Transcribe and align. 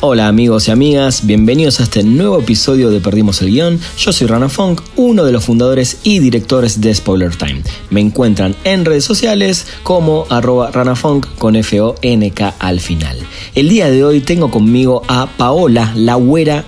Hola 0.00 0.28
amigos 0.28 0.68
y 0.68 0.70
amigas, 0.70 1.24
bienvenidos 1.24 1.80
a 1.80 1.84
este 1.84 2.02
nuevo 2.02 2.38
episodio 2.38 2.90
de 2.90 3.00
Perdimos 3.00 3.40
el 3.40 3.50
Guión. 3.50 3.80
Yo 3.96 4.12
soy 4.12 4.26
Rana 4.26 4.50
Funk, 4.50 4.82
uno 4.96 5.24
de 5.24 5.32
los 5.32 5.44
fundadores 5.44 5.98
y 6.02 6.18
directores 6.18 6.80
de 6.80 6.94
Spoiler 6.94 7.34
Time. 7.34 7.62
Me 7.88 8.00
encuentran 8.00 8.54
en 8.64 8.84
redes 8.84 9.04
sociales 9.04 9.66
como 9.82 10.26
arroba 10.28 10.70
ranafunk 10.70 11.26
con 11.38 11.56
F-O-N-K 11.56 12.54
al 12.58 12.80
final. 12.80 13.16
El 13.54 13.70
día 13.70 13.88
de 13.88 14.04
hoy 14.04 14.20
tengo 14.20 14.50
conmigo 14.50 15.02
a 15.08 15.26
Paola 15.26 15.92
La 15.96 16.18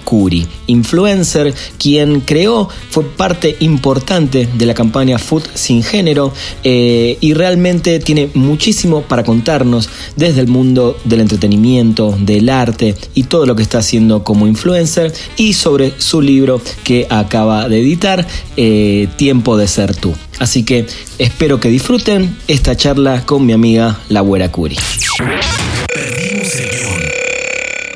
Curi, 0.05 0.47
influencer, 0.69 1.53
quien 1.79 2.21
creó, 2.21 2.69
fue 2.91 3.05
parte 3.05 3.57
importante 3.61 4.49
de 4.55 4.67
la 4.67 4.75
campaña 4.75 5.19
Food 5.19 5.45
Sin 5.55 5.83
Género 5.83 6.33
eh, 6.65 7.19
y 7.21 7.35
realmente 7.35 7.99
tiene 7.99 8.31
muchísimo 8.35 9.03
para 9.03 9.25
contarnos 9.25 9.91
desde 10.15 10.41
el 10.41 10.49
mundo 10.49 10.97
del 11.05 11.21
entretenimiento, 11.21 12.17
del 12.19 12.49
arte 12.49 12.95
y 13.17 13.25
todo 13.25 13.47
lo 13.47 13.57
que 13.57 13.63
está 13.63 13.79
haciendo 13.79 14.23
como 14.23 14.47
influencer 14.47 15.13
y 15.37 15.55
sobre 15.55 15.95
su 15.99 16.21
libro 16.21 16.61
que 16.85 17.07
acaba 17.11 17.69
de 17.69 17.81
editar, 17.81 18.25
eh, 18.57 19.09
Tiempo 19.17 19.57
de 19.57 19.67
ser 19.67 19.97
tú. 19.97 20.15
Así 20.39 20.65
que 20.65 20.87
espero 21.19 21.59
que 21.59 21.69
disfruten 21.69 22.37
esta 22.47 22.77
charla 22.77 23.25
con 23.25 23.47
mi 23.47 23.55
amiga 23.55 23.99
La 24.11 24.21
Güera 24.21 24.53
Curi. 24.53 24.77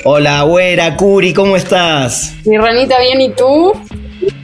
Hola, 0.04 0.42
Güera 0.42 0.96
Curi, 0.96 1.34
¿cómo 1.34 1.56
estás? 1.56 2.32
Mi 2.46 2.56
ranita, 2.56 2.98
bien, 2.98 3.20
¿y 3.20 3.34
tú? 3.34 3.72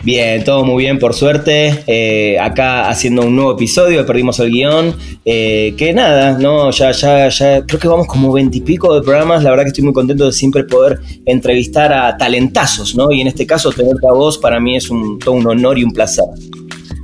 Bien, 0.02 0.44
todo 0.44 0.64
muy 0.64 0.84
bien, 0.84 0.98
por 0.98 1.14
suerte. 1.14 1.82
Eh, 1.86 2.38
acá 2.38 2.88
haciendo 2.88 3.22
un 3.22 3.34
nuevo 3.34 3.52
episodio, 3.52 4.06
perdimos 4.06 4.38
el 4.38 4.50
guion. 4.50 4.94
Eh, 5.24 5.74
que 5.76 5.92
nada, 5.92 6.38
¿no? 6.38 6.70
Ya, 6.70 6.92
ya, 6.92 7.28
ya, 7.28 7.66
creo 7.66 7.80
que 7.80 7.88
vamos 7.88 8.06
como 8.06 8.32
veintipico 8.32 8.94
de 8.94 9.02
programas. 9.02 9.42
La 9.42 9.50
verdad 9.50 9.64
que 9.64 9.70
estoy 9.70 9.84
muy 9.84 9.92
contento 9.92 10.26
de 10.26 10.32
siempre 10.32 10.64
poder 10.64 11.00
entrevistar 11.24 11.92
a 11.92 12.16
talentazos, 12.16 12.94
¿no? 12.94 13.10
Y 13.10 13.20
en 13.20 13.26
este 13.26 13.46
caso, 13.46 13.70
tenerte 13.70 14.06
a 14.06 14.12
vos 14.12 14.38
para 14.38 14.60
mí 14.60 14.76
es 14.76 14.90
un, 14.90 15.18
todo 15.18 15.34
un 15.34 15.46
honor 15.46 15.78
y 15.78 15.84
un 15.84 15.90
placer. 15.90 16.24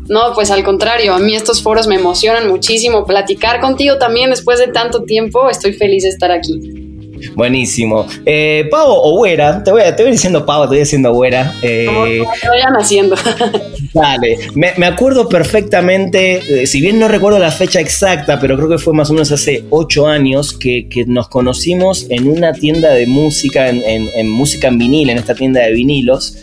No, 0.08 0.32
pues 0.34 0.50
al 0.50 0.62
contrario, 0.64 1.14
a 1.14 1.18
mí 1.18 1.34
estos 1.34 1.62
foros 1.62 1.86
me 1.86 1.96
emocionan 1.96 2.48
muchísimo. 2.48 3.04
Platicar 3.04 3.60
contigo 3.60 3.98
también 3.98 4.30
después 4.30 4.58
de 4.58 4.68
tanto 4.68 5.04
tiempo, 5.04 5.48
estoy 5.48 5.72
feliz 5.72 6.02
de 6.04 6.10
estar 6.10 6.30
aquí. 6.30 6.81
Buenísimo. 7.34 8.06
Eh, 8.26 8.68
Pavo 8.70 8.94
o 9.02 9.16
Güera, 9.18 9.62
te 9.62 9.70
voy, 9.70 9.82
te 9.96 10.02
voy 10.02 10.12
diciendo 10.12 10.44
Pavo, 10.44 10.64
te 10.64 10.68
voy 10.68 10.78
diciendo 10.78 11.12
Güera. 11.12 11.54
Eh, 11.62 11.86
como 11.86 12.32
te 12.40 12.48
vayan 12.48 12.76
haciendo. 12.76 13.16
dale, 13.94 14.38
me, 14.54 14.86
acuerdo 14.86 15.28
perfectamente, 15.28 16.62
eh, 16.62 16.66
si 16.66 16.80
bien 16.80 16.98
no 16.98 17.08
recuerdo 17.08 17.38
la 17.38 17.50
fecha 17.50 17.80
exacta, 17.80 18.40
pero 18.40 18.56
creo 18.56 18.68
que 18.68 18.78
fue 18.78 18.94
más 18.94 19.10
o 19.10 19.12
menos 19.12 19.30
hace 19.32 19.64
ocho 19.70 20.06
años 20.06 20.52
que, 20.52 20.88
nos 21.06 21.28
conocimos 21.28 22.06
en 22.10 22.28
una 22.28 22.52
tienda 22.52 22.90
de 22.92 23.06
música, 23.06 23.68
en, 23.68 24.30
música 24.30 24.68
en 24.68 24.78
vinil, 24.78 25.10
en 25.10 25.18
esta 25.18 25.34
tienda 25.34 25.62
de 25.62 25.72
vinilos. 25.72 26.38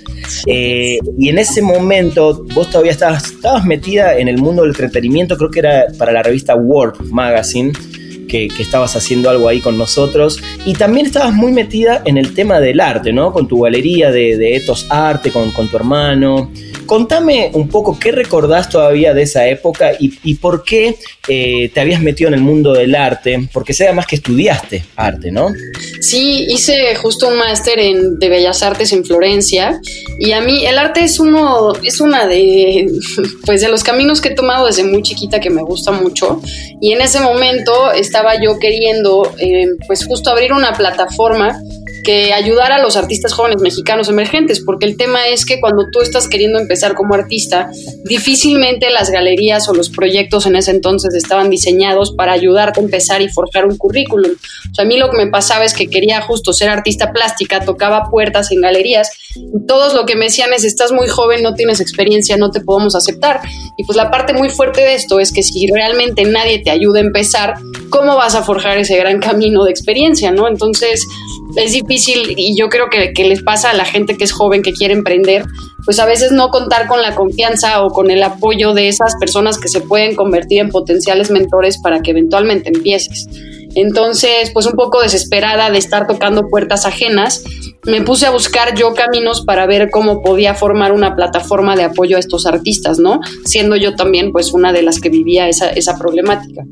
Eh, 0.46 1.00
y 1.18 1.30
en 1.30 1.40
ese 1.40 1.62
momento 1.62 2.46
vos 2.54 2.70
todavía 2.70 2.92
estabas, 2.92 3.32
estabas 3.32 3.66
metida 3.66 4.18
en 4.18 4.28
el 4.28 4.38
mundo 4.38 4.64
del 4.64 4.72
entretenimiento, 4.72 5.38
creo 5.38 5.50
que 5.50 5.60
era 5.60 5.88
para 5.98 6.12
la 6.12 6.22
revista 6.22 6.56
World 6.56 7.10
Magazine 7.10 7.72
que, 8.30 8.48
estabas 8.60 8.96
haciendo 8.96 9.30
algo 9.30 9.50
ahí 9.50 9.60
con 9.60 9.78
nosotros 9.78 10.42
y 10.66 10.74
también 10.74 11.06
estabas 11.06 11.34
muy 11.34 11.52
metida 11.52 12.02
en 12.06 12.18
el 12.18 12.34
tema 12.34 12.62
del 12.62 12.80
arte, 12.80 13.12
¿no? 13.12 13.34
Con 13.34 13.50
tu 13.50 13.62
galería 13.62 14.12
de, 14.12 14.38
de 14.38 14.56
Etos 14.56 14.88
Arte, 14.90 15.32
con, 15.32 15.52
con 15.52 15.68
tu 15.68 15.76
hermano. 15.76 16.50
Contame 16.90 17.52
un 17.54 17.70
poco 17.70 18.00
qué 18.00 18.12
recordás 18.12 18.68
todavía 18.68 19.14
de 19.14 19.22
esa 19.22 19.48
época 19.48 19.92
y, 20.00 20.33
por 20.33 20.64
qué 20.64 20.95
eh, 21.27 21.70
te 21.72 21.82
habías 21.82 22.02
metido 22.02 22.30
en 22.30 22.33
el 22.33 22.42
mundo 22.42 22.73
del 22.73 22.95
arte, 22.95 23.48
porque 23.54 23.76
sé 23.76 23.86
además 23.86 24.08
que 24.08 24.16
estudiaste 24.16 24.83
arte, 24.95 25.30
¿no? 25.30 25.50
Sí, 26.02 26.48
hice 26.50 26.95
justo 26.95 27.27
un 27.27 27.38
máster 27.38 27.77
de 27.77 28.30
Bellas 28.30 28.64
Artes 28.64 28.92
en 28.92 29.05
Florencia 29.05 29.80
y 30.20 30.32
a 30.32 30.42
mí 30.42 30.66
el 30.66 30.80
arte 30.80 31.04
es 31.04 31.20
uno, 31.20 31.73
es 31.83 32.02
una 32.02 32.26
de, 32.26 32.88
pues 33.45 33.61
de 33.61 33.70
los 33.70 33.83
caminos 33.83 34.20
que 34.20 34.30
he 34.30 34.36
tomado 34.36 34.66
desde 34.66 34.83
muy 34.83 35.04
chiquita 35.04 35.39
que 35.39 35.52
me 35.52 35.61
gusta 35.61 35.92
mucho 35.92 36.42
y 36.82 36.92
en 36.92 37.02
ese 37.02 37.20
momento 37.20 37.92
estaba 37.92 38.42
yo 38.42 38.58
queriendo, 38.58 39.32
eh, 39.38 39.67
pues 39.86 40.08
justo 40.08 40.32
abrir 40.32 40.54
una 40.54 40.73
plataforma 40.73 41.61
que 42.04 42.33
ayudar 42.33 42.71
a 42.71 42.82
los 42.82 42.95
artistas 42.95 43.33
jóvenes 43.33 43.61
mexicanos 43.61 44.10
emergentes, 44.10 44.61
porque 44.61 44.86
el 44.86 44.98
tema 44.98 45.27
es 45.27 45.45
que 45.45 45.60
cuando 45.60 45.87
tú 45.92 46.02
estás 46.02 46.27
queriendo 46.27 46.60
empezar 46.60 46.95
como 46.95 47.14
artista, 47.14 47.70
difícilmente 48.05 48.89
las 48.89 49.10
galerías 49.10 49.67
o 49.70 49.73
los 49.73 49.89
proyectos 49.89 50.45
en 50.45 50.55
ese 50.55 50.71
entonces 50.71 51.14
estaban 51.14 51.49
diseñados 51.49 52.14
para 52.14 52.33
ayudarte 52.33 52.80
a 52.80 52.83
empezar 52.83 53.21
y 53.21 53.30
forjar 53.30 53.65
un 53.65 53.77
currículum. 53.77 54.32
O 54.32 54.76
sea, 54.76 54.86
a 54.86 54.88
mí 54.88 54.98
lo 54.98 55.09
que 55.09 55.17
me 55.17 55.27
pasaba 55.27 55.65
es 55.65 55.73
que 55.73 55.89
quería 55.89 56.21
justo 56.21 56.54
ser 56.54 56.70
artista 56.70 57.11
plástica, 57.11 57.65
tocaba 57.65 58.09
puertas 58.09 58.52
en 58.52 58.61
galerías, 58.61 59.09
todos 59.67 59.93
lo 59.93 60.05
que 60.05 60.15
me 60.15 60.26
decían 60.26 60.54
es, 60.54 60.64
estás 60.64 60.92
muy 60.92 61.08
joven, 61.08 61.43
no 61.43 61.54
tienes 61.54 61.80
experiencia, 61.80 62.38
no 62.38 62.52
te 62.52 62.61
podemos 62.61 62.95
aceptar. 62.95 63.42
Y 63.77 63.86
pues 63.86 63.95
la 63.95 64.09
parte 64.09 64.33
muy 64.33 64.49
fuerte 64.49 64.82
de 64.82 64.95
esto 64.95 65.20
es 65.20 65.32
que 65.32 65.43
si 65.43 65.67
realmente 65.67 66.23
nadie 66.23 66.59
te 66.59 66.71
ayuda 66.71 66.99
a 66.99 67.04
empezar, 67.04 67.55
¿cómo 67.89 68.15
vas 68.15 68.36
a 68.36 68.43
forjar 68.43 68.77
ese 68.77 68.98
gran 68.98 69.20
camino 69.20 69.64
de 69.64 69.71
experiencia, 69.71 70.32
no? 70.32 70.48
Entonces, 70.48 71.05
es 71.55 71.73
difícil 71.73 72.36
y 72.37 72.58
yo 72.58 72.70
creo 72.70 72.87
que, 72.89 73.11
les 73.23 73.43
pasa 73.43 73.71
a 73.71 73.73
la 73.73 73.86
gente 73.86 74.15
que 74.15 74.23
es 74.23 74.32
joven, 74.32 74.61
que 74.61 74.73
quiere 74.73 74.93
emprender, 74.93 75.45
pues 75.86 75.99
a 75.99 76.05
veces 76.05 76.32
no 76.32 76.49
contar 76.49 76.87
con 76.87 77.02
la 77.02 77.15
confianza 77.15 77.83
o 77.83 77.89
con 77.89 78.11
el 78.11 78.21
apoyo 78.23 78.73
de 78.73 78.87
esas 78.87 79.15
personas 79.15 79.58
que 79.58 79.67
se 79.67 79.82
pueden 79.82 80.15
convertir 80.15 80.59
en 80.59 80.70
potenciales 80.70 81.32
mentores 81.32 81.80
para 81.82 82.02
que 82.02 82.11
eventualmente 82.11 82.70
empieces. 82.70 83.27
Entonces, 83.76 84.52
pues 84.52 84.65
un 84.65 84.73
poco 84.73 85.02
desesperada 85.02 85.70
de 85.70 85.77
estar 85.77 86.08
tocando 86.08 86.48
puertas 86.49 86.86
ajenas, 86.86 87.43
me 87.86 88.02
puse 88.02 88.26
a 88.26 88.32
buscar 88.32 88.76
yo 88.76 88.93
caminos 88.93 89.43
para 89.45 89.65
ver 89.67 89.89
cómo 89.89 90.21
podía 90.21 90.55
formar 90.55 90.92
una 90.92 91.15
plataforma 91.15 91.76
de 91.76 91.83
apoyo 91.83 92.17
a 92.17 92.20
estos 92.20 92.45
artistas, 92.45 92.99
¿no? 92.99 93.20
Siendo 93.45 93.76
yo 93.76 93.95
también 93.95 94.32
pues 94.32 94.54
una 94.54 94.73
de 94.73 94.82
las 94.82 94.99
que 94.99 95.09
vivía 95.09 95.48
esa, 95.48 95.70
esa 95.70 95.98
problemática. 95.98 96.64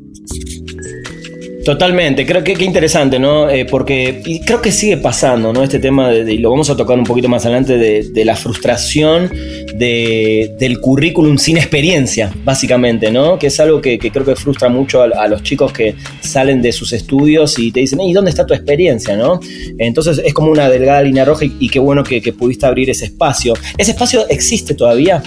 Totalmente, 1.68 2.24
creo 2.24 2.42
que, 2.42 2.54
qué 2.54 2.64
interesante, 2.64 3.18
¿no? 3.18 3.50
Eh, 3.50 3.66
porque 3.66 4.22
creo 4.46 4.62
que 4.62 4.72
sigue 4.72 4.96
pasando, 4.96 5.52
¿no? 5.52 5.62
Este 5.62 5.78
tema, 5.78 6.08
de, 6.08 6.32
y 6.32 6.38
lo 6.38 6.48
vamos 6.48 6.70
a 6.70 6.76
tocar 6.78 6.98
un 6.98 7.04
poquito 7.04 7.28
más 7.28 7.44
adelante, 7.44 7.76
de, 7.76 8.24
la 8.24 8.36
frustración 8.36 9.30
de, 9.74 10.56
del 10.58 10.80
currículum 10.80 11.36
sin 11.36 11.58
experiencia, 11.58 12.32
básicamente, 12.42 13.10
¿no? 13.10 13.38
Que 13.38 13.48
es 13.48 13.60
algo 13.60 13.82
que, 13.82 13.98
creo 13.98 14.24
que 14.24 14.34
frustra 14.34 14.70
mucho 14.70 15.02
a, 15.02 15.28
los 15.28 15.42
chicos 15.42 15.70
que 15.70 15.94
salen 16.22 16.62
de 16.62 16.72
sus 16.72 16.94
estudios 16.94 17.58
y 17.58 17.70
te 17.70 17.80
dicen, 17.80 18.00
¿y 18.00 18.14
dónde 18.14 18.30
está 18.30 18.46
tu 18.46 18.54
experiencia, 18.54 19.14
no? 19.14 19.38
Entonces 19.76 20.22
es 20.24 20.32
como 20.32 20.50
una 20.50 20.70
delgada 20.70 21.02
línea 21.02 21.26
roja 21.26 21.44
y, 21.44 21.68
qué 21.68 21.80
bueno 21.80 22.02
que, 22.02 22.22
que 22.22 22.32
pudiste 22.32 22.64
abrir 22.64 22.88
ese 22.88 23.04
espacio. 23.04 23.52
¿Ese 23.76 23.90
espacio 23.90 24.26
existe 24.30 24.72
todavía? 24.72 25.22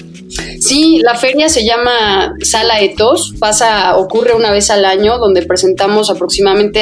Sí, 0.60 1.02
la 1.04 1.16
feria 1.16 1.50
se 1.50 1.66
llama 1.66 2.34
Sala 2.42 2.80
Etos, 2.80 3.34
pasa, 3.40 3.98
ocurre 3.98 4.34
una 4.34 4.50
vez 4.50 4.72
al 4.72 4.86
año, 4.86 5.18
donde 5.18 5.44
presentamos 5.44 6.10
aproximadamente 6.10 6.31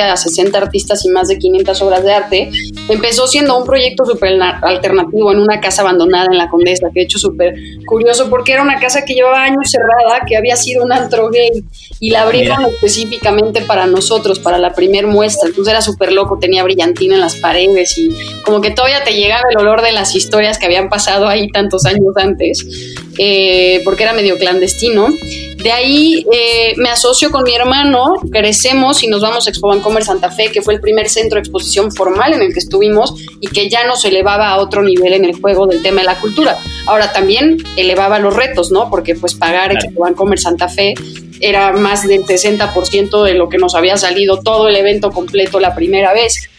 a 0.02 0.18
60 0.18 0.58
artistas 0.58 1.06
y 1.06 1.10
más 1.10 1.28
de 1.28 1.38
500 1.38 1.82
obras 1.82 2.04
de 2.04 2.14
arte. 2.14 2.50
Empezó 2.88 3.28
siendo 3.28 3.58
un 3.58 3.66
proyecto 3.66 4.06
súper 4.06 4.40
alternativo 4.42 5.32
en 5.32 5.40
una 5.40 5.60
casa 5.60 5.82
abandonada 5.82 6.28
en 6.32 6.38
la 6.38 6.50
Condesa, 6.50 6.88
que 6.94 7.02
de 7.02 7.06
hecho 7.06 7.20
súper 7.20 7.56
curioso 7.86 8.30
porque 8.30 8.54
era 8.54 8.62
una 8.62 8.80
casa 8.80 9.04
que 9.06 9.14
llevaba 9.14 9.44
años 9.44 9.70
cerrada, 9.70 10.26
que 10.28 10.38
había 10.38 10.56
sido 10.56 10.84
un 10.84 10.92
antro 10.92 11.30
gay 11.30 11.64
y 12.00 12.12
la 12.12 12.24
abrieron 12.24 12.66
específicamente 12.66 13.62
para 13.62 13.86
nosotros, 13.86 14.40
para 14.40 14.58
la 14.58 14.74
primer 14.74 15.08
muestra. 15.08 15.50
Entonces 15.50 15.72
era 15.72 15.82
súper 15.82 16.12
loco, 16.12 16.38
tenía 16.40 16.64
brillantina 16.64 17.16
en 17.16 17.22
las 17.22 17.36
paredes 17.36 17.98
y 17.98 18.12
como 18.44 18.62
que 18.62 18.72
todavía 18.72 19.04
te 19.04 19.14
llegaba 19.14 19.44
el 19.52 19.58
olor 19.58 19.82
de 19.82 19.92
las 19.92 20.16
historias 20.16 20.58
que 20.58 20.66
habían 20.66 20.90
pasado 20.90 21.28
ahí 21.28 21.50
tantos 21.50 21.86
años 21.86 22.16
antes. 22.16 22.66
Eh, 23.18 23.82
porque 23.84 24.04
era 24.04 24.14
medio 24.14 24.38
clandestino. 24.38 25.10
De 25.60 25.74
ahí 25.74 26.26
eh, 26.32 26.74
me 26.78 26.90
asocio 26.90 27.32
con 27.32 27.44
mi 27.44 27.54
hermano, 27.54 28.14
crecemos 28.32 29.04
y 29.04 29.08
nos 29.08 29.22
vamos 29.22 29.46
a 29.46 29.50
Expo 29.50 29.68
Bancomer 29.68 30.06
Santa 30.06 30.32
Fe, 30.32 30.52
que 30.54 30.62
fue 30.62 30.74
el 30.74 30.80
primer 30.80 31.10
centro 31.10 31.36
de 31.36 31.42
exposición 31.42 31.92
formal 31.92 32.34
en 32.34 32.42
el 32.42 32.54
que 32.54 32.60
estuvimos 32.60 33.14
y 33.42 33.48
que 33.48 33.70
ya 33.70 33.86
nos 33.86 34.06
elevaba 34.06 34.50
a 34.50 34.58
otro 34.58 34.84
nivel 34.84 35.12
en 35.12 35.26
el 35.26 35.34
juego 35.34 35.68
del 35.68 35.82
tema 35.82 36.00
de 36.00 36.08
la 36.08 36.16
cultura. 36.16 36.58
Ahora 36.88 37.12
también 37.12 37.58
elevaba 37.76 38.20
los 38.20 38.34
retos, 38.34 38.72
¿no? 38.72 38.90
Porque 38.90 39.16
pues 39.16 39.36
pagar 39.36 39.74
Expo 39.74 40.04
Bancomer 40.04 40.40
Santa 40.40 40.70
Fe 40.70 40.94
era 41.42 41.74
más 41.74 42.08
del 42.08 42.24
60% 42.24 43.24
de 43.24 43.34
lo 43.34 43.50
que 43.50 43.58
nos 43.58 43.76
había 43.76 43.98
salido 43.98 44.42
todo 44.42 44.70
el 44.70 44.78
evento 44.78 45.12
completo 45.12 45.60
la 45.60 45.76
primera 45.76 46.14
vez. 46.14 46.50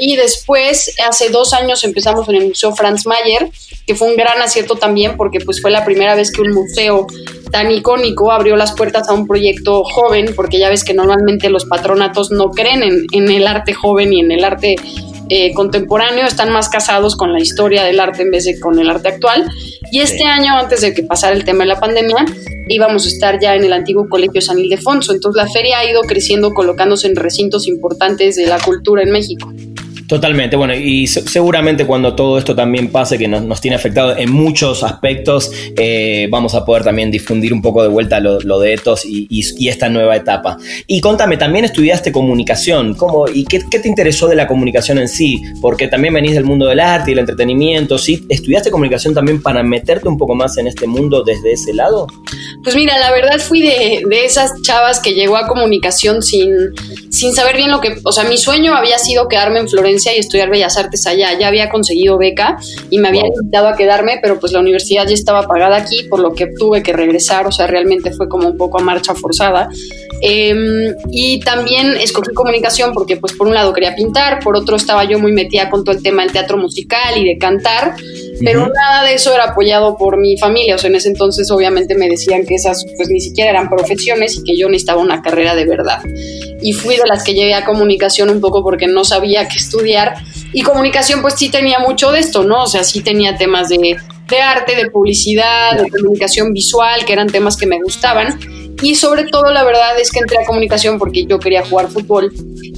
Y 0.00 0.16
después, 0.16 0.94
hace 1.06 1.28
dos 1.28 1.52
años 1.52 1.84
empezamos 1.84 2.28
en 2.28 2.36
el 2.36 2.48
Museo 2.48 2.72
Franz 2.72 3.06
Mayer, 3.06 3.50
que 3.86 3.94
fue 3.94 4.08
un 4.08 4.16
gran 4.16 4.40
acierto 4.40 4.76
también 4.76 5.16
porque 5.16 5.40
pues 5.40 5.60
fue 5.60 5.70
la 5.70 5.84
primera 5.84 6.14
vez 6.14 6.32
que 6.32 6.40
un 6.42 6.52
museo 6.52 7.06
tan 7.50 7.70
icónico 7.70 8.30
abrió 8.30 8.56
las 8.56 8.74
puertas 8.74 9.08
a 9.08 9.12
un 9.12 9.26
proyecto 9.26 9.84
joven, 9.84 10.32
porque 10.34 10.58
ya 10.58 10.68
ves 10.68 10.84
que 10.84 10.94
normalmente 10.94 11.50
los 11.50 11.64
patronatos 11.64 12.30
no 12.30 12.50
creen 12.50 12.82
en, 12.82 13.06
en 13.12 13.30
el 13.30 13.46
arte 13.46 13.74
joven 13.74 14.12
y 14.12 14.20
en 14.20 14.30
el 14.30 14.44
arte 14.44 14.76
eh, 15.32 15.54
contemporáneo, 15.54 16.26
están 16.26 16.50
más 16.50 16.68
casados 16.68 17.14
con 17.14 17.32
la 17.32 17.38
historia 17.38 17.84
del 17.84 18.00
arte 18.00 18.22
en 18.22 18.32
vez 18.32 18.46
de 18.46 18.58
con 18.58 18.76
el 18.80 18.90
arte 18.90 19.10
actual. 19.10 19.46
Y 19.92 20.00
este 20.00 20.24
año, 20.24 20.58
antes 20.58 20.80
de 20.80 20.92
que 20.92 21.04
pasara 21.04 21.36
el 21.36 21.44
tema 21.44 21.60
de 21.60 21.68
la 21.68 21.78
pandemia, 21.78 22.24
íbamos 22.68 23.04
a 23.06 23.08
estar 23.08 23.40
ya 23.40 23.54
en 23.54 23.64
el 23.64 23.72
antiguo 23.72 24.08
Colegio 24.08 24.40
San 24.40 24.58
Ildefonso. 24.58 25.12
Entonces 25.12 25.42
la 25.42 25.50
feria 25.50 25.78
ha 25.78 25.90
ido 25.90 26.02
creciendo, 26.02 26.52
colocándose 26.52 27.06
en 27.06 27.16
recintos 27.16 27.66
importantes 27.66 28.36
de 28.36 28.46
la 28.46 28.58
cultura 28.60 29.02
en 29.02 29.10
México. 29.10 29.52
Totalmente, 30.10 30.56
bueno, 30.56 30.74
y 30.74 31.06
seguramente 31.06 31.86
cuando 31.86 32.16
todo 32.16 32.36
esto 32.36 32.56
también 32.56 32.88
pase, 32.90 33.16
que 33.16 33.28
nos, 33.28 33.60
tiene 33.60 33.76
afectado 33.76 34.16
en 34.16 34.32
muchos 34.32 34.82
aspectos, 34.82 35.52
eh, 35.76 36.26
vamos 36.28 36.56
a 36.56 36.64
poder 36.64 36.82
también 36.82 37.12
difundir 37.12 37.52
un 37.52 37.62
poco 37.62 37.80
de 37.80 37.88
vuelta 37.88 38.18
lo, 38.18 38.58
de 38.58 38.74
Etos 38.74 39.04
y, 39.04 39.68
esta 39.68 39.88
nueva 39.88 40.16
etapa. 40.16 40.58
Y 40.88 41.00
contame, 41.00 41.36
también 41.36 41.64
estudiaste 41.64 42.10
comunicación, 42.10 42.94
¿cómo, 42.94 43.28
¿y 43.28 43.44
qué, 43.44 43.60
te 43.60 43.86
interesó 43.86 44.26
de 44.26 44.34
la 44.34 44.48
comunicación 44.48 44.98
en 44.98 45.06
sí? 45.06 45.44
Porque 45.60 45.86
también 45.86 46.12
venís 46.12 46.34
del 46.34 46.42
mundo 46.42 46.66
del 46.66 46.80
arte 46.80 47.12
y 47.12 47.12
el 47.12 47.20
entretenimiento, 47.20 47.96
¿sí? 47.96 48.26
¿Estudiaste 48.28 48.72
comunicación 48.72 49.14
también 49.14 49.40
para 49.40 49.62
meterte 49.62 50.08
un 50.08 50.18
poco 50.18 50.34
más 50.34 50.58
en 50.58 50.66
este 50.66 50.88
mundo 50.88 51.22
desde 51.22 51.52
ese 51.52 51.72
lado? 51.72 52.08
Pues 52.64 52.74
mira, 52.74 52.98
la 52.98 53.12
verdad 53.12 53.38
fui 53.38 53.62
de, 53.62 54.02
de 54.04 54.24
esas 54.24 54.60
chavas 54.62 54.98
que 54.98 55.14
llegó 55.14 55.36
a 55.36 55.46
comunicación 55.46 56.20
sin, 56.20 56.50
sin 57.10 57.32
saber 57.32 57.56
bien 57.56 57.70
lo 57.70 57.80
que, 57.80 58.00
o 58.02 58.10
sea, 58.10 58.24
mi 58.24 58.38
sueño 58.38 58.74
había 58.74 58.98
sido 58.98 59.28
quedarme 59.28 59.60
en 59.60 59.68
Florencia 59.68 59.99
y 60.06 60.18
estudiar 60.18 60.50
Bellas 60.50 60.76
Artes 60.76 61.06
allá. 61.06 61.38
Ya 61.38 61.48
había 61.48 61.68
conseguido 61.68 62.18
beca 62.18 62.58
y 62.88 62.98
me 62.98 63.08
había 63.08 63.26
invitado 63.26 63.68
a 63.68 63.76
quedarme, 63.76 64.18
pero 64.22 64.40
pues 64.40 64.52
la 64.52 64.60
universidad 64.60 65.06
ya 65.06 65.14
estaba 65.14 65.46
pagada 65.46 65.76
aquí, 65.76 66.04
por 66.04 66.20
lo 66.20 66.32
que 66.32 66.48
tuve 66.58 66.82
que 66.82 66.92
regresar, 66.92 67.46
o 67.46 67.52
sea, 67.52 67.66
realmente 67.66 68.12
fue 68.12 68.28
como 68.28 68.48
un 68.48 68.56
poco 68.56 68.78
a 68.78 68.82
marcha 68.82 69.14
forzada. 69.14 69.68
Em, 70.22 70.94
y 71.10 71.40
también 71.40 71.96
escogí 71.96 72.34
comunicación 72.34 72.92
porque 72.92 73.16
pues 73.16 73.32
por 73.32 73.46
un 73.46 73.54
lado 73.54 73.72
quería 73.72 73.94
pintar, 73.94 74.40
por 74.40 74.54
otro 74.54 74.76
estaba 74.76 75.04
yo 75.04 75.18
muy 75.18 75.32
metida 75.32 75.70
con 75.70 75.82
todo 75.82 75.96
el 75.96 76.02
tema 76.02 76.22
del 76.22 76.32
teatro 76.32 76.58
musical 76.58 77.16
y 77.16 77.24
de 77.24 77.38
cantar, 77.38 77.94
pero 78.44 78.68
nada 78.68 79.04
de 79.04 79.14
eso 79.14 79.34
era 79.34 79.50
apoyado 79.50 79.96
por 79.96 80.18
mi 80.18 80.36
familia, 80.36 80.74
o 80.74 80.78
sea, 80.78 80.90
en 80.90 80.96
ese 80.96 81.08
entonces 81.08 81.50
obviamente 81.50 81.94
me 81.94 82.08
decían 82.08 82.44
que 82.46 82.54
esas 82.54 82.84
pues 82.96 83.08
ni 83.10 83.20
siquiera 83.20 83.50
eran 83.50 83.68
profesiones 83.68 84.36
y 84.36 84.44
que 84.44 84.56
yo 84.56 84.68
necesitaba 84.68 85.00
una 85.00 85.22
carrera 85.22 85.54
de 85.54 85.66
verdad. 85.66 86.00
Y 86.62 86.72
fui 86.72 86.96
de 86.96 87.06
las 87.06 87.24
que 87.24 87.34
llegué 87.34 87.54
a 87.54 87.64
comunicación 87.64 88.30
un 88.30 88.40
poco 88.40 88.62
porque 88.62 88.86
no 88.86 89.04
sabía 89.04 89.48
qué 89.48 89.58
estudiar. 89.58 90.14
Y 90.52 90.62
comunicación 90.62 91.22
pues 91.22 91.34
sí 91.34 91.50
tenía 91.50 91.78
mucho 91.78 92.12
de 92.12 92.20
esto, 92.20 92.42
¿no? 92.42 92.64
O 92.64 92.66
sea, 92.66 92.84
sí 92.84 93.00
tenía 93.02 93.36
temas 93.36 93.68
de, 93.68 93.96
de 94.28 94.40
arte, 94.40 94.76
de 94.76 94.90
publicidad, 94.90 95.78
de 95.78 95.88
comunicación 95.88 96.52
visual, 96.52 97.04
que 97.04 97.12
eran 97.12 97.28
temas 97.28 97.56
que 97.56 97.66
me 97.66 97.80
gustaban 97.80 98.38
y 98.82 98.94
sobre 98.94 99.24
todo, 99.24 99.52
la 99.52 99.64
verdad 99.64 99.98
es 100.00 100.10
que 100.10 100.20
entré 100.20 100.38
a 100.38 100.46
comunicación 100.46 100.98
porque 100.98 101.26
yo 101.26 101.38
quería 101.38 101.64
jugar 101.64 101.88
fútbol. 101.88 102.32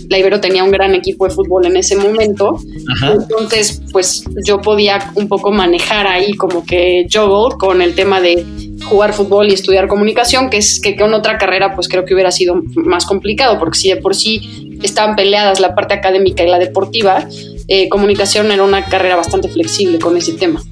La 0.09 0.19
Ibero 0.19 0.41
tenía 0.41 0.65
un 0.65 0.71
gran 0.71 0.94
equipo 0.94 1.27
de 1.27 1.35
fútbol 1.35 1.67
en 1.67 1.77
ese 1.77 1.97
momento. 1.97 2.59
Entonces, 3.03 3.81
pues 3.93 4.25
yo 4.47 4.61
podía 4.61 5.12
un 5.15 5.29
poco 5.29 5.53
manejar 5.53 6.06
ahí 6.06 6.33
como 6.35 6.65
que 6.65 7.06
juggle 7.12 7.56
con 7.56 7.81
el 7.83 7.94
tema 7.94 8.21
de 8.21 8.44
jugar 8.85 9.12
fútbol 9.12 9.49
y 9.49 9.55
estudiar 9.55 9.87
comunicación, 9.87 10.50
que 10.50 10.59
es 10.59 10.81
que 10.81 10.97
con 10.97 11.15
otra 11.15 11.39
carrera 11.39 11.75
pues 11.75 11.89
creo 11.89 12.05
que 12.05 12.15
hubiera 12.15 12.33
sido 12.33 12.56
más 12.75 13.06
complicado, 13.06 13.59
porque 13.59 13.79
si 13.79 13.88
de 13.88 13.97
por 13.97 14.15
sí 14.15 14.77
estaban 14.83 15.15
peleadas 15.15 15.61
la 15.61 15.75
parte 15.75 15.95
académica 15.95 16.43
y 16.43 16.49
la 16.49 16.59
deportiva, 16.59 17.27
eh, 17.69 17.88
comunicación 17.88 18.50
era 18.50 18.65
una 18.65 18.85
carrera 18.87 19.17
bastante 19.17 19.49
flexible 19.49 19.99
con 19.99 20.17
ese 20.17 20.33
tema. 20.33 20.62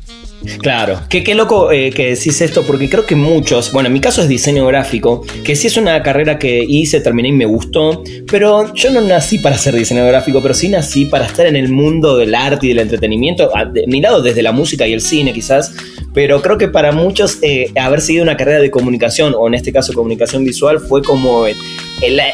Claro, 0.63 1.01
qué, 1.09 1.23
qué 1.23 1.35
loco 1.35 1.71
eh, 1.71 1.91
que 1.91 2.15
decís 2.15 2.41
esto, 2.41 2.63
porque 2.65 2.89
creo 2.89 3.05
que 3.05 3.15
muchos, 3.15 3.73
bueno, 3.73 3.89
en 3.89 3.93
mi 3.93 4.01
caso 4.01 4.23
es 4.23 4.29
diseño 4.29 4.67
gráfico, 4.67 5.25
que 5.45 5.55
sí 5.55 5.67
es 5.67 5.77
una 5.77 6.03
carrera 6.03 6.39
que 6.39 6.65
hice, 6.67 7.01
terminé 7.01 7.29
y 7.29 7.33
me 7.33 7.45
gustó, 7.45 8.03
pero 8.31 8.73
yo 8.75 8.91
no 8.91 9.01
nací 9.01 9.39
para 9.39 9.59
ser 9.59 9.75
diseñador 9.75 10.11
gráfico, 10.11 10.41
pero 10.41 10.55
sí 10.55 10.69
nací 10.69 11.05
para 11.05 11.27
estar 11.27 11.47
en 11.47 11.57
el 11.57 11.69
mundo 11.69 12.17
del 12.17 12.35
arte 12.35 12.67
y 12.67 12.69
del 12.71 12.81
entretenimiento, 12.81 13.51
de 13.73 13.87
mi 13.87 14.01
lado 14.01 14.23
desde 14.23 14.43
la 14.43 14.53
música 14.53 14.87
y 14.87 14.93
el 14.93 15.01
cine 15.01 15.33
quizás, 15.33 15.73
pero 16.15 16.43
creo 16.43 16.59
que 16.59 16.69
para 16.69 16.93
muchos 16.93 17.39
eh, 17.43 17.71
haber 17.77 18.01
seguido 18.01 18.25
una 18.25 18.37
carrera 18.37 18.61
de 18.61 18.71
comunicación, 18.71 19.35
o 19.37 19.47
en 19.47 19.55
este 19.55 19.73
caso 19.73 19.93
comunicación 19.93 20.45
visual, 20.45 20.81
fue 20.81 21.03
como 21.03 21.47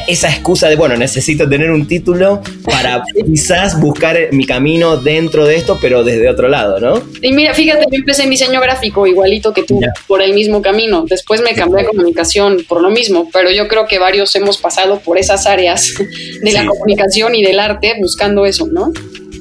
esa 0.07 0.29
excusa 0.29 0.69
de, 0.69 0.75
bueno, 0.75 0.95
necesito 0.95 1.47
tener 1.47 1.71
un 1.71 1.87
título 1.87 2.41
para 2.63 3.03
quizás 3.25 3.79
buscar 3.79 4.17
mi 4.31 4.45
camino 4.45 4.97
dentro 4.97 5.45
de 5.45 5.57
esto, 5.57 5.77
pero 5.81 6.03
desde 6.03 6.29
otro 6.29 6.47
lado, 6.47 6.79
¿no? 6.79 7.03
Y 7.21 7.33
mira, 7.33 7.53
fíjate, 7.53 7.85
yo 7.97 8.01
empecé 8.01 8.23
en 8.23 8.29
diseño 8.29 8.61
gráfico 8.61 9.07
igualito 9.07 9.53
que 9.53 9.63
tú, 9.63 9.79
por 10.07 10.21
el 10.21 10.33
mismo 10.33 10.61
camino. 10.61 11.05
Después 11.07 11.41
me 11.41 11.53
cambié 11.53 11.81
a 11.83 11.87
comunicación 11.87 12.63
por 12.67 12.81
lo 12.81 12.89
mismo, 12.89 13.27
pero 13.33 13.49
yo 13.51 13.67
creo 13.67 13.87
que 13.87 13.97
varios 13.97 14.35
hemos 14.35 14.57
pasado 14.57 14.99
por 14.99 15.17
esas 15.17 15.47
áreas 15.47 15.93
de 16.41 16.51
la 16.51 16.65
comunicación 16.65 17.35
y 17.35 17.43
del 17.43 17.59
arte 17.59 17.95
buscando 17.99 18.45
eso, 18.45 18.67
¿no? 18.67 18.91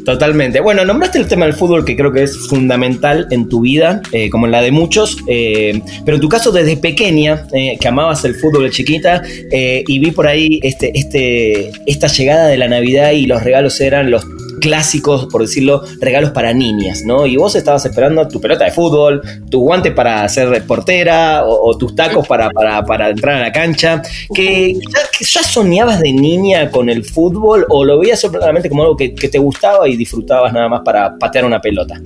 Totalmente. 0.07 0.61
Bueno, 0.61 0.85
nombraste 0.85 1.19
el 1.19 1.27
tema 1.27 1.47
del 1.47 1.55
fútbol 1.55 1.85
que 1.85 1.97
creo 1.97 2.13
que 2.13 2.23
es 2.23 2.49
fundamental 2.49 3.27
en 3.33 3.49
tu 3.49 3.63
vida, 3.63 4.01
eh, 4.13 4.31
como 4.31 4.47
en 4.47 4.53
la 4.53 4.63
de 4.63 4.71
muchos, 4.71 5.19
eh, 5.27 5.83
pero 6.05 6.15
en 6.15 6.21
tu 6.21 6.29
caso 6.29 6.53
desde 6.53 6.77
pequeña, 6.77 7.45
eh, 7.53 7.77
que 7.81 7.89
amabas 7.89 8.25
el 8.25 8.37
fútbol 8.37 8.63
de 8.63 8.71
chiquita, 8.71 9.21
y 9.51 9.99
vi 9.99 10.13
por 10.13 10.29
ahí 10.29 10.61
este, 10.63 10.97
este, 10.97 11.73
esta 11.87 12.07
llegada 12.07 12.47
de 12.47 12.57
la 12.57 12.69
Navidad 12.69 13.11
y 13.11 13.27
los 13.27 13.43
regalos 13.43 13.81
eran 13.81 14.13
los 14.13 14.25
clásicos, 14.61 15.27
por 15.27 15.43
decirlo, 15.43 15.83
regalos 16.01 16.31
para 16.31 16.53
niñas, 16.53 17.03
¿no? 17.05 17.27
Y 17.27 17.37
vos 17.37 17.55
estabas 17.55 17.85
esperando 17.85 18.27
tu 18.29 18.41
pelota 18.41 18.65
de 18.65 18.71
fútbol, 18.71 19.23
tu 19.51 19.61
guante 19.61 19.93
para 19.93 20.29
ser 20.29 20.65
portera 20.67 21.45
o, 21.45 21.77
tus 21.77 21.95
tacos 21.95 22.27
para, 22.27 22.51
para, 22.51 23.11
entrar 23.11 23.37
a 23.37 23.41
la 23.41 23.53
cancha. 23.53 24.03
Que 24.35 24.79
ya, 25.21 25.43
soñabas 25.43 26.01
de 26.01 26.13
niña 26.13 26.71
con 26.71 26.89
el 26.89 27.05
fútbol 27.05 27.67
o 27.69 27.85
lo 27.85 27.99
veías 27.99 28.21
solamente 28.21 28.69
como 28.69 28.83
algo 28.83 28.97
que, 28.97 29.09
te 29.11 29.39
gustaba 29.39 29.89
y 29.89 29.97
disfrutabas 29.97 30.53
nada 30.53 30.69
más 30.69 30.83
para 30.85 31.19
patear 31.19 31.45
una 31.45 31.61
pelota? 31.61 32.01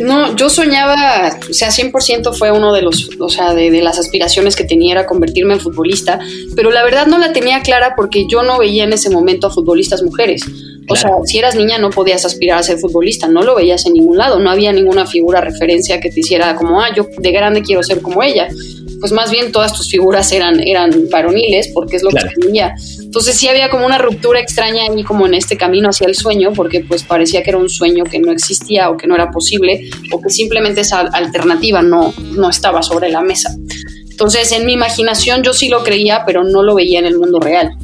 No, 0.00 0.34
yo 0.34 0.50
soñaba, 0.50 1.38
o 1.48 1.52
sea, 1.52 1.68
100% 1.68 2.34
fue 2.34 2.50
uno 2.50 2.72
de 2.72 2.82
los, 2.82 3.10
o 3.20 3.28
sea, 3.28 3.54
de, 3.54 3.70
de, 3.70 3.80
las 3.80 3.98
aspiraciones 3.98 4.56
que 4.56 4.64
tenía 4.64 4.92
era 4.92 5.06
convertirme 5.06 5.54
en 5.54 5.60
futbolista, 5.60 6.18
pero 6.56 6.72
la 6.72 6.82
verdad 6.82 7.06
no 7.06 7.18
la 7.18 7.32
tenía 7.32 7.60
clara 7.62 7.94
porque 7.96 8.26
yo 8.28 8.42
no 8.42 8.58
veía 8.58 8.84
en 8.84 8.92
ese 8.92 9.08
momento 9.08 9.46
a 9.46 9.50
futbolistas 9.50 10.02
mujeres. 10.02 10.44
O 10.88 10.96
sea, 10.96 11.10
si 11.24 11.38
eras 11.38 11.54
niña 11.54 11.78
no 11.78 11.90
podías 11.90 12.24
aspirar 12.24 12.58
a 12.58 12.62
ser 12.62 12.78
futbolista, 12.78 13.26
no 13.26 13.42
lo 13.42 13.54
veías 13.54 13.86
en 13.86 13.94
ningún 13.94 14.18
lado, 14.18 14.38
no 14.38 14.50
había 14.50 14.72
ninguna 14.72 15.06
figura 15.06 15.40
referencia 15.40 16.00
que 16.00 16.10
te 16.10 16.20
hiciera 16.20 16.54
como, 16.56 16.80
ah, 16.80 16.88
yo 16.94 17.06
de 17.18 17.32
grande 17.32 17.62
quiero 17.62 17.82
ser 17.82 18.02
como 18.02 18.22
ella. 18.22 18.48
Pues 19.00 19.12
más 19.12 19.30
bien 19.30 19.52
todas 19.52 19.72
tus 19.72 19.90
figuras 19.90 20.32
eran, 20.32 20.60
eran 20.60 21.08
varoniles, 21.10 21.70
porque 21.74 21.96
es 21.96 22.02
lo 22.02 22.10
que 22.10 22.20
tenía. 22.40 22.74
Entonces 23.00 23.36
sí 23.36 23.48
había 23.48 23.70
como 23.70 23.86
una 23.86 23.98
ruptura 23.98 24.40
extraña 24.40 24.84
ahí 24.84 25.04
como 25.04 25.26
en 25.26 25.34
este 25.34 25.56
camino 25.56 25.88
hacia 25.88 26.06
el 26.06 26.14
sueño, 26.14 26.52
porque 26.54 26.80
pues 26.80 27.02
parecía 27.02 27.42
que 27.42 27.50
era 27.50 27.58
un 27.58 27.68
sueño 27.68 28.04
que 28.04 28.18
no 28.18 28.32
existía 28.32 28.90
o 28.90 28.96
que 28.96 29.06
no 29.06 29.14
era 29.14 29.30
posible, 29.30 29.88
o 30.10 30.20
que 30.20 30.30
simplemente 30.30 30.82
esa 30.82 31.00
alternativa 31.00 31.82
no, 31.82 32.14
no 32.36 32.50
estaba 32.50 32.82
sobre 32.82 33.10
la 33.10 33.22
mesa. 33.22 33.54
Entonces 34.10 34.52
en 34.52 34.64
mi 34.64 34.74
imaginación 34.74 35.42
yo 35.42 35.52
sí 35.52 35.68
lo 35.68 35.82
creía, 35.82 36.22
pero 36.24 36.44
no 36.44 36.62
lo 36.62 36.74
veía 36.74 37.00
en 37.00 37.06
el 37.06 37.18
mundo 37.18 37.40
real. 37.40 37.76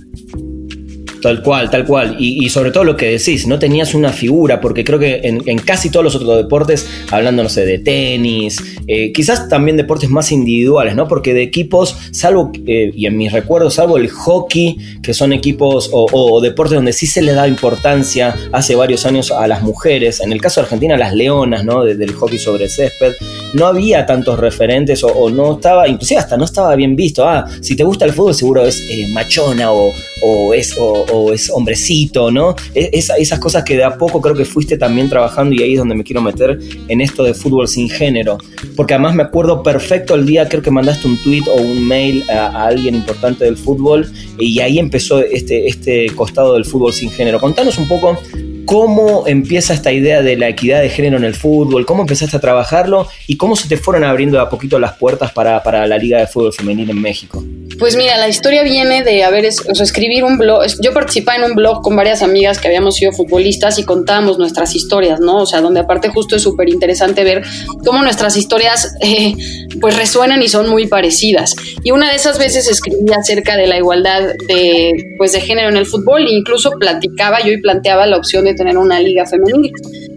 Tal 1.23 1.43
cual, 1.43 1.71
tal 1.71 1.85
cual. 1.85 2.17
Y, 2.19 2.49
sobre 2.49 2.71
todo 2.71 2.85
lo 2.85 2.97
que 2.97 3.07
decís, 3.07 3.47
no 3.47 3.59
tenías 3.59 3.95
una 3.95 4.11
figura, 4.11 4.61
porque 4.61 4.85
creo 4.85 4.99
que 4.99 5.21
en, 5.23 5.59
casi 5.59 5.91
todos 5.91 6.05
los 6.05 6.15
otros 6.15 6.37
deportes, 6.37 6.89
hablando, 7.11 7.43
no 7.43 7.49
sé, 7.49 7.67
de 7.67 7.79
tenis, 7.79 8.63
eh, 8.87 9.13
quizás 9.13 9.49
también 9.49 9.77
deportes 9.77 10.09
más 10.09 10.33
individuales, 10.33 10.95
¿no? 10.97 11.09
Porque 11.09 11.35
de 11.35 11.43
equipos, 11.43 11.97
salvo, 12.13 12.53
eh, 12.67 12.91
y 12.95 13.07
en 13.07 13.17
mis 13.17 13.33
recuerdos, 13.33 13.75
salvo 13.75 13.99
el 13.99 14.09
hockey, 14.09 14.77
que 15.03 15.13
son 15.13 15.33
equipos 15.33 15.91
o, 15.93 16.41
deportes 16.41 16.77
donde 16.77 16.93
sí 16.93 17.07
se 17.07 17.23
le 17.23 17.33
da 17.33 17.47
importancia 17.47 18.35
hace 18.53 18.75
varios 18.75 19.05
años 19.05 19.31
a 19.31 19.47
las 19.47 19.63
mujeres, 19.63 20.21
en 20.21 20.33
el 20.33 20.41
caso 20.41 20.61
de 20.61 20.65
Argentina, 20.65 20.97
las 20.97 21.15
leonas, 21.15 21.65
¿no? 21.65 21.85
del 21.85 22.13
hockey 22.15 22.39
sobre 22.39 22.69
césped, 22.69 23.15
no 23.53 23.67
había 23.67 24.07
tantos 24.07 24.39
referentes 24.39 25.03
o, 25.05 25.31
no 25.31 25.55
estaba, 25.55 25.89
inclusive 25.89 26.21
hasta 26.21 26.37
no 26.37 26.45
estaba 26.45 26.75
bien 26.77 26.97
visto. 26.97 27.29
Ah, 27.29 27.47
si 27.61 27.77
te 27.77 27.85
gusta 27.85 28.05
el 28.05 28.13
fútbol, 28.13 28.35
seguro 28.35 28.65
es 28.65 28.81
eh, 28.91 29.07
machona 29.13 29.73
o, 29.73 29.93
o 30.23 30.55
es 30.55 30.77
o 30.79 31.05
es 31.33 31.51
hombrecito, 31.51 32.31
¿no? 32.31 32.55
E, 32.75 32.91
esas 32.93 33.39
cosas 33.39 33.65
que 33.65 33.77
de 33.77 33.85
a 33.85 33.97
poco 33.97 34.21
creo 34.21 34.35
que 34.35 34.45
fuiste 34.45 34.77
también 34.77 35.09
trabajando 35.09 35.55
y 35.55 35.63
ahí 35.63 35.73
es 35.73 35.79
donde 35.79 35.95
me 35.95 36.05
quiero 36.05 36.23
meter 36.23 36.59
en 36.89 37.01
esto 37.01 37.23
de 37.23 37.35
fútbol 37.35 37.69
sin 37.69 37.89
género. 37.89 38.39
Porque 38.77 38.95
además 38.95 39.15
me 39.15 39.23
acuerdo 39.23 39.63
perfecto 39.63 40.15
el 40.15 40.27
día, 40.27 40.49
creo 40.49 40.63
que 40.63 40.71
mandaste 40.71 41.07
un 41.07 41.17
tweet 41.19 41.45
o 41.49 41.61
un 41.61 41.87
mail 41.87 42.25
a, 42.31 42.67
alguien 42.67 42.95
importante 42.95 43.45
del 43.45 43.57
fútbol 43.57 44.11
y 44.39 44.61
ahí 44.61 44.79
empezó 44.79 45.21
este, 45.21 45.69
este 45.69 46.07
costado 46.15 46.55
del 46.55 46.65
fútbol 46.65 46.93
sin 46.93 47.11
género. 47.11 47.41
Contanos 47.41 47.79
un 47.79 47.89
poco 47.89 48.19
cómo 48.65 49.27
empieza 49.27 49.75
esta 49.75 49.93
idea 49.93 50.23
de 50.23 50.37
la 50.37 50.49
equidad 50.49 50.81
de 50.81 50.89
género 50.89 51.17
en 51.17 51.25
el 51.25 51.35
fútbol, 51.35 51.87
cómo 51.87 52.03
empezaste 52.03 52.37
a 52.37 52.41
trabajarlo 52.41 53.09
y 53.27 53.37
cómo 53.37 53.57
se 53.57 53.69
te 53.69 53.77
fueron 53.77 54.05
abriendo 54.05 54.41
a 54.41 54.49
poquito 54.49 54.79
las 54.79 54.97
puertas 54.97 55.33
para, 55.33 55.63
para 55.63 55.87
la 55.87 55.99
Liga 55.99 56.19
de 56.19 56.27
Fútbol 56.27 56.53
Femenil 56.53 56.91
en 56.91 57.01
México. 57.01 57.45
Pues 57.79 57.97
mira, 57.97 58.19
la 58.19 58.29
historia 58.29 58.63
viene 58.63 59.03
de 59.03 59.25
haber, 59.25 59.47
o 59.47 59.83
escribir 59.83 60.23
un 60.23 60.37
blog. 60.37 60.65
Yo 60.83 60.93
participaba 60.93 61.39
en 61.39 61.45
un 61.45 61.55
blog 61.55 61.83
con 61.83 61.97
varias 61.97 62.23
amigas 62.23 62.59
que 62.59 62.69
habíamos 62.69 62.97
sido 62.97 63.13
futbolistas 63.13 63.79
y 63.79 63.85
contábamos 63.85 64.39
nuestras 64.39 64.75
historias, 64.75 65.19
¿no? 65.19 65.39
O 65.39 65.47
sea, 65.47 65.63
donde 65.63 65.81
aparte 65.81 66.11
justo 66.11 66.37
es 66.37 66.43
súper 66.43 66.69
interesante 66.69 67.25
ver 67.25 67.43
cómo 67.85 68.03
nuestras 68.03 68.37
historias 68.37 68.95
eh, 69.01 69.35
pues 69.81 69.97
resuenan 69.97 70.43
y 70.43 70.49
son 70.49 70.69
muy 70.69 70.89
parecidas. 70.89 71.57
Y 71.83 71.93
una 71.93 72.11
de 72.11 72.17
esas 72.17 72.39
veces 72.39 72.69
escribí 72.69 73.11
acerca 73.19 73.57
de 73.57 73.67
la 73.67 73.79
igualdad 73.79 74.35
de, 74.47 75.15
pues, 75.17 75.33
de 75.33 75.41
género 75.41 75.71
en 75.71 75.77
el 75.77 75.87
fútbol 75.87 76.27
e 76.27 76.33
incluso 76.33 76.73
platicaba 76.73 77.41
yo 77.41 77.53
y 77.53 77.63
planteaba 77.63 78.07
la 78.07 78.19
opción 78.19 78.45
de 78.45 78.50
tener 78.55 78.79
una 78.79 79.01
liga 79.01 79.27
femenil. 79.27 79.73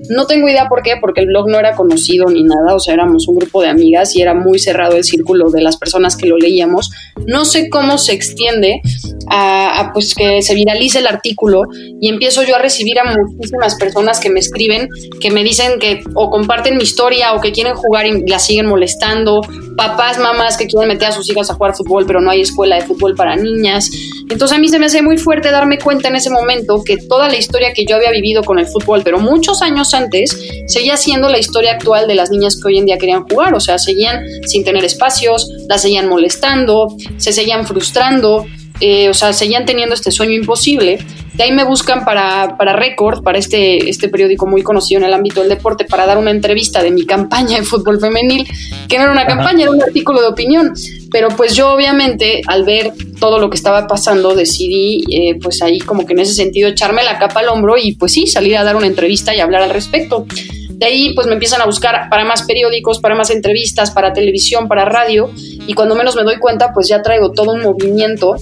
No 0.10 0.26
tengo 0.26 0.50
idea 0.50 0.68
por 0.68 0.82
qué, 0.84 0.96
porque 1.00 1.22
el 1.22 1.28
blog 1.28 1.50
no 1.50 1.60
era 1.60 1.76
conocido 1.76 2.30
ni 2.30 2.44
nada, 2.44 2.76
o 2.76 2.80
sea, 2.80 2.94
éramos 2.94 3.28
un 3.28 3.36
grupo 3.36 3.62
de 3.62 3.70
amigas 3.70 4.16
y 4.16 4.22
era 4.22 4.34
muy 4.34 4.60
cerrado 4.60 4.96
el 4.96 5.04
círculo 5.04 5.50
de 5.50 5.62
las 5.62 5.78
personas 5.78 6.18
que 6.18 6.28
lo 6.28 6.38
leíamos. 6.38 6.92
No 7.26 7.46
sé 7.46 7.70
cómo 7.70 7.98
se 7.98 8.14
extiende 8.14 8.82
a, 9.30 9.92
pues 9.94 10.14
que 10.16 10.42
se 10.42 10.56
viralice 10.56 11.00
el 11.00 11.08
artículo 11.08 11.64
y 12.02 12.10
empiezo 12.10 12.44
yo 12.44 12.56
a 12.56 12.60
recibir 12.60 13.00
a 13.00 13.04
muchísimas 13.04 13.76
personas 13.76 14.20
que 14.20 14.30
me 14.30 14.40
escriben, 14.40 14.88
que 15.20 15.32
me 15.32 15.44
dicen 15.44 15.80
que 15.80 16.02
o 16.16 16.30
comparten 16.30 16.78
mi 16.78 16.84
historia 16.84 17.34
o 17.34 17.42
que 17.42 17.52
quieren 17.52 17.76
jugar 17.76 18.06
y 18.06 18.26
la 18.28 18.40
siguen 18.40 18.68
molestando, 18.68 19.42
papás, 19.76 20.18
mamás 20.18 20.58
que 20.58 20.68
quieren 20.68 20.88
meter 20.88 21.10
a 21.10 21.12
sus 21.12 21.30
hijas 21.30 21.50
a 21.50 21.56
jugar 21.56 21.76
fútbol, 21.76 22.06
pero 22.06 22.22
no 22.22 22.30
hay 22.32 22.42
escuela 22.42 22.76
de 22.76 22.82
fútbol 22.84 23.16
para 23.16 23.36
niñas. 23.36 23.90
Entonces 24.30 24.58
a 24.58 24.60
mí 24.60 24.68
se 24.70 24.80
me 24.80 24.86
hace 24.86 25.02
muy 25.02 25.18
fuerte 25.18 25.52
darme 25.52 25.78
cuenta 25.78 26.08
en 26.08 26.16
ese 26.16 26.30
momento 26.30 26.84
que 26.84 26.98
toda 26.98 27.28
la 27.28 27.38
historia 27.38 27.74
que 27.74 27.86
yo 27.86 27.96
había 27.96 28.12
vivido 28.12 28.44
con 28.44 28.60
el 28.60 28.68
fútbol, 28.68 29.02
pero 29.04 29.20
muchos 29.20 29.62
años 29.62 29.94
antes, 29.94 30.38
seguía 30.68 30.98
siendo 30.98 31.30
la 31.30 31.40
historia 31.40 31.74
actual 31.74 32.08
de 32.08 32.16
las 32.16 32.30
niñas 32.30 32.58
que 32.60 32.68
hoy 32.68 32.78
en 32.80 32.86
día 32.86 32.98
querían 32.98 33.24
jugar, 33.24 33.54
o 33.54 33.60
sea, 33.60 33.78
seguían 33.78 34.24
sin 34.46 34.64
tener 34.64 34.84
espacios, 34.84 35.50
las 35.68 35.82
seguían 35.82 36.10
molestando, 36.10 36.96
se 37.18 37.34
seguían 37.34 37.66
frustrando. 37.66 38.46
Eh, 38.80 39.10
o 39.10 39.14
sea, 39.14 39.34
seguían 39.34 39.66
teniendo 39.66 39.96
este 39.96 40.12
sueño 40.12 40.34
imposible. 40.34 41.00
De 41.34 41.44
ahí 41.44 41.52
me 41.52 41.64
buscan 41.64 42.06
para, 42.06 42.58
para 42.58 42.74
Record, 42.74 43.24
para 43.24 43.40
este, 43.40 43.90
este 43.90 44.08
periódico 44.08 44.46
muy 44.46 44.62
conocido 44.62 45.00
en 45.00 45.06
el 45.06 45.14
ámbito 45.14 45.40
del 45.40 45.50
deporte, 45.50 45.86
para 45.86 46.06
dar 46.06 46.18
una 46.18 46.32
entrevista 46.32 46.84
de 46.84 46.92
mi 46.92 47.06
campaña 47.06 47.58
de 47.58 47.64
fútbol 47.64 48.00
femenil, 48.00 48.48
que 48.88 48.98
no 48.98 49.04
era 49.04 49.12
una 49.12 49.26
campaña, 49.26 49.64
era 49.64 49.72
un 49.72 49.82
artículo 49.82 50.22
de 50.22 50.28
opinión. 50.28 50.74
Pero 51.12 51.30
pues 51.30 51.56
yo 51.56 51.72
obviamente 51.72 52.42
al 52.48 52.66
ver 52.66 52.94
todo 53.20 53.40
lo 53.40 53.50
que 53.50 53.58
estaba 53.58 53.88
pasando 53.88 54.36
decidí 54.36 55.04
eh, 55.12 55.40
pues 55.42 55.62
ahí 55.62 55.80
como 55.80 56.06
que 56.06 56.14
en 56.14 56.20
ese 56.20 56.34
sentido 56.34 56.70
echarme 56.70 57.04
la 57.04 57.18
capa 57.18 57.40
al 57.40 57.50
hombro 57.50 57.78
y 57.78 57.96
pues 57.96 58.12
sí, 58.12 58.28
salir 58.28 58.58
a 58.58 58.64
dar 58.64 58.76
una 58.76 58.88
entrevista 58.88 59.36
y 59.36 59.40
hablar 59.40 59.62
al 59.62 59.70
respecto. 59.70 60.26
De 60.70 60.86
ahí 60.88 61.14
pues 61.14 61.28
me 61.28 61.34
empiezan 61.34 61.62
a 61.62 61.66
buscar 61.66 62.10
para 62.10 62.26
más 62.26 62.44
periódicos, 62.44 63.00
para 63.00 63.16
más 63.16 63.30
entrevistas, 63.30 63.92
para 63.92 64.12
televisión, 64.12 64.68
para 64.68 64.86
radio 64.86 65.32
y 65.36 65.74
cuando 65.74 65.96
menos 65.96 66.16
me 66.16 66.24
doy 66.24 66.38
cuenta 66.40 66.74
pues 66.74 66.90
ya 66.90 67.02
traigo 67.02 67.32
todo 67.32 67.54
un 67.54 67.62
movimiento 67.62 68.36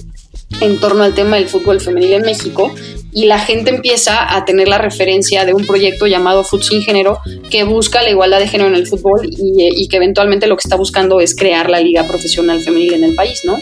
en 0.60 0.78
torno 0.78 1.02
al 1.02 1.14
tema 1.14 1.36
del 1.36 1.48
fútbol 1.48 1.80
femenil 1.80 2.14
en 2.14 2.22
México 2.22 2.74
y 3.12 3.26
la 3.26 3.38
gente 3.38 3.70
empieza 3.70 4.36
a 4.36 4.44
tener 4.44 4.68
la 4.68 4.78
referencia 4.78 5.44
de 5.44 5.54
un 5.54 5.66
proyecto 5.66 6.06
llamado 6.06 6.44
Fútbol 6.44 6.64
Sin 6.64 6.82
Género 6.82 7.18
que 7.50 7.64
busca 7.64 8.02
la 8.02 8.10
igualdad 8.10 8.38
de 8.38 8.48
género 8.48 8.70
en 8.70 8.76
el 8.76 8.86
fútbol 8.86 9.20
y, 9.24 9.82
y 9.82 9.88
que 9.88 9.96
eventualmente 9.96 10.46
lo 10.46 10.56
que 10.56 10.62
está 10.62 10.76
buscando 10.76 11.20
es 11.20 11.34
crear 11.34 11.68
la 11.68 11.80
liga 11.80 12.06
profesional 12.06 12.60
femenil 12.60 12.94
en 12.94 13.04
el 13.04 13.14
país, 13.14 13.42
¿no? 13.44 13.58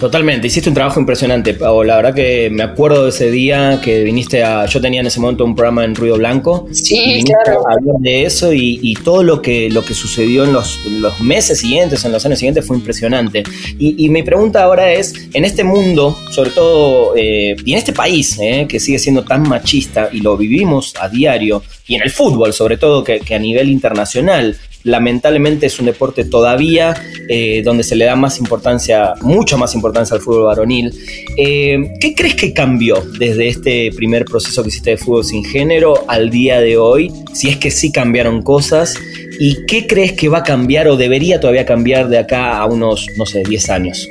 Totalmente, 0.00 0.46
hiciste 0.46 0.68
un 0.68 0.74
trabajo 0.74 1.00
impresionante, 1.00 1.54
Pau. 1.54 1.82
La 1.82 1.96
verdad 1.96 2.14
que 2.14 2.48
me 2.50 2.62
acuerdo 2.62 3.04
de 3.04 3.10
ese 3.10 3.32
día 3.32 3.80
que 3.82 4.04
viniste 4.04 4.44
a. 4.44 4.66
Yo 4.66 4.80
tenía 4.80 5.00
en 5.00 5.08
ese 5.08 5.18
momento 5.18 5.44
un 5.44 5.56
programa 5.56 5.84
en 5.84 5.96
Ruido 5.96 6.16
Blanco. 6.16 6.68
Sí, 6.70 7.24
claro. 7.24 7.66
A 7.68 7.72
hablar 7.72 7.96
de 7.98 8.24
eso 8.24 8.52
y, 8.52 8.96
todo 9.02 9.24
lo 9.24 9.42
que, 9.42 9.68
lo 9.70 9.84
que 9.84 9.94
sucedió 9.94 10.44
en 10.44 10.52
los, 10.52 10.78
los, 10.86 11.20
meses 11.20 11.60
siguientes, 11.60 12.04
en 12.04 12.12
los 12.12 12.24
años 12.24 12.38
siguientes, 12.38 12.64
fue 12.64 12.76
impresionante. 12.76 13.42
Y, 13.78 14.08
mi 14.08 14.22
pregunta 14.22 14.62
ahora 14.62 14.92
es: 14.92 15.14
en 15.34 15.44
este 15.44 15.64
mundo, 15.64 16.16
sobre 16.30 16.50
todo, 16.50 17.14
eh, 17.16 17.56
y 17.64 17.72
en 17.72 17.78
este 17.78 17.92
país, 17.92 18.38
eh, 18.40 18.66
que 18.68 18.78
sigue 18.78 19.00
siendo 19.00 19.24
tan 19.24 19.48
machista 19.48 20.10
y 20.12 20.20
lo 20.20 20.36
vivimos 20.36 20.94
a 21.00 21.08
diario, 21.08 21.62
y 21.88 21.96
en 21.96 22.02
el 22.02 22.10
fútbol, 22.10 22.52
sobre 22.52 22.76
todo, 22.76 23.02
que, 23.02 23.18
que 23.18 23.34
a 23.34 23.38
nivel 23.40 23.68
internacional, 23.68 24.56
lamentablemente 24.84 25.66
es 25.66 25.78
un 25.78 25.86
deporte 25.86 26.24
todavía 26.24 26.94
eh, 27.28 27.62
donde 27.64 27.82
se 27.82 27.96
le 27.96 28.04
da 28.04 28.16
más 28.16 28.38
importancia, 28.38 29.14
mucha 29.20 29.56
más 29.56 29.74
importancia 29.74 30.14
al 30.14 30.20
fútbol 30.20 30.44
varonil. 30.44 30.92
Eh, 31.36 31.94
¿Qué 32.00 32.14
crees 32.14 32.34
que 32.34 32.52
cambió 32.52 33.02
desde 33.18 33.48
este 33.48 33.90
primer 33.94 34.24
proceso 34.24 34.62
que 34.62 34.68
hiciste 34.68 34.90
de 34.90 34.96
fútbol 34.96 35.24
sin 35.24 35.44
género 35.44 36.04
al 36.08 36.30
día 36.30 36.60
de 36.60 36.76
hoy? 36.76 37.12
Si 37.32 37.48
es 37.48 37.56
que 37.56 37.70
sí 37.70 37.92
cambiaron 37.92 38.42
cosas. 38.42 38.94
¿Y 39.40 39.66
qué 39.66 39.86
crees 39.86 40.14
que 40.14 40.28
va 40.28 40.38
a 40.38 40.42
cambiar 40.42 40.88
o 40.88 40.96
debería 40.96 41.38
todavía 41.38 41.64
cambiar 41.64 42.08
de 42.08 42.18
acá 42.18 42.58
a 42.58 42.66
unos, 42.66 43.06
no 43.16 43.24
sé, 43.24 43.44
10 43.44 43.70
años? 43.70 44.08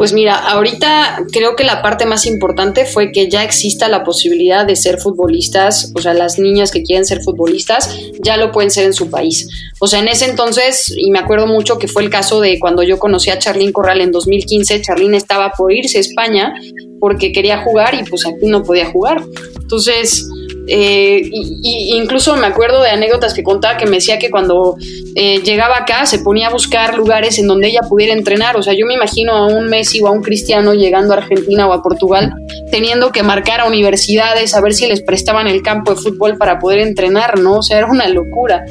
Pues 0.00 0.14
mira, 0.14 0.34
ahorita 0.36 1.26
creo 1.30 1.56
que 1.56 1.62
la 1.62 1.82
parte 1.82 2.06
más 2.06 2.24
importante 2.24 2.86
fue 2.86 3.12
que 3.12 3.28
ya 3.28 3.44
exista 3.44 3.86
la 3.86 4.02
posibilidad 4.02 4.64
de 4.64 4.74
ser 4.74 4.98
futbolistas, 4.98 5.92
o 5.94 6.00
sea, 6.00 6.14
las 6.14 6.38
niñas 6.38 6.70
que 6.70 6.82
quieren 6.82 7.04
ser 7.04 7.20
futbolistas 7.22 7.94
ya 8.18 8.38
lo 8.38 8.50
pueden 8.50 8.70
ser 8.70 8.86
en 8.86 8.94
su 8.94 9.10
país. 9.10 9.46
O 9.78 9.86
sea, 9.86 10.00
en 10.00 10.08
ese 10.08 10.24
entonces, 10.24 10.90
y 10.96 11.10
me 11.10 11.18
acuerdo 11.18 11.46
mucho 11.46 11.78
que 11.78 11.86
fue 11.86 12.02
el 12.02 12.08
caso 12.08 12.40
de 12.40 12.58
cuando 12.58 12.82
yo 12.82 12.98
conocí 12.98 13.28
a 13.28 13.38
Charlín 13.38 13.72
Corral 13.72 14.00
en 14.00 14.10
2015, 14.10 14.80
Charlín 14.80 15.14
estaba 15.14 15.52
por 15.52 15.70
irse 15.70 15.98
a 15.98 16.00
España 16.00 16.54
porque 16.98 17.30
quería 17.30 17.58
jugar 17.58 17.92
y 17.94 18.02
pues 18.04 18.24
aquí 18.24 18.46
no 18.46 18.62
podía 18.62 18.86
jugar. 18.86 19.22
Entonces, 19.60 20.26
eh, 20.66 21.20
y, 21.30 21.96
incluso 21.96 22.36
me 22.36 22.46
acuerdo 22.46 22.82
de 22.82 22.90
anécdotas 22.90 23.34
que 23.34 23.42
contaba 23.42 23.76
que 23.76 23.86
me 23.86 23.96
decía 23.96 24.18
que 24.18 24.30
cuando 24.30 24.76
eh, 25.14 25.40
llegaba 25.42 25.78
acá 25.78 26.06
se 26.06 26.20
ponía 26.20 26.48
a 26.48 26.50
buscar 26.50 26.96
lugares 26.96 27.38
en 27.38 27.46
donde 27.46 27.68
ella 27.68 27.80
pudiera 27.88 28.12
entrenar. 28.12 28.56
O 28.56 28.62
sea, 28.62 28.74
yo 28.74 28.86
me 28.86 28.94
imagino 28.94 29.32
a 29.32 29.46
un 29.46 29.66
Messi 29.68 30.00
o 30.00 30.08
a 30.08 30.10
un 30.10 30.22
Cristiano 30.22 30.74
llegando 30.74 31.14
a 31.14 31.18
Argentina 31.18 31.66
o 31.66 31.72
a 31.72 31.82
Portugal 31.82 32.32
teniendo 32.70 33.10
que 33.10 33.22
marcar 33.22 33.60
a 33.60 33.66
universidades 33.66 34.54
a 34.54 34.60
ver 34.60 34.74
si 34.74 34.86
les 34.86 35.02
prestaban 35.02 35.46
el 35.46 35.62
campo 35.62 35.94
de 35.94 36.00
fútbol 36.00 36.36
para 36.36 36.58
poder 36.58 36.80
entrenar, 36.80 37.38
¿no? 37.38 37.58
O 37.58 37.62
sea, 37.62 37.78
era 37.78 37.86
una 37.86 38.08
locura. 38.08 38.64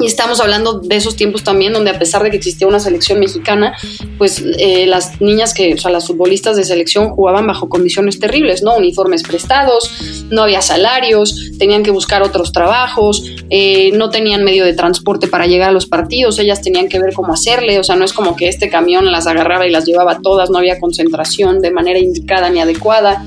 Y 0.00 0.06
estamos 0.06 0.40
hablando 0.40 0.78
de 0.78 0.96
esos 0.96 1.16
tiempos 1.16 1.42
también 1.42 1.72
donde 1.72 1.90
a 1.90 1.98
pesar 1.98 2.22
de 2.22 2.30
que 2.30 2.36
existía 2.36 2.68
una 2.68 2.78
selección 2.78 3.18
mexicana, 3.18 3.76
pues 4.16 4.44
eh, 4.58 4.86
las 4.86 5.20
niñas 5.20 5.54
que, 5.54 5.74
o 5.74 5.78
sea, 5.78 5.90
las 5.90 6.06
futbolistas 6.06 6.56
de 6.56 6.64
selección 6.64 7.10
jugaban 7.10 7.46
bajo 7.46 7.68
condiciones 7.68 8.20
terribles, 8.20 8.62
¿no? 8.62 8.76
Uniformes 8.76 9.24
prestados, 9.24 9.90
no 10.30 10.42
había 10.42 10.62
salarios, 10.62 11.50
tenían 11.58 11.82
que 11.82 11.90
buscar 11.90 12.22
otros 12.22 12.52
trabajos, 12.52 13.24
eh, 13.50 13.90
no 13.94 14.10
tenían 14.10 14.44
medio 14.44 14.64
de 14.64 14.74
transporte 14.74 15.26
para 15.26 15.46
llegar 15.46 15.70
a 15.70 15.72
los 15.72 15.86
partidos, 15.86 16.38
ellas 16.38 16.62
tenían 16.62 16.88
que 16.88 17.00
ver 17.00 17.12
cómo 17.12 17.32
hacerle, 17.32 17.80
o 17.80 17.84
sea, 17.84 17.96
no 17.96 18.04
es 18.04 18.12
como 18.12 18.36
que 18.36 18.48
este 18.48 18.70
camión 18.70 19.10
las 19.10 19.26
agarraba 19.26 19.66
y 19.66 19.70
las 19.70 19.84
llevaba 19.84 20.20
todas, 20.22 20.48
no 20.48 20.58
había 20.58 20.78
concentración 20.78 21.60
de 21.60 21.72
manera 21.72 21.98
indicada 21.98 22.50
ni 22.50 22.60
adecuada. 22.60 23.24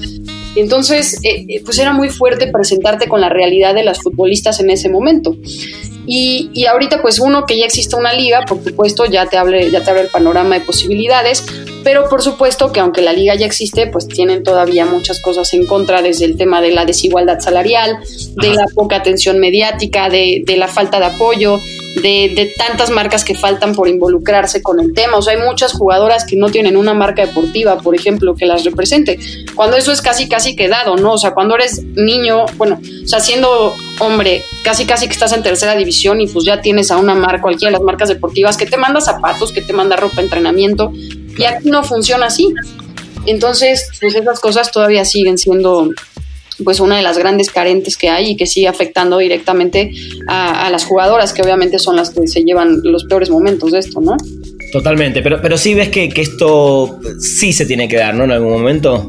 Entonces, 0.55 1.19
eh, 1.23 1.61
pues 1.63 1.79
era 1.79 1.93
muy 1.93 2.09
fuerte 2.09 2.47
presentarte 2.47 3.07
con 3.07 3.21
la 3.21 3.29
realidad 3.29 3.73
de 3.73 3.83
las 3.83 4.01
futbolistas 4.01 4.59
en 4.59 4.69
ese 4.69 4.89
momento. 4.89 5.35
Y, 6.05 6.49
y, 6.53 6.65
ahorita 6.65 7.01
pues 7.01 7.19
uno 7.19 7.45
que 7.45 7.57
ya 7.57 7.65
existe 7.65 7.95
una 7.95 8.13
liga, 8.13 8.43
por 8.47 8.63
supuesto, 8.63 9.05
ya 9.05 9.27
te, 9.27 9.37
abre, 9.37 9.69
ya 9.69 9.83
te 9.83 9.91
abre 9.91 10.03
el 10.03 10.07
panorama 10.09 10.55
de 10.55 10.61
posibilidades, 10.61 11.45
pero 11.83 12.09
por 12.09 12.21
supuesto 12.21 12.71
que 12.71 12.79
aunque 12.79 13.01
la 13.01 13.13
liga 13.13 13.35
ya 13.35 13.45
existe, 13.45 13.87
pues 13.87 14.07
tienen 14.07 14.43
todavía 14.43 14.85
muchas 14.85 15.21
cosas 15.21 15.53
en 15.53 15.65
contra, 15.65 16.01
desde 16.01 16.25
el 16.25 16.37
tema 16.37 16.61
de 16.61 16.71
la 16.71 16.85
desigualdad 16.85 17.39
salarial, 17.39 17.97
de 18.35 18.53
la 18.53 18.65
poca 18.73 18.97
atención 18.97 19.39
mediática, 19.39 20.09
de, 20.09 20.43
de 20.45 20.57
la 20.57 20.67
falta 20.67 20.99
de 20.99 21.05
apoyo, 21.05 21.59
de, 21.95 22.53
tantas 22.57 22.89
marcas 22.89 23.23
que 23.23 23.35
faltan 23.35 23.75
por 23.75 23.87
involucrarse 23.87 24.61
con 24.61 24.79
el 24.79 24.93
tema. 24.93 25.17
O 25.17 25.21
sea, 25.21 25.33
hay 25.33 25.41
muchas 25.41 25.73
jugadoras 25.73 26.25
que 26.25 26.35
no 26.35 26.49
tienen 26.49 26.77
una 26.77 26.93
marca 26.93 27.25
deportiva, 27.25 27.77
por 27.77 27.95
ejemplo, 27.95 28.35
que 28.35 28.45
las 28.45 28.63
represente. 28.63 29.19
Cuando 29.55 29.77
eso 29.77 29.91
es 29.91 30.01
casi, 30.01 30.29
casi 30.29 30.55
quedado, 30.55 30.95
¿no? 30.95 31.13
O 31.13 31.17
sea, 31.17 31.31
cuando 31.31 31.55
eres 31.55 31.83
niño, 31.83 32.45
bueno, 32.57 32.79
o 33.03 33.07
sea, 33.07 33.19
siendo 33.19 33.75
hombre, 33.99 34.43
casi, 34.63 34.85
casi 34.85 35.07
que 35.07 35.13
estás 35.13 35.33
en 35.33 35.43
tercera 35.43 35.75
división 35.75 36.21
y 36.21 36.27
pues 36.27 36.45
ya 36.45 36.61
tienes 36.61 36.91
a 36.91 36.97
una 36.97 37.15
marca, 37.15 37.41
cualquiera 37.41 37.71
de 37.71 37.77
las 37.77 37.85
marcas 37.85 38.09
deportivas, 38.09 38.57
que 38.57 38.65
te 38.65 38.77
manda 38.77 39.01
zapatos, 39.01 39.51
que 39.51 39.61
te 39.61 39.73
manda 39.73 39.95
ropa, 39.95 40.21
entrenamiento 40.21 40.91
y 41.37 41.43
aquí 41.43 41.69
no 41.69 41.83
funciona 41.83 42.27
así. 42.27 42.53
Entonces, 43.25 43.89
pues 43.99 44.15
esas 44.15 44.39
cosas 44.39 44.71
todavía 44.71 45.05
siguen 45.05 45.37
siendo 45.37 45.89
pues 46.63 46.79
una 46.79 46.97
de 46.97 47.03
las 47.03 47.17
grandes 47.17 47.49
carentes 47.49 47.97
que 47.97 48.09
hay 48.09 48.31
y 48.31 48.37
que 48.37 48.45
sigue 48.45 48.67
afectando 48.67 49.17
directamente 49.17 49.91
a, 50.27 50.69
las 50.69 50.85
jugadoras, 50.85 51.33
que 51.33 51.41
obviamente 51.41 51.79
son 51.79 51.95
las 51.95 52.11
que 52.11 52.27
se 52.27 52.43
llevan 52.43 52.81
los 52.83 53.05
peores 53.05 53.29
momentos 53.29 53.71
de 53.71 53.79
esto, 53.79 54.01
¿no? 54.01 54.15
Totalmente, 54.71 55.21
pero, 55.21 55.41
pero 55.41 55.57
sí 55.57 55.73
ves 55.73 55.89
que, 55.89 56.09
que 56.09 56.21
esto 56.21 56.99
sí 57.19 57.51
se 57.51 57.65
tiene 57.65 57.87
que 57.87 57.97
dar, 57.97 58.15
¿no? 58.15 58.23
En 58.23 58.31
algún 58.31 58.51
momento, 58.51 59.07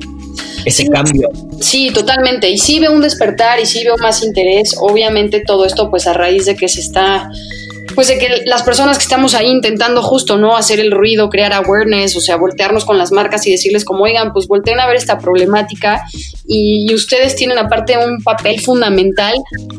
ese 0.65 0.87
cambio. 0.89 1.29
Sí, 1.61 1.91
totalmente. 1.93 2.49
Y 2.51 2.59
sí 2.59 2.81
veo 2.81 2.93
un 2.93 3.01
despertar 3.01 3.61
y 3.61 3.67
sí 3.67 3.85
veo 3.85 3.97
más 3.99 4.23
interés. 4.23 4.75
Obviamente 4.81 5.41
todo 5.41 5.65
esto 5.65 5.91
pues 5.91 6.07
a 6.07 6.13
raíz 6.13 6.47
de 6.47 6.57
que 6.57 6.69
se 6.69 6.81
está 6.81 7.31
pues 7.95 8.09
de 8.09 8.19
que 8.19 8.43
las 8.47 8.63
personas 8.63 8.99
que 8.99 9.05
estamos 9.05 9.35
ahí 9.35 9.49
intentando 9.49 10.03
justo, 10.03 10.39
¿no? 10.39 10.57
Hacer 10.57 10.81
el 10.81 10.91
ruido, 10.91 11.29
crear 11.29 11.53
awareness, 11.53 12.17
o 12.17 12.21
sea, 12.21 12.37
voltearnos 12.37 12.85
con 12.85 12.99
las 12.99 13.13
marcas 13.13 13.47
y 13.47 13.51
decirles 13.51 13.85
como, 13.85 14.05
oigan, 14.05 14.33
pues 14.33 14.49
volteen 14.49 14.81
a 14.81 14.87
ver 14.87 14.97
esta 14.97 15.19
problemática 15.19 16.05
y, 16.47 16.93
ustedes 16.93 17.37
tienen 17.37 17.59
aparte 17.59 17.97
un 17.97 18.23
papel 18.23 18.61
fundamental, 18.61 19.35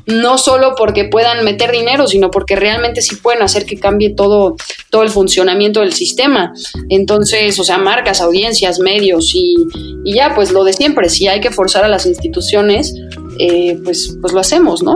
no 0.07 0.39
solo 0.39 0.73
porque 0.75 1.05
puedan 1.05 1.45
meter 1.45 1.71
dinero, 1.71 2.07
sino 2.07 2.31
porque 2.31 2.55
realmente 2.55 3.01
sí 3.03 3.15
pueden 3.17 3.43
hacer 3.43 3.65
que 3.65 3.79
cambie 3.79 4.15
todo, 4.15 4.55
todo 4.89 5.03
el 5.03 5.09
funcionamiento 5.09 5.81
del 5.81 5.93
sistema. 5.93 6.53
Entonces, 6.89 7.59
o 7.59 7.63
sea, 7.63 7.77
marcas, 7.77 8.19
audiencias, 8.19 8.79
medios 8.79 9.33
y, 9.35 9.55
y 10.03 10.15
ya, 10.15 10.33
pues 10.33 10.51
lo 10.51 10.63
de 10.63 10.73
siempre, 10.73 11.09
si 11.09 11.27
hay 11.27 11.39
que 11.39 11.51
forzar 11.51 11.83
a 11.85 11.87
las 11.87 12.07
instituciones, 12.07 12.93
eh, 13.39 13.77
pues, 13.83 14.17
pues 14.21 14.33
lo 14.33 14.39
hacemos, 14.39 14.83
¿no? 14.83 14.95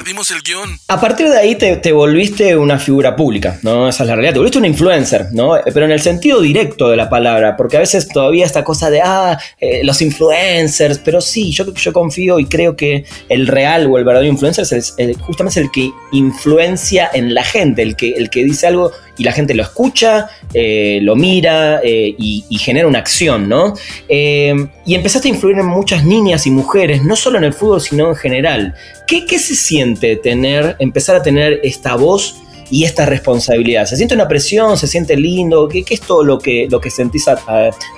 Perdimos 0.00 0.30
el 0.30 0.40
guion. 0.40 0.78
A 0.88 0.98
partir 0.98 1.28
de 1.28 1.36
ahí 1.36 1.56
te, 1.56 1.92
volviste 1.92 2.56
una 2.56 2.78
figura 2.78 3.14
pública, 3.14 3.58
¿no? 3.60 3.86
Esa 3.86 4.04
es 4.04 4.08
la 4.08 4.14
realidad. 4.14 4.32
Te 4.32 4.38
volviste 4.38 4.56
un 4.56 4.64
influencer, 4.64 5.26
¿no? 5.32 5.58
Pero 5.62 5.84
en 5.84 5.92
el 5.92 6.00
sentido 6.00 6.40
directo 6.40 6.88
de 6.88 6.96
la 6.96 7.10
palabra, 7.10 7.54
porque 7.54 7.76
a 7.76 7.80
veces 7.80 8.08
todavía 8.08 8.46
esta 8.46 8.64
cosa 8.64 8.88
de, 8.88 9.02
ah, 9.02 9.38
eh, 9.60 9.84
los 9.84 10.00
influencers, 10.00 11.00
pero 11.04 11.20
sí, 11.20 11.52
yo, 11.52 11.74
yo 11.74 11.92
confío 11.92 12.38
y 12.38 12.46
creo 12.46 12.76
que 12.76 13.04
el 13.28 13.46
real 13.46 13.88
o 13.90 13.98
el 13.98 14.04
verdadero 14.04 14.32
influencer 14.32 14.64
es 14.72 14.94
justamente 15.20 15.60
el 15.60 15.70
que 15.70 15.90
influencia 16.12 17.10
en 17.12 17.34
la 17.34 17.44
gente, 17.44 17.82
el 17.82 17.94
que, 17.94 18.12
el 18.12 18.30
que 18.30 18.42
dice 18.42 18.68
algo 18.68 18.92
y 19.20 19.22
la 19.22 19.32
gente 19.32 19.52
lo 19.52 19.62
escucha, 19.62 20.30
eh, 20.54 20.98
lo 21.02 21.14
mira 21.14 21.82
eh, 21.84 22.14
y, 22.16 22.56
genera 22.58 22.88
una 22.88 23.00
acción, 23.00 23.50
¿no? 23.50 23.74
y 24.08 24.94
empezaste 24.94 25.28
a 25.28 25.30
influir 25.30 25.58
en 25.58 25.66
muchas 25.66 26.04
niñas 26.04 26.46
y 26.46 26.50
mujeres, 26.50 27.04
no 27.04 27.16
solo 27.16 27.36
en 27.36 27.44
el 27.44 27.52
fútbol, 27.52 27.82
sino 27.82 28.08
en 28.08 28.16
general. 28.16 28.74
¿Qué, 29.06 29.26
qué 29.26 29.38
se 29.38 29.54
siente 29.54 30.16
tener, 30.16 30.76
empezar 30.78 31.16
a 31.16 31.22
tener 31.22 31.60
esta 31.62 31.96
voz 31.96 32.36
y 32.70 32.84
esta 32.84 33.04
responsabilidad? 33.04 33.84
¿Se 33.84 33.96
siente 33.96 34.14
una 34.14 34.26
presión? 34.26 34.78
¿Se 34.78 34.86
siente 34.86 35.16
lindo? 35.16 35.68
¿Qué, 35.68 35.82
qué 35.84 35.94
es 35.94 36.00
todo 36.00 36.24
lo 36.24 36.38
que, 36.38 36.66
lo 36.70 36.80
que 36.80 36.88
sentís 36.88 37.28
a, 37.28 37.38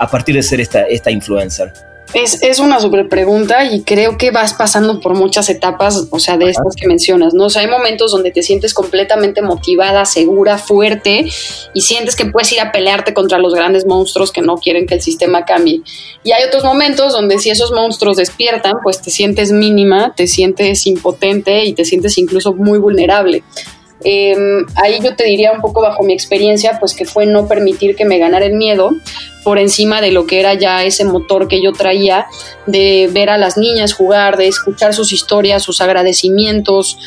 a, 0.00 0.11
partir 0.11 0.35
de 0.35 0.43
ser 0.43 0.61
esta, 0.61 0.83
esta 0.88 1.12
influencer? 1.12 1.73
Es, 2.14 2.42
es, 2.42 2.59
una 2.59 2.78
super 2.78 3.09
pregunta 3.09 3.64
y 3.64 3.85
creo 3.85 4.18
que 4.18 4.30
vas 4.30 4.52
pasando 4.52 5.00
por 5.00 5.14
muchas 5.14 5.49
etapas, 5.49 6.09
o 6.11 6.18
sea, 6.18 6.37
de 6.37 6.50
estas 6.50 6.76
que 6.76 6.87
mencionas, 6.87 7.32
¿no? 7.32 7.47
O 7.47 7.50
sea, 7.50 7.62
hay 7.62 7.68
momentos 7.68 8.12
donde 8.12 8.30
te 8.30 8.42
sientes 8.42 8.75
completamente 8.75 9.40
motivada, 9.40 10.04
segura, 10.04 10.59
fuerte 10.59 11.25
y 11.73 11.80
sientes 11.80 12.14
que 12.14 12.26
puedes 12.26 12.52
ir 12.52 12.61
a 12.61 12.71
pelearte 12.71 13.14
contra 13.14 13.38
los 13.38 13.54
grandes 13.54 13.87
monstruos 13.87 14.30
que 14.30 14.42
no 14.42 14.59
quieren 14.59 14.87
que 14.87 14.94
el 14.94 15.00
sistema 15.00 15.47
cambie. 15.47 15.80
Y 16.23 16.32
hay 16.32 16.44
otros 16.44 16.64
momentos 16.64 17.14
donde 17.14 17.38
si 17.38 17.49
esos 17.49 17.73
monstruos 17.73 18.18
despiertan, 18.18 18.75
pues 18.82 19.00
te 19.00 19.11
sientes 19.11 19.50
mínima, 19.50 20.12
te 20.14 20.26
sientes 20.26 20.87
impotente 20.87 21.64
y 21.64 21.73
te 21.73 21.87
sientes 21.87 22.18
incluso 22.18 22.52
muy 22.52 22.78
vulnerable. 22.78 23.42
Em, 24.04 24.66
ahí 24.76 25.00
yo 25.02 25.14
te 25.14 25.25
diría 25.25 25.52
un 25.52 25.61
poco 25.61 25.80
bajo 25.80 26.02
mi 26.02 26.12
experiencia, 26.12 26.78
pues 26.80 26.94
que 26.94 27.04
fue 27.04 27.26
no 27.26 27.47
permitir 27.47 27.94
que 27.97 28.04
me 28.04 28.18
ganara 28.18 28.47
el 28.47 28.54
miedo 28.54 28.90
por 29.44 29.59
encima 29.59 30.00
de 30.00 30.12
lo 30.12 30.26
que 30.26 30.40
era 30.40 30.54
ya 30.54 30.85
ese 30.85 31.04
motor 31.04 31.49
que 31.49 31.62
yo 31.62 31.73
traía 31.73 32.26
de 32.66 33.09
ver 33.12 33.30
a 33.30 33.38
las 33.38 33.56
niñas 33.56 33.92
jugar, 33.92 34.37
de 34.37 34.49
escuchar 34.49 34.94
sus 34.94 35.12
historias, 35.12 35.62
sus 35.62 35.80
agradecimientos, 35.80 36.99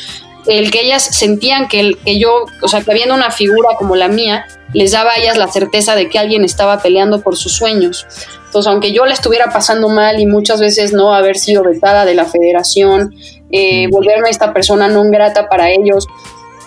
el 0.47 0.69
que 0.69 0.81
ellas 0.81 1.03
sentían 1.03 1.67
que, 1.67 1.79
el, 1.79 1.97
que 1.97 2.19
yo, 2.19 2.45
o 2.61 2.67
sea, 2.67 2.81
que 2.81 2.91
habiendo 2.91 3.15
una 3.15 3.31
figura 3.31 3.69
como 3.77 3.95
la 3.95 4.07
mía, 4.07 4.45
les 4.73 4.91
daba 4.91 5.11
a 5.13 5.17
ellas 5.17 5.37
la 5.37 5.47
certeza 5.47 5.95
de 5.95 6.09
que 6.09 6.19
alguien 6.19 6.43
estaba 6.43 6.81
peleando 6.81 7.21
por 7.21 7.35
sus 7.35 7.53
sueños. 7.53 8.05
Entonces, 8.45 8.71
aunque 8.71 8.91
yo 8.91 9.05
la 9.05 9.13
estuviera 9.13 9.49
pasando 9.51 9.89
mal 9.89 10.19
y 10.19 10.25
muchas 10.25 10.59
veces 10.59 10.93
no 10.93 11.13
haber 11.13 11.37
sido 11.37 11.63
vetada 11.63 12.05
de 12.05 12.13
la 12.13 12.25
federación, 12.25 13.13
eh, 13.51 13.87
volverme 13.89 14.29
esta 14.29 14.53
persona 14.53 14.87
no 14.87 15.03
grata 15.09 15.49
para 15.49 15.71
ellos, 15.71 16.07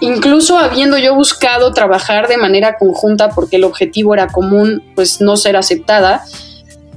incluso 0.00 0.58
habiendo 0.58 0.98
yo 0.98 1.14
buscado 1.14 1.72
trabajar 1.72 2.28
de 2.28 2.36
manera 2.36 2.76
conjunta 2.78 3.30
porque 3.30 3.56
el 3.56 3.64
objetivo 3.64 4.14
era 4.14 4.28
común, 4.28 4.82
pues 4.94 5.20
no 5.20 5.36
ser 5.36 5.56
aceptada, 5.56 6.24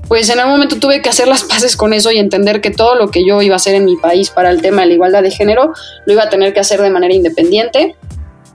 pues 0.07 0.29
en 0.29 0.39
algún 0.39 0.55
momento 0.55 0.77
tuve 0.77 1.01
que 1.01 1.09
hacer 1.09 1.27
las 1.27 1.43
paces 1.43 1.77
con 1.77 1.93
eso 1.93 2.11
y 2.11 2.17
entender 2.17 2.59
que 2.59 2.69
todo 2.69 2.95
lo 2.95 3.11
que 3.11 3.25
yo 3.25 3.41
iba 3.41 3.55
a 3.55 3.57
hacer 3.57 3.75
en 3.75 3.85
mi 3.85 3.95
país 3.95 4.29
para 4.29 4.49
el 4.49 4.61
tema 4.61 4.81
de 4.81 4.89
la 4.89 4.93
igualdad 4.95 5.23
de 5.23 5.31
género 5.31 5.73
lo 6.05 6.13
iba 6.13 6.23
a 6.23 6.29
tener 6.29 6.53
que 6.53 6.59
hacer 6.59 6.81
de 6.81 6.89
manera 6.89 7.13
independiente 7.13 7.95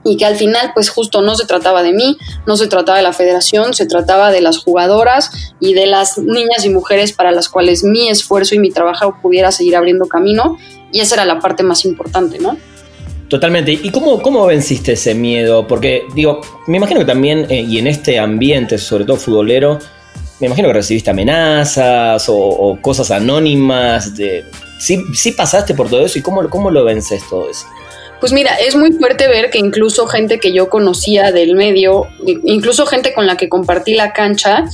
y 0.03 0.17
que 0.17 0.25
al 0.25 0.35
final 0.35 0.71
pues 0.73 0.89
justo 0.89 1.21
no 1.21 1.35
se 1.35 1.45
trataba 1.45 1.83
de 1.83 1.93
mí, 1.93 2.17
no 2.45 2.57
se 2.57 2.67
trataba 2.67 2.97
de 2.97 3.03
la 3.03 3.11
federación, 3.11 3.73
se 3.73 3.87
trataba 3.87 4.31
de 4.31 4.41
las 4.41 4.59
jugadoras 4.59 5.31
y 5.59 5.73
de 5.73 5.87
las 5.87 6.17
niñas 6.17 6.63
y 6.63 6.69
mujeres 6.69 7.11
para 7.11 7.31
las 7.31 7.49
cuales 7.49 7.83
mi 7.83 8.07
esfuerzo 8.09 8.55
y 8.55 8.59
mi 8.59 8.69
trabajo 8.69 9.17
pudiera 9.21 9.51
seguir 9.51 9.75
abriendo 9.75 10.05
camino 10.05 10.57
y 10.91 10.99
esa 10.99 11.15
era 11.15 11.25
la 11.25 11.39
parte 11.39 11.63
más 11.63 11.85
importante, 11.85 12.39
¿no? 12.39 12.57
Totalmente. 13.29 13.73
¿Y 13.73 13.89
cómo, 13.91 14.21
cómo 14.21 14.45
venciste 14.45 14.93
ese 14.93 15.13
miedo? 15.13 15.67
Porque, 15.67 16.05
digo, 16.15 16.41
me 16.67 16.77
imagino 16.77 17.01
que 17.01 17.05
también, 17.05 17.45
eh, 17.49 17.61
y 17.61 17.77
en 17.77 17.87
este 17.87 18.19
ambiente, 18.19 18.77
sobre 18.77 19.03
todo 19.03 19.17
futbolero, 19.17 19.79
me 20.39 20.47
imagino 20.47 20.69
que 20.69 20.75
recibiste 20.75 21.09
amenazas 21.09 22.25
o, 22.29 22.77
cosas 22.81 23.11
anónimas. 23.11 24.15
De, 24.15 24.45
¿sí, 24.79 25.03
¿sí, 25.13 25.31
pasaste 25.33 25.73
por 25.73 25.89
todo 25.89 26.05
eso 26.05 26.19
y 26.19 26.21
cómo, 26.21 26.49
cómo 26.49 26.71
lo 26.71 26.85
vences 26.85 27.21
todo 27.29 27.49
eso? 27.49 27.65
Pues 28.19 28.31
mira, 28.31 28.55
es 28.55 28.75
muy 28.75 28.93
fuerte 28.93 29.27
ver 29.27 29.49
que 29.49 29.59
incluso 29.59 30.07
gente 30.07 30.39
que 30.39 30.53
yo 30.53 30.69
conocía 30.69 31.31
del 31.31 31.55
medio, 31.55 32.07
incluso 32.45 32.85
gente 32.85 33.13
con 33.13 33.27
la 33.27 33.37
que 33.37 33.49
compartí 33.49 33.93
la 33.93 34.13
cancha, 34.13 34.65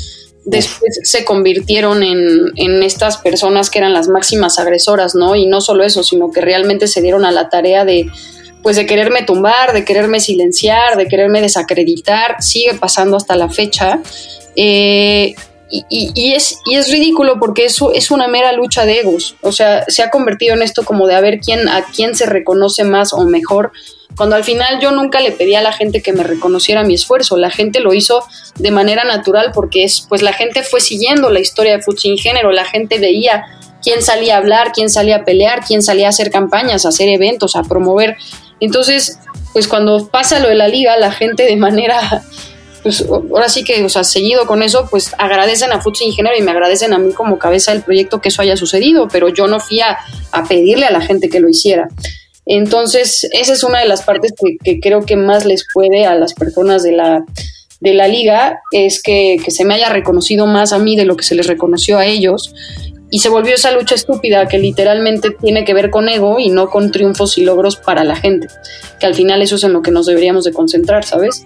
después 0.45 0.99
se 1.03 1.25
convirtieron 1.25 2.03
en, 2.03 2.51
en, 2.55 2.83
estas 2.83 3.17
personas 3.17 3.69
que 3.69 3.79
eran 3.79 3.93
las 3.93 4.07
máximas 4.07 4.59
agresoras, 4.59 5.15
¿no? 5.15 5.35
Y 5.35 5.45
no 5.45 5.59
solo 5.59 5.83
eso, 5.83 6.03
sino 6.03 6.31
que 6.31 6.41
realmente 6.41 6.87
se 6.87 7.01
dieron 7.01 7.25
a 7.25 7.31
la 7.31 7.49
tarea 7.49 7.83
de 7.83 8.09
pues 8.63 8.78
de 8.78 8.86
quererme 8.86 9.23
tumbar, 9.23 9.73
de 9.73 9.86
quererme 9.86 10.19
silenciar, 10.19 10.97
de 10.97 11.08
quererme 11.08 11.41
desacreditar, 11.41 12.41
sigue 12.41 12.73
pasando 12.76 13.17
hasta 13.17 13.36
la 13.36 13.49
fecha. 13.49 13.99
Eh, 14.56 15.36
y, 15.89 16.34
es, 16.34 16.60
y 16.65 16.76
es 16.76 16.91
ridículo 16.91 17.39
porque 17.39 17.65
eso 17.65 17.91
es 17.93 18.12
una 18.12 18.28
mera 18.28 18.54
lucha 18.54 18.86
de 18.86 18.99
egos. 18.99 19.36
O 19.41 19.52
sea, 19.52 19.84
se 19.88 20.04
ha 20.04 20.12
convertido 20.12 20.54
en 20.54 20.62
esto 20.62 20.84
como 20.84 21.08
de 21.08 21.15
a 21.15 21.19
ver 21.19 21.39
quién, 21.39 21.67
a 21.67 21.84
quién 21.86 22.15
se 22.15 22.28
reconoce 22.28 22.84
más 22.84 23.12
o 23.12 23.26
mejor. 23.26 23.71
Cuando 24.15 24.36
al 24.36 24.43
final 24.43 24.80
yo 24.80 24.91
nunca 24.91 25.19
le 25.19 25.32
pedí 25.32 25.56
a 25.56 25.63
la 25.63 25.73
gente 25.73 26.04
que 26.04 26.13
me 26.13 26.23
reconociera 26.23 26.84
mi 26.84 26.93
esfuerzo. 26.93 27.38
La 27.38 27.49
gente 27.49 27.80
lo 27.80 27.95
hizo 27.95 28.23
de 28.60 28.69
manera 28.69 29.04
natural 29.04 29.52
porque 29.52 29.84
es, 29.84 30.06
pues 30.08 30.21
la 30.21 30.34
gente 30.34 30.62
fue 30.62 30.80
siguiendo 30.80 31.32
la 31.32 31.39
historia 31.39 31.78
de 31.78 31.84
Sin 31.97 32.19
Género. 32.19 32.52
La 32.52 32.65
gente 32.65 32.99
veía 32.99 33.43
quién 33.82 34.04
salía 34.04 34.36
a 34.36 34.38
hablar, 34.38 34.73
quién 34.73 34.91
salía 34.91 35.17
a 35.17 35.26
pelear, 35.26 35.63
quién 35.65 35.82
salía 35.82 36.06
a 36.06 36.10
hacer 36.10 36.30
campañas, 36.30 36.86
a 36.86 36.89
hacer 36.89 37.10
eventos, 37.10 37.56
a 37.56 37.63
promover 37.63 38.15
entonces, 38.59 39.19
pues 39.53 39.67
cuando 39.67 40.07
pasa 40.07 40.39
lo 40.39 40.49
de 40.49 40.55
la 40.55 40.67
liga, 40.67 40.97
la 40.97 41.11
gente 41.11 41.43
de 41.43 41.55
manera, 41.55 42.23
pues 42.81 43.05
ahora 43.07 43.49
sí 43.49 43.63
que, 43.63 43.83
o 43.83 43.89
sea, 43.89 44.03
seguido 44.03 44.45
con 44.45 44.63
eso, 44.63 44.87
pues 44.89 45.11
agradecen 45.17 45.71
a 45.71 45.81
Futsi 45.81 46.05
Ingeniero 46.05 46.37
y 46.37 46.41
me 46.41 46.51
agradecen 46.51 46.93
a 46.93 46.97
mí 46.97 47.13
como 47.13 47.39
cabeza 47.39 47.71
del 47.71 47.83
proyecto 47.83 48.21
que 48.21 48.29
eso 48.29 48.41
haya 48.41 48.57
sucedido, 48.57 49.07
pero 49.11 49.29
yo 49.29 49.47
no 49.47 49.59
fui 49.59 49.81
a, 49.81 49.97
pedirle 50.47 50.85
a 50.85 50.91
la 50.91 51.01
gente 51.01 51.29
que 51.29 51.39
lo 51.39 51.49
hiciera. 51.49 51.87
Entonces, 52.45 53.27
esa 53.31 53.53
es 53.53 53.63
una 53.63 53.79
de 53.79 53.87
las 53.87 54.01
partes 54.01 54.33
que, 54.63 54.79
creo 54.79 55.05
que 55.05 55.15
más 55.15 55.45
les 55.45 55.65
puede 55.73 56.05
a 56.05 56.15
las 56.15 56.33
personas 56.33 56.83
de 56.83 56.91
la, 56.91 57.23
de 57.79 57.93
la 57.93 58.07
liga, 58.07 58.59
es 58.71 59.01
que, 59.01 59.37
que, 59.43 59.51
se 59.51 59.63
me 59.63 59.75
haya 59.75 59.89
reconocido 59.89 60.45
más 60.45 60.73
a 60.73 60.79
mí 60.79 60.95
de 60.95 61.05
lo 61.05 61.15
que 61.15 61.23
se 61.23 61.35
les 61.35 61.47
reconoció 61.47 61.97
a 61.97 62.05
ellos 62.05 62.53
y 63.13 63.19
se 63.19 63.30
volvió 63.30 63.54
esa 63.54 63.69
lucha 63.69 63.93
estúpida 63.93 64.47
que 64.47 64.58
literalmente 64.58 65.30
tiene 65.30 65.65
que 65.65 65.76
ver 65.76 65.91
con 65.91 66.10
ego 66.10 66.39
y 66.39 66.49
no 66.49 66.71
con 66.71 66.91
triunfos 66.91 67.38
y 67.38 67.43
logros 67.43 67.76
para 67.76 68.04
la 68.04 68.15
gente, 68.15 68.47
que 68.99 69.06
al 69.06 69.13
final 69.13 69.43
eso 69.43 69.58
es 69.58 69.63
en 69.63 69.71
lo 69.71 69.84
que 69.84 69.91
nos 69.91 70.08
deberíamos 70.08 70.45
de 70.45 70.52
concentrar, 70.52 71.06
¿sabes? 71.06 71.45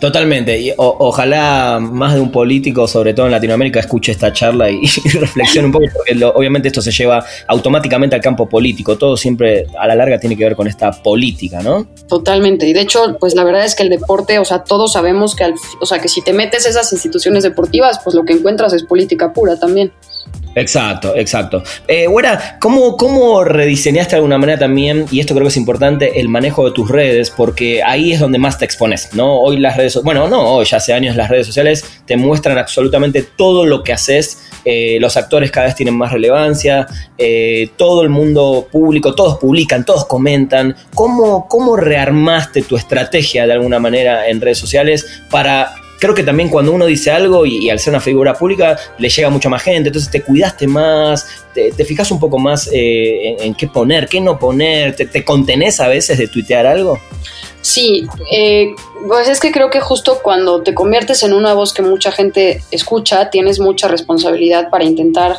Totalmente. 0.00 0.60
Y 0.60 0.74
ojalá 0.76 1.78
más 1.80 2.14
de 2.14 2.20
un 2.20 2.32
político, 2.32 2.88
sobre 2.88 3.14
todo 3.14 3.26
en 3.26 3.32
Latinoamérica, 3.32 3.78
escuche 3.78 4.10
esta 4.10 4.32
charla 4.32 4.68
y, 4.68 4.80
reflexione 5.14 5.66
un 5.66 5.72
poco, 5.72 5.86
porque 5.94 6.24
obviamente 6.24 6.66
esto 6.66 6.82
se 6.82 6.90
lleva 6.90 7.24
automáticamente 7.46 8.16
al 8.16 8.20
campo 8.20 8.48
político. 8.48 8.98
Todo 8.98 9.16
siempre 9.16 9.68
a 9.78 9.86
la 9.86 9.94
larga 9.94 10.18
tiene 10.18 10.36
que 10.36 10.42
ver 10.42 10.56
con 10.56 10.66
esta 10.66 10.90
política, 10.90 11.62
¿no? 11.62 11.86
Totalmente. 12.08 12.66
Y 12.66 12.72
de 12.72 12.80
hecho, 12.80 13.16
pues 13.20 13.36
la 13.36 13.44
verdad 13.44 13.64
es 13.64 13.76
que 13.76 13.84
el 13.84 13.90
deporte, 13.90 14.40
o 14.40 14.44
sea, 14.44 14.64
todos 14.64 14.92
sabemos 14.92 15.36
que, 15.36 15.44
al, 15.44 15.54
o 15.80 15.86
sea, 15.86 16.00
que 16.00 16.08
si 16.08 16.20
te 16.20 16.32
metes 16.32 16.66
esas 16.66 16.92
instituciones 16.92 17.44
deportivas, 17.44 18.00
pues 18.02 18.16
lo 18.16 18.24
que 18.24 18.32
encuentras 18.32 18.72
es 18.72 18.82
política 18.82 19.32
pura 19.32 19.56
también. 19.60 19.92
Exacto, 20.56 21.14
exacto. 21.14 21.62
Eh, 21.86 22.06
Güera, 22.06 22.56
¿cómo, 22.60 22.96
¿cómo 22.96 23.44
rediseñaste 23.44 24.12
de 24.12 24.16
alguna 24.16 24.38
manera 24.38 24.58
también, 24.58 25.04
y 25.10 25.20
esto 25.20 25.34
creo 25.34 25.44
que 25.44 25.50
es 25.50 25.56
importante, 25.58 26.18
el 26.18 26.30
manejo 26.30 26.64
de 26.64 26.70
tus 26.70 26.90
redes? 26.90 27.30
Porque 27.30 27.82
ahí 27.82 28.12
es 28.12 28.20
donde 28.20 28.38
más 28.38 28.58
te 28.58 28.64
expones, 28.64 29.10
¿no? 29.12 29.38
Hoy 29.38 29.58
las 29.58 29.76
redes, 29.76 30.00
bueno, 30.02 30.28
no, 30.28 30.54
hoy 30.54 30.64
ya 30.64 30.78
hace 30.78 30.94
años 30.94 31.14
las 31.14 31.28
redes 31.28 31.46
sociales 31.46 31.84
te 32.06 32.16
muestran 32.16 32.56
absolutamente 32.56 33.22
todo 33.22 33.66
lo 33.66 33.82
que 33.82 33.92
haces. 33.92 34.48
Eh, 34.64 34.96
los 34.98 35.18
actores 35.18 35.50
cada 35.50 35.66
vez 35.66 35.76
tienen 35.76 35.94
más 35.94 36.10
relevancia, 36.10 36.86
eh, 37.18 37.68
todo 37.76 38.00
el 38.00 38.08
mundo 38.08 38.66
público, 38.72 39.14
todos 39.14 39.36
publican, 39.36 39.84
todos 39.84 40.06
comentan. 40.06 40.74
¿Cómo, 40.94 41.48
¿Cómo 41.48 41.76
rearmaste 41.76 42.62
tu 42.62 42.78
estrategia 42.78 43.46
de 43.46 43.52
alguna 43.52 43.78
manera 43.78 44.26
en 44.26 44.40
redes 44.40 44.56
sociales 44.56 45.06
para 45.30 45.74
creo 45.98 46.14
que 46.14 46.22
también 46.22 46.48
cuando 46.48 46.72
uno 46.72 46.86
dice 46.86 47.10
algo 47.10 47.46
y, 47.46 47.70
al 47.70 47.78
ser 47.78 47.92
una 47.92 48.00
figura 48.00 48.34
pública 48.34 48.78
le 48.98 49.08
llega 49.08 49.30
mucha 49.30 49.48
más 49.48 49.62
gente, 49.62 49.88
entonces 49.88 50.10
te 50.10 50.22
cuidaste 50.22 50.66
más, 50.66 51.26
te, 51.54 51.72
fijas 51.84 52.10
un 52.10 52.20
poco 52.20 52.38
más 52.38 52.68
eh, 52.72 53.36
en, 53.40 53.54
qué 53.54 53.66
poner, 53.66 54.08
qué 54.08 54.20
no 54.20 54.38
poner, 54.38 54.94
te, 54.94 55.06
te, 55.06 55.24
contenés 55.24 55.80
a 55.80 55.88
veces 55.88 56.18
de 56.18 56.28
tuitear 56.28 56.66
algo. 56.66 56.98
Sí, 57.62 58.06
eh, 58.30 58.74
pues 59.08 59.28
es 59.28 59.40
que 59.40 59.50
creo 59.50 59.70
que 59.70 59.80
justo 59.80 60.20
cuando 60.22 60.62
te 60.62 60.72
conviertes 60.72 61.24
en 61.24 61.32
una 61.32 61.52
voz 61.52 61.74
que 61.74 61.82
mucha 61.82 62.12
gente 62.12 62.62
escucha, 62.70 63.28
tienes 63.30 63.58
mucha 63.58 63.88
responsabilidad 63.88 64.70
para 64.70 64.84
intentar 64.84 65.38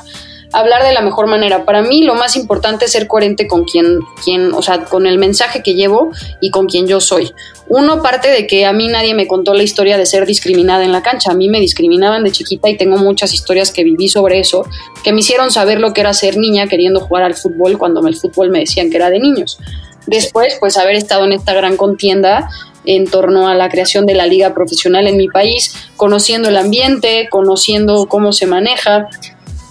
hablar 0.53 0.83
de 0.83 0.93
la 0.93 1.01
mejor 1.01 1.27
manera. 1.27 1.65
Para 1.65 1.81
mí 1.81 2.03
lo 2.03 2.15
más 2.15 2.35
importante 2.35 2.85
es 2.85 2.91
ser 2.91 3.07
coherente 3.07 3.47
con 3.47 3.65
quien, 3.65 3.99
quien, 4.23 4.53
o 4.53 4.61
sea, 4.61 4.85
con 4.85 5.05
el 5.05 5.17
mensaje 5.17 5.61
que 5.63 5.75
llevo 5.75 6.11
y 6.41 6.51
con 6.51 6.67
quien 6.67 6.87
yo 6.87 6.99
soy. 6.99 7.31
Uno 7.67 8.01
parte 8.01 8.29
de 8.29 8.47
que 8.47 8.65
a 8.65 8.73
mí 8.73 8.87
nadie 8.87 9.13
me 9.13 9.27
contó 9.27 9.53
la 9.53 9.63
historia 9.63 9.97
de 9.97 10.05
ser 10.05 10.25
discriminada 10.25 10.85
en 10.85 10.91
la 10.91 11.03
cancha. 11.03 11.31
A 11.31 11.35
mí 11.35 11.49
me 11.49 11.59
discriminaban 11.59 12.23
de 12.23 12.31
chiquita 12.31 12.69
y 12.69 12.77
tengo 12.77 12.97
muchas 12.97 13.33
historias 13.33 13.71
que 13.71 13.83
viví 13.83 14.07
sobre 14.07 14.39
eso, 14.39 14.65
que 15.03 15.11
me 15.11 15.19
hicieron 15.19 15.51
saber 15.51 15.79
lo 15.79 15.93
que 15.93 16.01
era 16.01 16.13
ser 16.13 16.37
niña 16.37 16.67
queriendo 16.67 17.01
jugar 17.01 17.23
al 17.23 17.35
fútbol 17.35 17.77
cuando 17.77 18.05
el 18.07 18.15
fútbol 18.15 18.49
me 18.49 18.59
decían 18.59 18.89
que 18.89 18.97
era 18.97 19.09
de 19.09 19.19
niños. 19.19 19.59
Después, 20.05 20.55
pues 20.61 20.77
haber 20.77 20.95
estado 20.95 21.25
en 21.25 21.33
esta 21.33 21.53
gran 21.53 21.75
contienda 21.75 22.49
en 22.85 23.05
torno 23.05 23.49
a 23.49 23.55
la 23.55 23.67
creación 23.67 24.05
de 24.05 24.15
la 24.15 24.25
liga 24.25 24.53
profesional 24.53 25.07
en 25.07 25.17
mi 25.17 25.27
país, 25.27 25.75
conociendo 25.97 26.47
el 26.47 26.55
ambiente, 26.55 27.27
conociendo 27.29 28.07
cómo 28.07 28.31
se 28.31 28.45
maneja, 28.45 29.09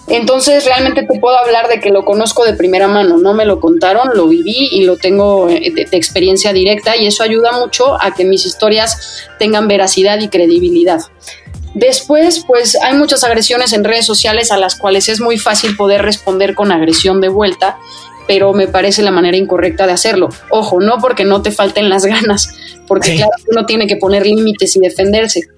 entonces 0.07 0.63
realmente 0.65 1.03
te 1.03 1.19
puedo 1.19 1.37
hablar 1.37 1.67
de 1.67 1.79
que 1.79 1.89
lo 1.89 2.05
conozco 2.05 2.45
de 2.45 2.53
primera 2.53 2.87
mano, 2.87 3.17
no 3.17 3.33
me 3.33 3.45
lo 3.45 3.59
contaron, 3.59 4.09
lo 4.13 4.27
viví 4.27 4.69
y 4.71 4.83
lo 4.83 4.95
tengo 4.95 5.49
eh, 5.49 5.71
de, 5.73 5.87
experiencia 5.91 6.53
directa 6.53 6.95
y 6.95 7.07
eso 7.07 7.23
ayuda 7.23 7.51
mucho 7.51 8.01
a 8.01 8.13
que 8.13 8.23
mis 8.23 8.45
historias 8.45 9.27
tengan 9.37 9.67
veracidad 9.67 10.19
y 10.19 10.29
credibilidad. 10.29 11.01
Después, 11.73 12.43
pues 12.47 12.75
hay 12.81 12.95
muchas 12.95 13.23
agresiones 13.23 13.73
en 13.73 13.83
redes 13.83 14.05
sociales 14.05 14.51
a 14.51 14.57
las 14.57 14.75
cuales 14.75 15.09
es 15.09 15.19
muy 15.19 15.37
fácil 15.37 15.75
poder 15.75 16.01
responder 16.01 16.55
con 16.55 16.71
agresión 16.71 17.19
de 17.19 17.27
vuelta, 17.27 17.77
pero 18.27 18.53
me 18.53 18.67
parece 18.67 19.03
la 19.03 19.11
manera 19.11 19.37
incorrecta 19.37 19.85
de 19.85 19.93
hacerlo. 19.93 20.29
Ojo, 20.49 20.79
no 20.79 20.99
porque 20.99 21.25
no 21.25 21.41
te 21.41 21.51
falten 21.51 21.89
las 21.89 22.05
ganas, 22.07 22.49
porque 22.87 23.15
claro, 23.15 23.31
uno 23.51 23.65
tiene 23.65 23.87
que 23.87 23.97
poner 23.97 24.25
límites 24.25 24.75
y 24.77 24.79
defenderse, 24.79 25.49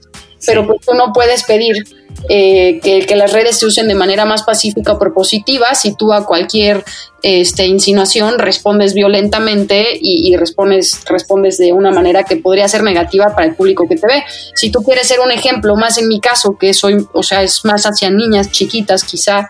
pero 0.46 0.66
pues 0.66 0.80
tú 0.86 0.94
no 0.94 1.12
puedes 1.14 1.44
pedir 1.44 1.84
eh, 2.28 2.80
que, 2.82 3.16
las 3.16 3.32
redes 3.32 3.58
se 3.58 3.66
usen 3.66 3.88
de 3.88 3.96
manera 3.96 4.26
más 4.26 4.44
pacífica 4.44 4.94
o 4.94 5.00
propositiva 5.00 5.74
si 5.76 5.96
tú 5.96 6.12
a 6.12 6.26
cualquier 6.26 6.84
este, 7.22 7.66
insinuación 7.66 8.40
respondes 8.40 8.94
violentamente 8.94 9.98
y, 10.02 10.36
respondes, 10.36 11.02
respondes 11.06 11.58
de 11.58 11.74
una 11.74 11.92
manera 11.92 12.24
que 12.24 12.38
podría 12.38 12.68
ser 12.68 12.84
negativa 12.84 13.36
para 13.36 13.48
el 13.48 13.56
público 13.56 13.88
que 13.88 13.96
te 13.96 14.08
ve. 14.08 14.24
Si 14.56 14.70
tú 14.72 14.84
quieres 14.84 15.08
ser 15.08 15.20
un 15.20 15.32
ejemplo, 15.32 15.76
más 15.76 15.98
en 15.98 16.08
mi 16.08 16.20
caso, 16.20 16.58
que 16.58 16.74
soy, 16.74 17.06
o 17.14 17.24
sea, 17.24 17.44
es 17.44 17.64
más 17.66 17.84
hacia 17.86 18.10
niñas 18.10 18.52
chiquitas 18.52 19.04
quizá, 19.04 19.50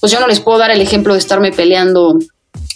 pues 0.00 0.12
yo 0.12 0.20
no 0.20 0.28
les 0.28 0.40
puedo 0.40 0.58
dar 0.58 0.70
el 0.70 0.80
ejemplo 0.80 1.14
de 1.14 1.20
estarme 1.20 1.52
peleando 1.52 2.18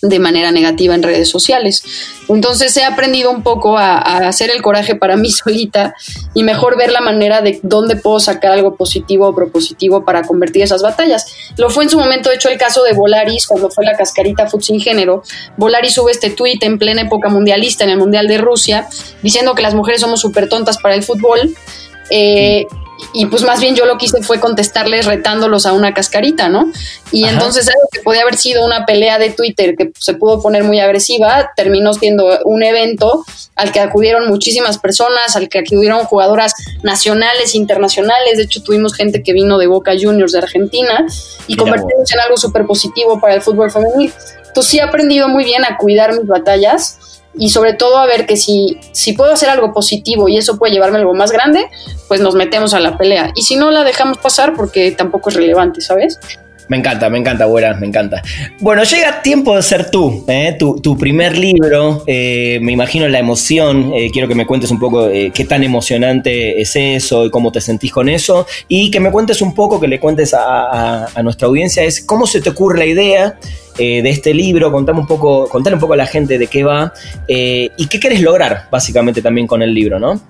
de 0.09 0.19
manera 0.19 0.53
negativa 0.53 0.95
en 0.95 1.03
redes 1.03 1.29
sociales. 1.29 1.83
Entonces 2.29 2.77
he 2.77 2.85
aprendido 2.85 3.31
un 3.31 3.43
poco 3.43 3.79
a, 3.79 3.99
hacer 3.99 4.51
el 4.51 4.62
coraje 4.62 4.95
para 4.95 5.17
mí 5.17 5.31
solita 5.31 5.95
y 6.35 6.43
mejor 6.43 6.77
ver 6.77 6.93
la 6.93 7.01
manera 7.01 7.40
de 7.40 7.61
dónde 7.62 7.97
puedo 7.97 8.21
sacar 8.21 8.53
algo 8.53 8.77
positivo 8.77 9.29
o 9.29 9.35
propositivo 9.35 10.05
para 10.05 10.23
convertir 10.23 10.62
esas 10.62 10.83
batallas. 10.83 11.27
Lo 11.57 11.71
fue 11.71 11.85
en 11.85 11.90
su 11.90 11.99
momento, 11.99 12.31
hecho, 12.31 12.49
el 12.49 12.59
caso 12.59 12.83
de 12.83 12.93
Volaris 12.93 13.47
cuando 13.47 13.71
fue 13.71 13.85
la 13.85 13.97
cascarita 13.97 14.47
Food 14.47 14.62
sin 14.62 14.81
género. 14.81 15.23
Volaris 15.57 15.95
sube 15.95 16.12
este 16.12 16.31
tuit 16.31 16.62
en 16.62 16.79
plena 16.79 17.03
época 17.03 17.29
mundialista, 17.29 17.85
en 17.85 17.90
el 17.90 17.99
Mundial 17.99 18.29
de 18.29 18.38
Rusia, 18.38 18.87
diciendo 19.23 19.55
que 19.55 19.62
las 19.62 19.75
mujeres 19.75 20.01
somos 20.01 20.21
súper 20.21 20.49
tontas 20.49 20.79
para 20.79 20.95
el 20.95 21.03
fútbol. 21.03 21.55
Eh, 22.11 22.67
y 23.13 23.27
pues 23.27 23.43
más 23.43 23.61
bien 23.61 23.75
yo 23.75 23.87
lo 23.87 23.99
que 23.99 24.07
hice 24.07 24.23
fue 24.23 24.41
contestarles 24.41 25.07
retándolos 25.07 25.67
a 25.67 25.73
una 25.73 25.95
cascarita, 25.95 26.49
¿no? 26.49 26.71
Y 27.13 27.25
entonces 27.25 27.69
algo 27.69 27.89
que 27.93 28.01
podía 28.01 28.23
haber 28.23 28.37
sido 28.37 28.65
una 28.65 28.87
pelea 28.87 29.19
de 29.19 29.31
Twitter 29.31 29.77
que 29.77 29.93
se 29.99 30.15
pudo 30.15 30.41
poner 30.41 30.65
muy 30.65 30.81
agresiva, 30.81 31.53
terminó 31.57 31.95
siendo 31.95 32.27
un 32.45 32.63
evento 32.63 33.25
al 33.57 33.73
que 33.73 33.81
acudieron 33.81 34.29
muchísimas 34.29 34.79
personas, 34.79 35.37
al 35.37 35.49
que 35.49 35.61
acudieron 35.61 36.05
jugadoras 36.05 36.55
nacionales, 36.83 37.55
internacionales, 37.55 38.37
de 38.37 38.45
hecho 38.45 38.63
tuvimos 38.63 38.95
gente 38.95 39.23
que 39.23 39.33
vino 39.33 39.59
de 39.59 39.67
Boca 39.67 39.93
Juniors 40.01 40.33
de 40.33 40.39
Argentina 40.39 41.07
y 41.47 41.57
convertimos 41.57 42.13
en 42.13 42.21
algo 42.21 42.37
súper 42.37 42.67
positivo 42.67 43.21
para 43.21 43.35
el 43.35 43.43
fútbol 43.43 43.71
femenil. 43.71 44.13
Entonces 44.47 44.71
sí 44.71 44.79
he 44.79 44.83
aprendido 44.83 45.29
muy 45.29 45.45
bien 45.45 45.65
a 45.65 45.77
cuidar 45.77 46.13
mis 46.13 46.27
batallas 46.27 46.99
y 47.38 47.51
sobre 47.51 47.75
todo 47.75 47.99
a 47.99 48.07
ver 48.07 48.27
que 48.27 48.37
si, 48.37 48.79
si 48.92 49.12
puedo 49.12 49.33
hacer 49.33 49.49
algo 49.49 49.73
positivo 49.73 50.29
y 50.29 50.37
eso 50.37 50.59
puede 50.59 50.73
llevarme 50.73 50.99
a 50.99 51.01
algo 51.01 51.14
más 51.14 51.33
grande, 51.33 51.66
pues 52.09 52.20
nos 52.20 52.35
metemos 52.35 52.75
a 52.75 52.81
la 52.81 52.97
pelea. 52.97 53.33
Y 53.35 53.42
si 53.42 53.57
no, 53.57 53.70
la 53.70 53.85
dejamos 53.85 54.18
pasar 54.18 54.55
porque 54.55 54.92
tampoco 54.92 55.31
es 55.31 55.37
relevante, 55.37 55.81
¿sabes? 55.81 56.18
Me 56.68 56.79
encanta, 56.79 57.11
me 57.11 57.18
encanta, 57.18 57.44
buena, 57.44 57.75
me 57.75 57.87
encanta. 57.87 58.23
Bueno, 58.61 58.85
llega 58.85 59.20
tiempo 59.20 59.55
de 59.55 59.62
ser 59.62 59.90
tú, 59.90 60.25
¿eh? 60.29 60.57
tu, 60.59 60.97
primer 60.97 61.37
libro, 61.37 62.03
eh, 62.07 62.59
me 62.62 62.73
imagino 62.73 63.07
la 63.09 63.18
emoción, 63.18 63.92
eh, 63.92 64.09
quiero 64.11 64.29
que 64.29 64.35
me 64.35 64.47
cuentes 64.47 64.70
un 64.70 64.79
poco 64.79 65.09
qué 65.09 65.44
tan 65.47 65.62
emocionante 65.62 66.61
es 66.61 66.75
eso 66.75 67.27
y 67.27 67.31
cómo 67.31 67.53
te 67.53 67.61
sentís 67.61 67.92
con 67.92 68.09
eso, 68.09 68.47
y 68.66 68.90
que 68.90 68.99
me 68.99 69.11
cuentes 69.11 69.42
un 69.42 69.55
poco, 69.55 69.79
que 69.79 69.88
le 69.88 70.01
cuentes 70.01 70.33
a, 70.33 71.07
a 71.14 71.23
nuestra 71.23 71.49
audiencia, 71.49 71.83
es 71.83 72.03
cómo 72.03 72.27
se 72.27 72.40
te 72.40 72.49
ocurre 72.51 72.79
la 72.79 72.87
idea 72.87 73.38
de 73.77 74.11
este 74.11 74.33
libro, 74.33 74.71
contame 74.71 75.01
un 75.01 75.07
poco, 75.07 75.49
contale 75.49 75.75
un 75.75 75.81
poco 75.81 75.95
a 75.95 75.97
la 75.97 76.07
gente 76.07 76.39
de 76.39 76.47
qué 76.47 76.65
va 76.65 76.93
y 77.27 77.87
qué 77.89 77.99
quieres 77.99 78.21
lograr 78.21 78.69
básicamente 78.71 79.21
también 79.23 79.47
con 79.47 79.63
el 79.63 79.75
libro, 79.75 79.99
¿no? 79.99 80.21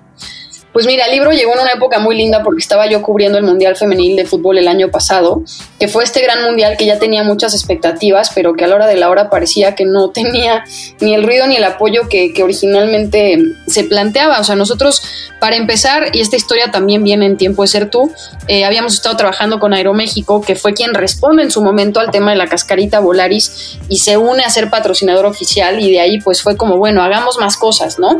Pues 0.75 0.87
mira, 0.87 1.05
el 1.05 1.13
libro 1.13 1.31
llegó 1.31 1.53
en 1.53 1.61
una 1.61 1.71
época 1.71 1.99
muy 1.99 2.17
linda 2.17 2.43
porque 2.43 2.59
estaba 2.59 2.85
yo 2.85 3.01
cubriendo 3.01 3.37
el 3.37 3.45
Mundial 3.45 3.77
Femenil 3.77 4.17
de 4.17 4.25
Fútbol 4.25 4.57
el 4.57 4.67
año 4.67 4.91
pasado, 4.91 5.41
que 5.79 5.87
fue 5.87 6.03
este 6.03 6.21
gran 6.21 6.43
mundial 6.43 6.75
que 6.75 6.85
ya 6.85 6.99
tenía 6.99 7.23
muchas 7.23 7.53
expectativas, 7.53 8.31
pero 8.35 8.55
que 8.55 8.65
a 8.65 8.67
la 8.67 8.75
hora 8.75 8.85
de 8.85 8.97
la 8.97 9.09
hora 9.09 9.29
parecía 9.29 9.73
que 9.73 9.85
no 9.85 10.09
tenía 10.13 10.65
ni 10.99 11.15
el 11.15 11.23
ruido 11.23 11.47
ni 11.47 11.55
el 11.55 11.63
apoyo 11.63 12.09
que, 12.09 12.33
originalmente 12.43 13.37
se 13.67 13.85
planteaba. 13.85 14.41
O 14.41 14.43
sea, 14.43 14.57
nosotros, 14.57 15.01
para 15.39 15.55
empezar, 15.55 16.09
y 16.11 16.19
esta 16.19 16.35
historia 16.35 16.69
también 16.71 17.05
viene 17.05 17.25
en 17.25 17.37
tiempo 17.37 17.61
de 17.61 17.69
ser 17.69 17.89
tú, 17.89 18.11
eh, 18.49 18.65
habíamos 18.65 18.95
estado 18.95 19.15
trabajando 19.15 19.61
con 19.61 19.73
Aeroméxico, 19.73 20.41
que 20.41 20.55
fue 20.57 20.73
quien 20.73 20.93
responde 20.93 21.41
en 21.41 21.51
su 21.51 21.63
momento 21.63 22.01
al 22.01 22.11
tema 22.11 22.31
de 22.31 22.37
la 22.37 22.47
cascarita 22.47 22.99
Volaris 22.99 23.79
y 23.87 23.99
se 23.99 24.17
une 24.17 24.43
a 24.43 24.49
ser 24.49 24.69
patrocinador 24.69 25.25
oficial 25.25 25.79
y 25.79 25.89
de 25.89 26.01
ahí 26.01 26.19
pues 26.19 26.41
fue 26.41 26.57
como, 26.57 26.75
bueno, 26.75 27.01
hagamos 27.01 27.37
más 27.37 27.55
cosas, 27.55 27.97
¿no? 27.97 28.19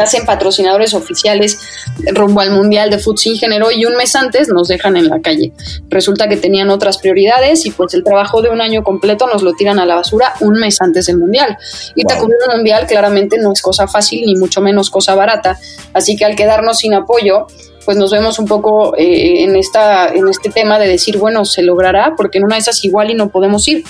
Hacen 0.00 0.26
patrocinadores 0.26 0.94
oficiales 0.94 1.58
rumbo 2.14 2.40
al 2.40 2.50
Mundial 2.50 2.90
de 2.90 2.98
Fútbol 2.98 3.12
sin 3.18 3.36
género 3.36 3.70
y 3.70 3.84
un 3.84 3.96
mes 3.96 4.16
antes 4.16 4.48
nos 4.48 4.68
dejan 4.68 4.96
en 4.96 5.08
la 5.08 5.20
calle. 5.20 5.52
Resulta 5.88 6.28
que 6.28 6.36
tenían 6.36 6.70
otras 6.70 6.98
prioridades 6.98 7.66
y 7.66 7.70
pues 7.70 7.94
el 7.94 8.04
trabajo 8.04 8.42
de 8.42 8.48
un 8.48 8.60
año 8.60 8.82
completo 8.82 9.26
nos 9.26 9.42
lo 9.42 9.52
tiran 9.52 9.78
a 9.78 9.86
la 9.86 9.96
basura 9.96 10.34
un 10.40 10.54
mes 10.54 10.80
antes 10.80 11.06
del 11.06 11.18
Mundial. 11.18 11.56
Y 11.94 12.04
te 12.04 12.16
cubrir 12.16 12.38
un 12.48 12.56
Mundial 12.56 12.86
claramente 12.86 13.38
no 13.38 13.52
es 13.52 13.60
cosa 13.60 13.86
fácil 13.86 14.24
ni 14.24 14.36
mucho 14.36 14.60
menos 14.60 14.90
cosa 14.90 15.14
barata. 15.14 15.58
Así 15.92 16.16
que 16.16 16.24
al 16.24 16.36
quedarnos 16.36 16.78
sin 16.78 16.94
apoyo, 16.94 17.46
pues 17.84 17.96
nos 17.96 18.10
vemos 18.12 18.38
un 18.38 18.46
poco 18.46 18.96
eh, 18.96 19.42
en, 19.42 19.56
esta, 19.56 20.08
en 20.08 20.28
este 20.28 20.50
tema 20.50 20.78
de 20.78 20.88
decir, 20.88 21.18
bueno, 21.18 21.44
se 21.44 21.62
logrará, 21.62 22.14
porque 22.16 22.38
en 22.38 22.44
una 22.44 22.56
de 22.56 22.60
esas 22.60 22.84
igual 22.84 23.10
y 23.10 23.14
no 23.14 23.28
podemos 23.28 23.66
ir 23.68 23.84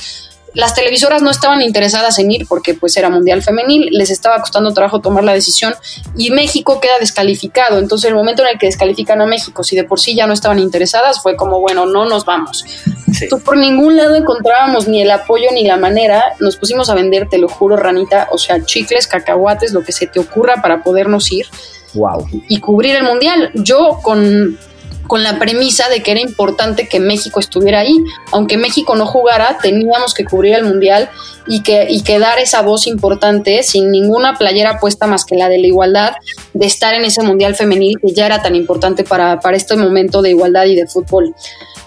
las 0.55 0.75
televisoras 0.75 1.23
no 1.23 1.31
estaban 1.31 1.63
interesadas 1.63 2.19
en 2.19 2.31
ir 2.31 2.47
porque 2.47 2.75
pues 2.75 2.97
era 2.97 3.09
mundial 3.09 3.43
femenil, 3.43 3.89
les 3.91 4.11
estaba 4.11 4.41
costando 4.41 4.73
trabajo 4.73 5.01
tomar 5.01 5.25
la 5.25 5.33
decisión 5.33 5.75
y 6.17 6.31
México 6.31 6.81
queda 6.81 6.99
descalificado. 7.01 7.79
Entonces 7.79 8.09
el 8.09 8.15
momento 8.15 8.43
en 8.43 8.49
el 8.49 8.59
que 8.59 8.67
descalifican 8.67 9.21
a 9.21 9.27
México, 9.27 9.65
si 9.65 9.77
de 9.77 9.85
por 9.85 10.01
sí 10.01 10.15
ya 10.15 10.27
no 10.27 10.33
estaban 10.33 10.59
interesadas, 10.59 11.23
fue 11.23 11.37
como, 11.37 11.61
bueno, 11.61 11.87
no 11.87 12.05
nos 12.05 12.25
vamos. 12.25 12.65
Entonces 12.87 13.43
por 13.45 13.57
ningún 13.57 13.97
lado 13.97 14.15
encontrábamos 14.15 14.89
ni 14.89 15.03
el 15.03 15.11
apoyo 15.11 15.49
ni 15.53 15.65
la 15.65 15.77
manera, 15.77 16.35
nos 16.41 16.57
pusimos 16.57 16.91
a 16.91 16.95
vender, 16.95 17.29
te 17.29 17.39
lo 17.39 17.49
juro, 17.49 17.77
ranita, 17.77 18.29
o 18.31 18.39
sea, 18.39 18.65
chicles, 18.65 19.07
cacahuates, 19.07 19.73
lo 19.73 19.83
que 19.83 19.93
se 19.93 20.07
te 20.07 20.21
ocurra 20.21 20.61
para 20.63 20.83
podernos 20.83 21.31
ir. 21.33 21.47
Wow. 21.95 22.27
Y 22.49 22.61
cubrir 22.61 22.97
el 22.97 23.05
mundial. 23.05 23.51
Yo 23.55 23.99
con 24.03 24.59
con 25.07 25.23
la 25.23 25.39
premisa 25.39 25.89
de 25.89 26.03
que 26.03 26.13
era 26.13 26.21
importante 26.21 26.89
que 26.89 27.01
México 27.01 27.41
estuviera 27.41 27.81
ahí. 27.81 27.97
Aunque 28.31 28.57
México 28.57 28.95
no 28.97 29.07
jugara, 29.07 29.59
teníamos 29.61 30.15
que 30.15 30.25
cubrir 30.25 30.55
el 30.55 30.65
Mundial 30.65 31.11
y 31.47 31.63
que, 31.63 31.87
y 31.91 32.03
dar 32.19 32.39
esa 32.39 32.63
voz 32.63 32.87
importante, 32.87 33.63
sin 33.63 33.91
ninguna 33.91 34.37
playera 34.37 34.79
puesta 34.79 35.07
más 35.07 35.25
que 35.25 35.37
la 35.37 35.49
de 35.49 35.59
la 35.59 35.67
igualdad, 35.67 36.15
de 36.53 36.67
estar 36.67 36.95
en 36.95 37.05
ese 37.05 37.23
Mundial 37.23 37.55
femenil 37.55 37.99
que 38.01 38.13
ya 38.13 38.27
era 38.27 38.43
tan 38.43 38.55
importante 38.55 39.05
para, 39.05 39.41
para 39.41 39.57
este 39.57 39.77
momento 39.77 40.23
de 40.23 40.31
igualdad 40.31 40.67
y 40.67 40.77
de 40.77 40.87
fútbol. 40.87 41.35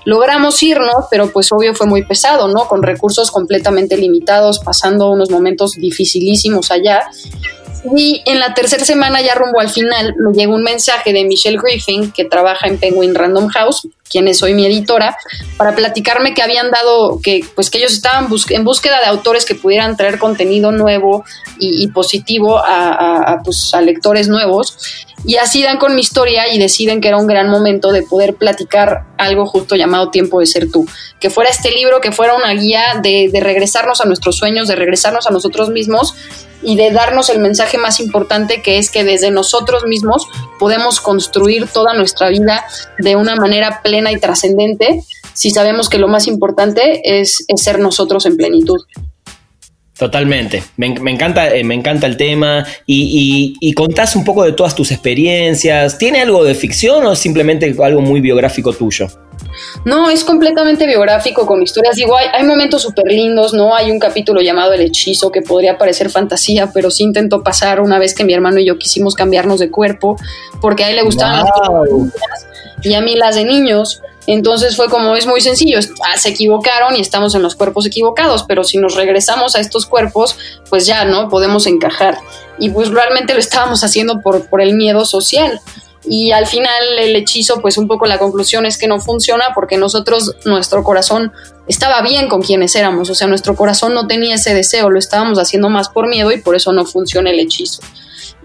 Logramos 0.06 0.62
irnos, 0.62 1.06
pero 1.10 1.32
pues 1.32 1.52
obvio 1.52 1.74
fue 1.74 1.88
muy 1.88 2.06
pesado, 2.06 2.48
¿no? 2.48 2.68
Con 2.68 2.84
recursos 2.84 3.32
completamente 3.32 3.98
limitados, 3.98 4.60
pasando 4.60 5.10
unos 5.10 5.32
momentos 5.32 5.72
dificilísimos 5.74 6.70
allá 6.70 7.10
y 7.96 8.24
en 8.26 8.40
la 8.40 8.54
tercera 8.54 8.86
semana, 8.86 9.22
ya 9.22 9.36
rumbo 9.36 9.60
al 9.60 9.70
final, 9.70 10.16
me 10.18 10.34
llegó 10.34 10.56
un 10.56 10.64
mensaje 10.64 11.14
de 11.14 11.24
Michelle 11.26 11.58
Griffin, 11.58 12.12
que 12.12 12.26
trabaja 12.26 12.68
en 12.68 12.78
Penguin 12.78 13.16
Random 13.16 13.48
House, 13.50 13.88
quien 14.10 14.28
es 14.28 14.42
hoy 14.44 14.54
mi 14.54 14.66
editora, 14.66 15.18
para 15.58 15.76
platicarme 15.76 16.34
que 16.34 16.42
habían 16.42 16.70
dado, 16.72 17.20
que 17.22 17.42
pues 17.56 17.70
que 17.70 17.80
ellos 17.80 17.94
estaban 17.94 18.30
en 18.50 18.64
búsqueda 18.64 19.00
de 19.00 19.08
autores 19.08 19.46
que 19.46 19.56
pudieran 19.56 19.98
traer 19.98 20.20
contenido 20.20 20.72
nuevo 20.72 21.24
y, 21.58 21.88
positivo 21.88 22.58
a, 22.58 23.42
pues, 23.44 23.74
a 23.74 23.82
lectores 23.82 24.28
nuevos. 24.28 24.78
Y 25.26 25.38
así 25.38 25.64
dan 25.64 25.80
con 25.80 25.96
mi 25.96 26.02
historia 26.02 26.54
y 26.54 26.60
deciden 26.60 27.02
que 27.02 27.08
era 27.08 27.18
un 27.18 27.26
gran 27.26 27.50
momento 27.50 27.92
de 27.92 28.04
poder 28.04 28.36
platicar 28.36 29.06
algo 29.18 29.48
justo 29.48 29.76
llamado 29.76 30.12
Tiempo 30.12 30.40
de 30.40 30.46
Ser 30.46 30.70
Tú. 30.70 30.86
Que 31.20 31.30
fuera 31.32 31.50
este 31.50 31.72
libro, 31.72 32.00
que 32.00 32.12
fuera 32.12 32.36
una 32.36 32.52
guía 32.54 33.00
de, 33.02 33.30
de 33.32 33.40
regresarnos 33.40 34.02
a 34.02 34.06
nuestros 34.06 34.38
sueños, 34.38 34.68
de 34.68 34.76
regresarnos 34.76 35.26
a 35.26 35.32
nosotros 35.32 35.70
mismos 35.70 36.14
y 36.66 36.76
de 36.76 36.92
darnos 36.92 37.30
el 37.30 37.40
mensaje 37.40 37.78
más 37.78 38.00
importante 38.00 38.62
que 38.62 38.78
es 38.78 38.90
que 38.90 39.04
desde 39.04 39.32
nosotros 39.32 39.86
mismos 39.86 40.28
podemos 40.60 41.00
construir 41.00 41.68
toda 41.68 41.94
nuestra 41.94 42.30
vida 42.30 42.66
de 42.98 43.16
una 43.16 43.36
manera 43.36 43.82
plena 43.84 44.05
y 44.12 44.20
trascendente 44.20 45.04
si 45.36 45.52
sabemos 45.52 45.90
que 45.90 46.00
lo 46.00 46.08
más 46.08 46.28
importante 46.28 47.02
es, 47.04 47.46
ser 47.58 47.78
nosotros 47.80 48.26
en 48.26 48.38
plenitud. 48.38 48.80
Totalmente. 49.98 50.64
Me, 50.78 50.88
encanta, 50.88 51.54
eh, 51.54 51.64
me 51.64 51.76
encanta 51.76 52.08
el 52.08 52.18
tema. 52.18 52.66
Y, 52.86 53.56
y, 53.60 53.74
contás 53.74 54.16
un 54.16 54.24
poco 54.24 54.44
de 54.44 54.54
todas 54.54 54.76
tus 54.76 54.92
experiencias. 54.92 55.98
¿Tiene 55.98 56.22
algo 56.22 56.44
de 56.44 56.56
ficción 56.56 57.06
o 57.06 57.14
es 57.14 57.20
simplemente 57.20 57.76
algo 57.82 58.02
muy 58.02 58.22
biográfico 58.22 58.74
tuyo? 58.74 59.08
No, 59.84 60.10
es 60.10 60.24
completamente 60.24 60.88
biográfico 60.88 61.46
con 61.46 61.62
historias. 61.62 61.96
Digo, 61.96 62.18
hay, 62.18 62.28
hay 62.34 62.44
momentos 62.44 62.82
súper 62.82 63.08
lindos, 63.08 63.54
¿no? 63.54 63.76
Hay 63.76 63.92
un 63.92 64.00
capítulo 64.00 64.42
llamado 64.42 64.74
El 64.74 64.82
Hechizo 64.82 65.32
que 65.32 65.42
podría 65.42 65.78
parecer 65.78 66.10
fantasía, 66.10 66.72
pero 66.74 66.92
sí 66.92 67.04
intentó 67.04 67.44
pasar 67.44 67.82
una 67.82 68.00
vez 68.00 68.14
que 68.14 68.24
mi 68.24 68.34
hermano 68.34 68.60
y 68.60 68.66
yo 68.66 68.78
quisimos 68.78 69.16
cambiarnos 69.16 69.60
de 69.60 69.70
cuerpo, 69.70 70.18
porque 70.62 70.86
a 70.86 70.90
él 70.90 70.96
le 70.96 71.04
gustaban 71.04 71.42
las 71.42 71.52
cosas 71.52 72.48
y 72.82 72.94
a 72.94 73.02
mí 73.02 73.16
las 73.16 73.36
de 73.36 73.46
niños. 73.46 74.02
Entonces 74.28 74.76
fue 74.76 74.90
como, 74.90 75.16
es 75.16 75.28
muy 75.28 75.40
sencillo, 75.42 75.80
ah, 75.80 76.18
se 76.18 76.30
equivocaron 76.30 76.96
y 76.96 77.02
estamos 77.02 77.36
en 77.36 77.44
los 77.44 77.56
cuerpos 77.56 77.86
equivocados, 77.86 78.44
pero 78.48 78.64
si 78.64 78.80
nos 78.80 78.96
regresamos 78.96 79.56
a 79.56 79.60
estos 79.60 79.86
cuerpos, 79.86 80.36
pues 80.70 80.88
ya, 80.88 81.06
¿no? 81.06 81.30
Podemos 81.30 81.68
encajar. 81.68 82.18
Y 82.58 82.72
pues 82.72 82.90
realmente 82.90 83.34
lo 83.34 83.40
estábamos 83.40 83.84
haciendo 83.84 84.22
por, 84.22 84.50
por 84.50 84.62
el 84.62 84.74
miedo 84.74 85.06
social 85.06 85.62
y 86.08 86.32
al 86.32 86.46
final 86.46 87.00
el 87.00 87.16
hechizo, 87.16 87.62
pues 87.62 87.78
un 87.78 87.88
poco 87.88 88.06
la 88.06 88.20
conclusión 88.20 88.66
es 88.66 88.78
que 88.78 88.88
no 88.88 89.00
funciona 89.00 89.46
porque 89.56 89.78
nosotros, 89.78 90.36
nuestro 90.46 90.84
corazón 90.84 91.32
estaba 91.68 92.02
bien 92.02 92.28
con 92.28 92.42
quienes 92.42 92.76
éramos, 92.76 93.10
o 93.10 93.16
sea, 93.16 93.28
nuestro 93.28 93.56
corazón 93.56 93.94
no 93.94 94.08
tenía 94.08 94.36
ese 94.36 94.54
deseo, 94.54 94.90
lo 94.90 95.00
estábamos 95.00 95.40
haciendo 95.40 95.70
más 95.70 95.90
por 95.90 96.08
miedo 96.08 96.32
y 96.32 96.42
por 96.42 96.56
eso 96.56 96.72
no 96.74 96.86
funciona 96.86 97.32
el 97.32 97.40
hechizo. 97.40 97.82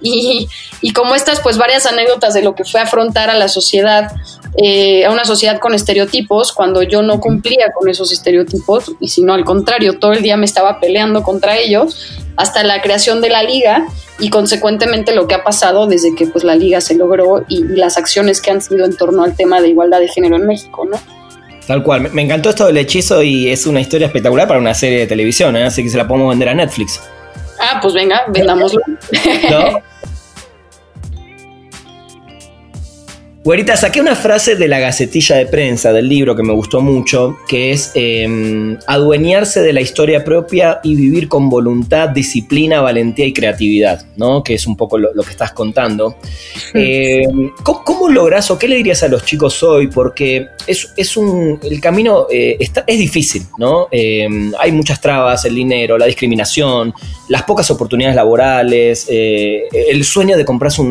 Y, 0.01 0.49
y 0.81 0.93
como 0.93 1.15
estas, 1.15 1.41
pues 1.41 1.59
varias 1.59 1.87
anécdotas 1.87 2.35
de 2.35 2.43
lo 2.43 2.55
que 2.55 2.65
fue 2.65 2.81
afrontar 2.81 3.31
a 3.31 3.35
la 3.37 3.49
sociedad, 3.49 4.13
eh, 4.57 5.05
a 5.05 5.11
una 5.11 5.25
sociedad 5.25 5.59
con 5.59 5.75
estereotipos, 5.75 6.53
cuando 6.53 6.83
yo 6.83 7.03
no 7.03 7.21
cumplía 7.21 7.73
con 7.73 7.89
esos 7.89 8.13
estereotipos, 8.13 8.93
y 9.01 9.09
sino 9.09 9.35
al 9.35 9.45
contrario, 9.45 9.99
todo 9.99 10.13
el 10.13 10.23
día 10.23 10.37
me 10.37 10.47
estaba 10.47 10.81
peleando 10.81 11.23
contra 11.23 11.57
ellos, 11.59 12.21
hasta 12.37 12.63
la 12.63 12.81
creación 12.81 13.21
de 13.21 13.29
la 13.29 13.43
liga 13.43 13.87
y 14.19 14.31
consecuentemente 14.31 15.15
lo 15.15 15.27
que 15.27 15.35
ha 15.35 15.45
pasado 15.45 15.87
desde 15.87 16.15
que 16.15 16.27
pues 16.27 16.43
la 16.43 16.55
liga 16.55 16.81
se 16.81 16.95
logró 16.95 17.45
y, 17.49 17.65
las 17.65 17.97
acciones 17.99 18.41
que 18.41 18.51
han 18.51 18.61
sido 18.61 18.85
en 18.85 18.97
torno 18.97 19.23
al 19.23 19.37
tema 19.37 19.61
de 19.61 19.69
igualdad 19.69 20.01
de 20.01 20.09
género 20.09 20.37
en 20.37 20.47
México, 20.47 20.87
¿no? 20.91 20.99
Tal 21.67 21.83
cual, 21.83 22.11
me 22.13 22.23
encantó 22.23 22.51
esto 22.51 22.67
del 22.67 22.79
hechizo 22.79 23.23
y 23.23 23.49
es 23.51 23.67
una 23.67 23.81
historia 23.81 24.07
espectacular 24.07 24.49
para 24.49 24.59
una 24.59 24.75
serie 24.75 25.01
de 25.01 25.07
televisión, 25.07 25.57
¿eh? 25.57 25.65
así 25.65 25.85
que 25.85 25.91
se 25.91 25.99
la 25.99 26.09
podemos 26.09 26.31
vender 26.31 26.49
a 26.49 26.55
Netflix. 26.55 27.01
Ah, 27.61 27.79
pues 27.81 27.95
venga, 27.95 28.25
vendámoslo. 28.29 28.81
¿No? 29.51 29.83
Güerita, 33.43 33.75
saqué 33.75 34.03
una 34.03 34.17
frase 34.17 34.55
de 34.55 34.69
la 34.69 34.79
gacetilla 34.81 35.37
de 35.37 35.47
prensa 35.47 35.95
del 35.95 36.11
libro 36.11 36.37
que 36.37 36.43
me 36.43 36.53
gustó 36.53 36.83
mucho, 36.83 37.39
que 37.49 37.73
es 37.73 37.91
em, 37.95 38.77
adueñarse 38.87 39.63
de 39.63 39.73
la 39.73 39.81
historia 39.81 40.23
propia 40.23 40.79
y 40.83 40.95
vivir 40.95 41.27
con 41.27 41.49
voluntad, 41.49 42.11
disciplina, 42.11 42.83
valentía 42.83 43.25
y 43.25 43.33
creatividad, 43.33 44.05
¿no? 44.17 44.45
Que 44.45 44.53
es 44.53 44.67
un 44.67 44.77
poco 44.77 44.99
lo, 44.99 45.23
que 45.23 45.31
estás 45.31 45.53
contando. 45.53 46.17
Em, 46.75 47.51
¿cómo, 47.63 48.11
logras 48.11 48.51
o 48.51 48.59
qué 48.59 48.69
le 48.69 48.77
dirías 48.77 49.03
a 49.05 49.09
los 49.09 49.25
chicos 49.25 49.63
hoy? 49.63 49.87
Porque 49.87 50.49
es, 50.67 51.17
un, 51.17 51.59
el 51.63 51.81
camino 51.81 52.27
eh, 52.31 52.59
es 52.59 52.99
difícil, 52.99 53.45
¿no? 53.57 53.89
Em, 53.91 54.53
hay 54.59 54.71
muchas 54.71 55.01
trabas, 55.01 55.47
el 55.47 55.55
dinero, 55.55 55.97
la 55.97 56.05
discriminación, 56.05 56.93
las 57.29 57.45
pocas 57.45 57.71
oportunidades 57.71 58.17
laborales, 58.17 59.07
eh, 59.09 59.63
el 59.73 60.05
sueño 60.05 60.37
de 60.37 60.45
comprarse 60.45 60.83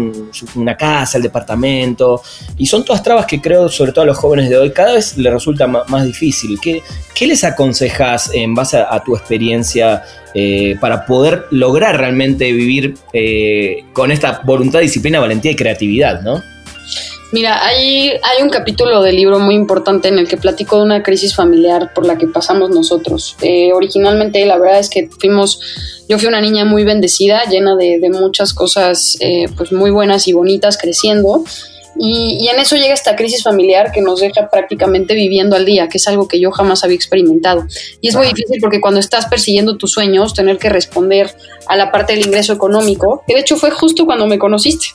una 0.56 0.76
casa, 0.76 1.18
el 1.20 1.24
departamento. 1.24 2.24
Y 2.60 2.66
son 2.66 2.84
todas 2.84 3.02
trabas 3.02 3.26
que 3.26 3.40
creo, 3.40 3.70
sobre 3.70 3.94
todo 3.94 4.04
a 4.04 4.06
los 4.06 4.18
jóvenes 4.18 4.50
de 4.50 4.58
hoy, 4.58 4.72
cada 4.72 4.94
vez 4.94 5.18
les 5.18 5.32
resulta 5.32 5.66
más, 5.66 6.06
difícil. 6.06 6.60
¿Qué, 6.62 6.84
¿Qué, 7.16 7.26
les 7.26 7.46
aconsejas 7.46 8.32
en 8.34 8.54
base 8.54 8.78
a, 8.78 9.02
tu 9.04 9.16
experiencia 9.16 10.04
eh, 10.34 10.76
para 10.82 11.06
poder 11.06 11.46
lograr 11.52 11.98
realmente 11.98 12.52
vivir 12.52 12.96
eh, 13.14 13.86
con 13.94 14.12
esta 14.12 14.42
voluntad, 14.44 14.82
disciplina, 14.82 15.22
valentía 15.22 15.52
y 15.52 15.56
creatividad, 15.56 16.22
¿no? 16.22 16.44
Mira, 17.32 17.64
hay, 17.66 18.10
hay 18.10 18.44
un 18.44 18.50
capítulo 18.50 19.02
del 19.04 19.16
libro 19.16 19.40
muy 19.40 19.56
importante 19.56 20.10
en 20.10 20.20
el 20.20 20.28
que 20.28 20.36
platico 20.36 20.78
de 20.78 20.84
una 20.84 21.04
crisis 21.04 21.34
familiar 21.34 21.94
por 21.94 22.06
la 22.06 22.18
que 22.18 22.28
pasamos 22.28 22.72
nosotros. 22.72 23.38
Eh, 23.42 23.72
originalmente, 23.72 24.46
la 24.46 24.58
verdad 24.58 24.80
es 24.80 24.90
que 24.90 25.08
fuimos, 25.20 25.62
yo 26.10 26.20
fui 26.20 26.28
una 26.28 26.42
niña 26.42 26.66
muy 26.66 26.84
bendecida, 26.84 27.46
llena 27.46 27.76
de, 27.78 28.02
muchas 28.12 28.54
cosas 28.54 29.18
pues 29.56 29.72
muy 29.72 29.92
buenas 29.92 30.28
y 30.28 30.34
bonitas 30.34 30.78
creciendo. 30.78 31.46
Y, 32.02 32.48
en 32.48 32.60
eso 32.60 32.78
llega 32.78 32.94
esta 32.94 33.16
crisis 33.18 33.44
familiar 33.44 33.92
que 33.92 34.02
nos 34.02 34.22
deja 34.22 34.50
prácticamente 34.50 35.14
viviendo 35.16 35.58
al 35.58 35.66
día, 35.66 35.90
que 35.90 35.98
es 35.98 36.08
algo 36.08 36.28
que 36.28 36.40
yo 36.40 36.50
jamás 36.52 36.84
había 36.84 36.96
experimentado. 36.96 37.66
Y 38.00 38.08
es 38.08 38.16
muy 38.16 38.28
difícil 38.28 38.58
porque 38.62 38.80
cuando 38.80 39.02
estás 39.02 39.26
persiguiendo 39.26 39.78
tus 39.78 39.92
sueños, 39.92 40.34
tener 40.34 40.58
que 40.58 40.70
responder 40.70 41.36
a 41.68 41.76
la 41.76 41.92
parte 41.92 42.14
del 42.14 42.26
ingreso 42.26 42.54
económico, 42.54 43.24
que 43.28 43.34
de 43.34 43.42
hecho 43.42 43.58
fue 43.58 43.72
justo 43.72 44.06
cuando 44.06 44.28
me 44.28 44.40
conociste. 44.40 44.88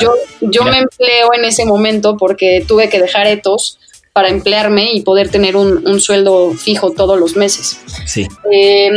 Yo, 0.00 0.14
yo 0.40 0.62
me 0.62 0.78
empleo 0.78 1.34
en 1.34 1.44
ese 1.44 1.64
momento 1.64 2.16
porque 2.16 2.64
tuve 2.66 2.88
que 2.88 3.00
dejar 3.00 3.26
etos 3.26 3.78
para 4.12 4.28
emplearme 4.28 4.92
y 4.92 5.00
poder 5.00 5.28
tener 5.28 5.56
un, 5.56 5.86
un 5.88 6.00
sueldo 6.00 6.52
fijo 6.52 6.92
todos 6.92 7.18
los 7.18 7.34
meses. 7.34 7.80
Sí. 8.06 8.28
Eh, 8.52 8.90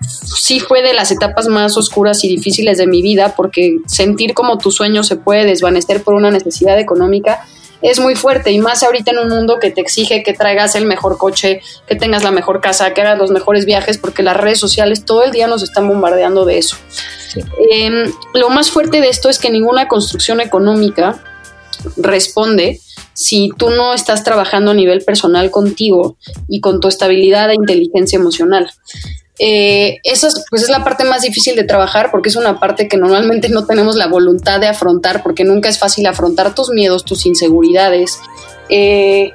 sí 0.00 0.60
fue 0.60 0.82
de 0.82 0.94
las 0.94 1.10
etapas 1.10 1.48
más 1.48 1.76
oscuras 1.76 2.24
y 2.24 2.28
difíciles 2.28 2.78
de 2.78 2.86
mi 2.86 3.02
vida 3.02 3.34
porque 3.36 3.78
sentir 3.86 4.34
como 4.34 4.58
tu 4.58 4.70
sueño 4.70 5.02
se 5.02 5.16
puede 5.16 5.44
desvanecer 5.44 6.02
por 6.02 6.14
una 6.14 6.30
necesidad 6.30 6.78
económica 6.78 7.44
es 7.82 8.00
muy 8.00 8.16
fuerte 8.16 8.50
y 8.50 8.58
más 8.58 8.82
ahorita 8.82 9.12
en 9.12 9.18
un 9.18 9.28
mundo 9.28 9.58
que 9.60 9.70
te 9.70 9.80
exige 9.80 10.22
que 10.22 10.32
traigas 10.32 10.74
el 10.74 10.84
mejor 10.84 11.16
coche, 11.16 11.60
que 11.86 11.94
tengas 11.94 12.24
la 12.24 12.30
mejor 12.30 12.60
casa, 12.60 12.92
que 12.92 13.02
hagas 13.02 13.18
los 13.18 13.30
mejores 13.30 13.66
viajes, 13.66 13.98
porque 13.98 14.22
las 14.22 14.36
redes 14.36 14.58
sociales 14.58 15.04
todo 15.04 15.22
el 15.22 15.30
día 15.30 15.46
nos 15.46 15.62
están 15.62 15.86
bombardeando 15.86 16.44
de 16.44 16.58
eso. 16.58 16.76
Em, 17.70 18.12
lo 18.34 18.50
más 18.50 18.70
fuerte 18.70 19.00
de 19.00 19.08
esto 19.08 19.28
es 19.28 19.38
que 19.38 19.50
ninguna 19.50 19.86
construcción 19.86 20.40
económica 20.40 21.22
responde 21.96 22.80
si 23.12 23.50
tú 23.56 23.70
no 23.70 23.94
estás 23.94 24.24
trabajando 24.24 24.72
a 24.72 24.74
nivel 24.74 25.04
personal 25.04 25.50
contigo 25.50 26.16
y 26.48 26.60
con 26.60 26.80
tu 26.80 26.88
estabilidad 26.88 27.50
e 27.50 27.54
inteligencia 27.54 28.18
emocional. 28.18 28.70
Eh, 29.38 29.98
esa 30.02 30.28
pues 30.50 30.62
es 30.62 30.68
la 30.68 30.82
parte 30.82 31.04
más 31.04 31.22
difícil 31.22 31.54
de 31.54 31.62
trabajar 31.62 32.10
porque 32.10 32.28
es 32.28 32.36
una 32.36 32.58
parte 32.58 32.88
que 32.88 32.96
normalmente 32.96 33.48
no 33.48 33.66
tenemos 33.66 33.94
la 33.94 34.08
voluntad 34.08 34.58
de 34.58 34.66
afrontar 34.66 35.22
porque 35.22 35.44
nunca 35.44 35.68
es 35.68 35.78
fácil 35.78 36.06
afrontar 36.06 36.54
tus 36.54 36.70
miedos, 36.70 37.04
tus 37.04 37.24
inseguridades. 37.24 38.18
Eh, 38.68 39.32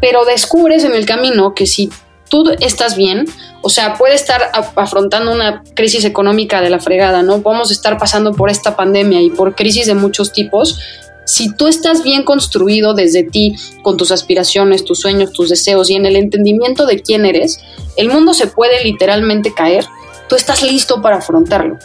pero 0.00 0.24
descubres 0.24 0.84
en 0.84 0.94
el 0.94 1.06
camino 1.06 1.54
que 1.54 1.66
si 1.66 1.90
tú 2.28 2.50
estás 2.60 2.96
bien, 2.96 3.26
o 3.62 3.68
sea, 3.68 3.94
puede 3.94 4.14
estar 4.14 4.50
afrontando 4.52 5.32
una 5.32 5.62
crisis 5.74 6.04
económica 6.04 6.60
de 6.60 6.70
la 6.70 6.80
fregada, 6.80 7.22
¿no? 7.22 7.40
Podemos 7.40 7.70
estar 7.70 7.98
pasando 7.98 8.32
por 8.32 8.50
esta 8.50 8.76
pandemia 8.76 9.20
y 9.20 9.30
por 9.30 9.54
crisis 9.54 9.86
de 9.86 9.94
muchos 9.94 10.32
tipos, 10.32 10.80
si 11.26 11.52
tú 11.52 11.66
estás 11.66 12.02
bien 12.02 12.22
construido 12.22 12.94
desde 12.94 13.24
ti, 13.24 13.56
con 13.82 13.96
tus 13.96 14.12
aspiraciones, 14.12 14.84
tus 14.84 15.00
sueños, 15.00 15.32
tus 15.32 15.50
deseos 15.50 15.90
y 15.90 15.96
en 15.96 16.06
el 16.06 16.16
entendimiento 16.16 16.86
de 16.86 17.02
quién 17.02 17.26
eres, 17.26 17.58
el 17.96 18.08
mundo 18.08 18.32
se 18.32 18.46
puede 18.46 18.82
literalmente 18.84 19.52
caer, 19.52 19.84
tú 20.28 20.36
estás 20.36 20.62
listo 20.62 21.02
para 21.02 21.16
afrontarlo. 21.16 21.78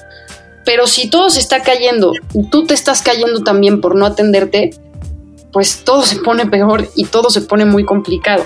Pero 0.63 0.86
si 0.86 1.10
todo 1.10 1.32
se 1.32 1.39
está 1.39 1.63
cayendo 1.63 2.13
y 2.34 2.43
tú 2.49 2.65
te 2.65 2.75
estás 2.75 3.01
cayendo 3.01 3.41
también 3.41 3.82
por 3.82 3.95
no 3.95 4.06
atenderte, 4.06 4.75
pues 5.51 5.84
todo 5.84 6.04
se 6.04 6.17
pone 6.17 6.45
peor 6.45 6.88
y 6.95 7.06
todo 7.06 7.32
se 7.32 7.41
pone 7.41 7.65
muy 7.65 7.84
complicado. 7.84 8.45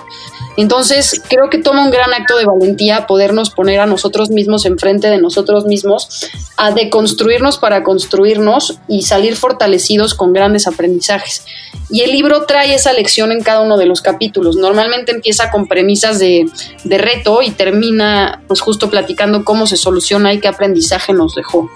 Entonces, 0.58 1.22
creo 1.28 1.50
que 1.50 1.58
toma 1.58 1.84
un 1.84 1.92
gran 1.92 2.14
acto 2.14 2.38
de 2.38 2.46
valentía 2.46 3.08
podernos 3.08 3.50
poner 3.50 3.80
a 3.80 3.86
nosotros 3.86 4.30
mismos 4.30 4.66
enfrente 4.66 5.10
de 5.10 5.18
nosotros 5.18 5.66
mismos, 5.66 6.30
a 6.58 6.72
deconstruirnos 6.72 7.58
para 7.58 7.84
construirnos 7.84 8.80
y 8.88 9.04
salir 9.04 9.36
fortalecidos 9.36 10.14
con 10.14 10.32
grandes 10.32 10.68
aprendizajes. 10.68 11.46
Y 11.90 12.02
el 12.02 12.12
libro 12.12 12.46
trae 12.46 12.74
esa 12.74 12.94
lección 12.94 13.32
en 13.32 13.44
cada 13.44 13.62
uno 13.62 13.78
de 13.78 13.86
los 13.86 14.02
capítulos. 14.02 14.56
Normalmente 14.56 15.12
empieza 15.12 15.52
con 15.52 15.68
premisas 15.68 16.20
de, 16.20 16.46
de 16.84 16.98
reto 16.98 17.42
y 17.42 17.52
termina 17.52 18.42
pues 18.48 18.62
justo 18.62 18.90
platicando 18.90 19.44
cómo 19.44 19.68
se 19.68 19.78
soluciona 19.78 20.34
y 20.34 20.40
qué 20.40 20.48
aprendizaje 20.48 21.14
nos 21.14 21.36
dejó. 21.36 21.70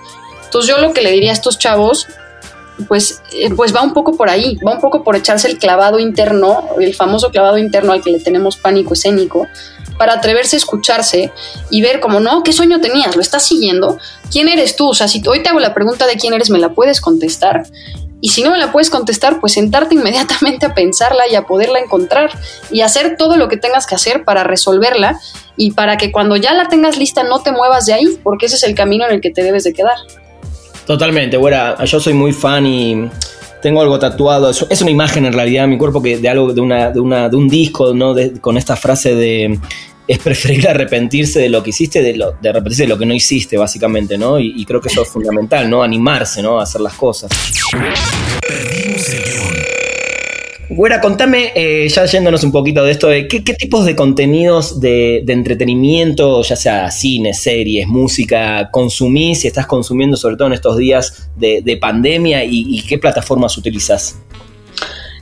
Entonces 0.46 0.70
yo 0.74 0.82
lo 0.82 0.94
que 0.94 1.02
le 1.02 1.12
diría 1.12 1.30
a 1.30 1.34
estos 1.34 1.60
chavos 1.60 2.08
pues, 2.88 3.22
eh, 3.34 3.50
pues 3.56 3.76
va 3.76 3.82
un 3.82 3.94
poco 3.94 4.16
por 4.16 4.30
ahí, 4.30 4.58
va 4.66 4.74
un 4.74 4.82
poco 4.82 5.04
por 5.04 5.16
echarse 5.16 5.48
el 5.48 5.58
clavado 5.58 6.00
interno, 6.00 6.64
el 6.80 6.96
famoso 6.96 7.30
clavado 7.30 7.58
interno 7.58 7.92
al 7.92 8.02
que 8.02 8.12
le 8.12 8.20
tenemos 8.20 8.58
pánico 8.58 8.94
escénico, 8.94 9.48
para 9.98 10.14
atreverse 10.14 10.56
a 10.56 10.60
escucharse 10.60 11.32
y 11.70 11.82
ver 11.82 12.00
como, 12.00 12.20
no, 12.20 12.42
¿qué 12.44 12.54
sueño 12.54 12.80
tenías? 12.80 13.16
¿Lo 13.16 13.22
estás 13.22 13.46
siguiendo? 13.46 13.98
¿Quién 14.32 14.48
eres 14.48 14.76
tú? 14.76 14.90
O 14.90 14.94
sea, 14.94 15.08
si 15.08 15.22
hoy 15.28 15.44
te 15.44 15.50
hago 15.50 15.60
la 15.60 15.74
pregunta 15.74 16.08
de 16.08 16.16
quién 16.16 16.34
eres, 16.34 16.50
¿me 16.50 16.58
la 16.58 16.70
puedes 16.70 17.02
contestar? 17.02 17.64
Y 18.22 18.30
si 18.30 18.42
no 18.44 18.52
me 18.52 18.58
la 18.58 18.72
puedes 18.72 18.90
contestar, 18.90 19.40
pues 19.40 19.54
sentarte 19.54 19.96
inmediatamente 19.96 20.66
a 20.66 20.74
pensarla 20.74 21.28
y 21.28 21.36
a 21.36 21.44
poderla 21.44 21.80
encontrar 21.80 22.32
y 22.72 22.82
hacer 22.82 23.16
todo 23.18 23.38
lo 23.38 23.48
que 23.48 23.58
tengas 23.58 23.86
que 23.86 23.96
hacer 23.96 24.24
para 24.24 24.44
resolverla 24.44 25.20
y 25.56 25.72
para 25.72 25.98
que 25.98 26.12
cuando 26.12 26.36
ya 26.38 26.54
la 26.54 26.68
tengas 26.68 26.98
lista 26.98 27.24
no 27.24 27.42
te 27.42 27.52
muevas 27.52 27.86
de 27.86 27.94
ahí, 27.94 28.20
porque 28.24 28.46
ese 28.46 28.56
es 28.56 28.64
el 28.64 28.76
camino 28.76 29.06
en 29.06 29.16
el 29.16 29.22
que 29.22 29.32
te 29.32 29.44
debes 29.44 29.64
de 29.64 29.74
quedar. 29.74 29.98
Totalmente, 30.90 31.38
bueno, 31.38 31.86
yo 31.86 32.00
soy 32.00 32.14
muy 32.16 32.34
fan 32.34 32.66
y 32.66 33.08
tengo 33.62 33.80
algo 33.80 34.00
tatuado. 34.00 34.50
Es 34.50 34.82
una 34.82 34.90
imagen 34.90 35.24
en 35.24 35.34
realidad 35.34 35.68
mi 35.68 35.78
cuerpo 35.78 36.02
que 36.02 36.18
de 36.18 36.28
algo, 36.28 36.52
de 36.52 36.62
una, 36.62 36.90
de 36.90 37.00
una, 37.00 37.30
de 37.30 37.36
un 37.36 37.48
disco, 37.48 37.94
¿no? 37.94 38.16
con 38.42 38.58
esta 38.58 38.76
frase 38.76 39.14
de 39.14 39.60
es 40.08 40.18
preferible 40.18 40.68
arrepentirse 40.68 41.42
de 41.42 41.50
lo 41.50 41.62
que 41.62 41.70
hiciste, 41.70 42.02
de, 42.02 42.16
lo, 42.16 42.32
de 42.42 42.50
arrepentirse 42.50 42.82
de 42.86 42.90
lo 42.90 42.98
que 42.98 43.06
no 43.06 43.14
hiciste, 43.14 43.56
básicamente, 43.56 44.18
¿no? 44.18 44.40
Y, 44.40 44.66
creo 44.66 44.82
que 44.82 44.88
eso 44.88 45.04
es 45.04 45.10
fundamental, 45.10 45.70
¿no? 45.70 45.84
Animarse, 45.84 46.42
¿no? 46.42 46.60
A 46.60 46.64
hacer 46.64 46.82
las 46.82 46.96
cosas. 46.96 47.30
Güera, 50.72 51.02
contame, 51.02 51.52
eh, 51.56 51.90
ya 51.90 52.06
yéndonos 52.06 52.44
un 52.44 52.52
poquito 52.52 52.84
de 52.84 52.92
esto, 52.92 53.08
de 53.08 53.28
qué, 53.28 53.40
tipos 53.40 53.86
de 53.86 53.96
contenidos 53.96 54.80
de, 54.80 55.24
entretenimiento, 55.28 56.44
ya 56.44 56.56
sea 56.56 56.92
cine, 56.92 57.34
series, 57.34 57.88
música, 57.88 58.70
consumís 58.70 59.44
y 59.46 59.48
estás 59.48 59.66
consumiendo 59.66 60.16
sobre 60.16 60.36
todo 60.36 60.48
en 60.48 60.54
estos 60.54 60.78
días 60.78 61.32
de, 61.36 61.78
pandemia 61.82 62.44
y, 62.44 62.84
qué 62.88 63.00
plataformas 63.00 63.58
utilizas? 63.58 64.20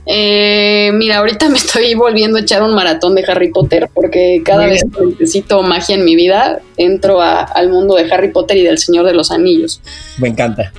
Eh, 0.04 0.90
mira, 0.92 1.18
ahorita 1.18 1.48
me 1.48 1.56
estoy 1.56 1.94
volviendo 1.94 2.36
a 2.36 2.42
echar 2.42 2.62
un 2.62 2.74
maratón 2.74 3.14
de 3.14 3.24
Harry 3.26 3.50
Potter 3.50 3.88
porque 3.94 4.42
cada 4.44 4.66
vez 4.66 4.84
que 4.84 5.06
necesito 5.06 5.62
magia 5.62 5.94
en 5.94 6.04
mi 6.04 6.14
vida 6.14 6.60
entro 6.76 7.22
al 7.22 7.70
mundo 7.70 7.94
de 7.94 8.10
Harry 8.12 8.32
Potter 8.32 8.58
y 8.58 8.64
del 8.64 8.76
Señor 8.76 9.06
de 9.06 9.14
los 9.14 9.30
Anillos. 9.30 9.80
Me 10.18 10.28
encanta. 10.28 10.72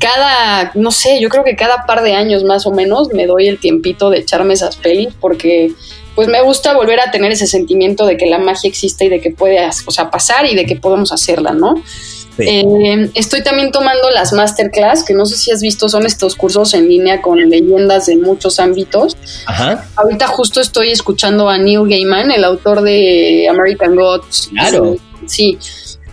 Cada, 0.00 0.72
no 0.74 0.90
sé, 0.90 1.20
yo 1.20 1.28
creo 1.28 1.44
que 1.44 1.56
cada 1.56 1.86
par 1.86 2.02
de 2.02 2.14
años 2.14 2.44
más 2.44 2.66
o 2.66 2.70
menos 2.70 3.08
me 3.12 3.26
doy 3.26 3.48
el 3.48 3.58
tiempito 3.58 4.10
de 4.10 4.18
echarme 4.18 4.54
esas 4.54 4.76
pelis 4.76 5.08
porque 5.20 5.72
pues 6.14 6.28
me 6.28 6.42
gusta 6.42 6.74
volver 6.74 7.00
a 7.00 7.10
tener 7.10 7.30
ese 7.32 7.46
sentimiento 7.46 8.04
de 8.04 8.16
que 8.16 8.26
la 8.26 8.38
magia 8.38 8.68
existe 8.68 9.04
y 9.04 9.08
de 9.08 9.20
que 9.20 9.30
puede 9.30 9.64
o 9.86 9.90
sea, 9.90 10.10
pasar 10.10 10.46
y 10.46 10.56
de 10.56 10.66
que 10.66 10.76
podemos 10.76 11.12
hacerla, 11.12 11.52
¿no? 11.52 11.82
Eh, 12.38 13.10
estoy 13.14 13.42
también 13.42 13.72
tomando 13.72 14.10
las 14.10 14.32
masterclass, 14.32 15.04
que 15.04 15.14
no 15.14 15.26
sé 15.26 15.36
si 15.36 15.50
has 15.50 15.60
visto, 15.60 15.88
son 15.88 16.06
estos 16.06 16.36
cursos 16.36 16.74
en 16.74 16.88
línea 16.88 17.20
con 17.20 17.38
leyendas 17.48 18.06
de 18.06 18.16
muchos 18.16 18.60
ámbitos. 18.60 19.16
Ajá. 19.46 19.86
Ahorita 19.96 20.26
justo 20.28 20.60
estoy 20.60 20.90
escuchando 20.90 21.48
a 21.48 21.58
Neil 21.58 21.88
Gaiman, 21.88 22.30
el 22.30 22.44
autor 22.44 22.82
de 22.82 23.48
American 23.48 23.96
Gods. 23.96 24.50
Claro. 24.52 24.96
Sí. 25.26 25.58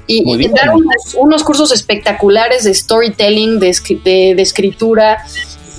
Y, 0.08 0.24
y 0.32 0.48
dar 0.50 0.72
unos, 1.18 1.44
cursos 1.44 1.72
espectaculares 1.72 2.64
de 2.64 2.74
storytelling, 2.74 3.60
de, 3.60 3.76
de, 4.36 4.42
escritura, 4.42 5.26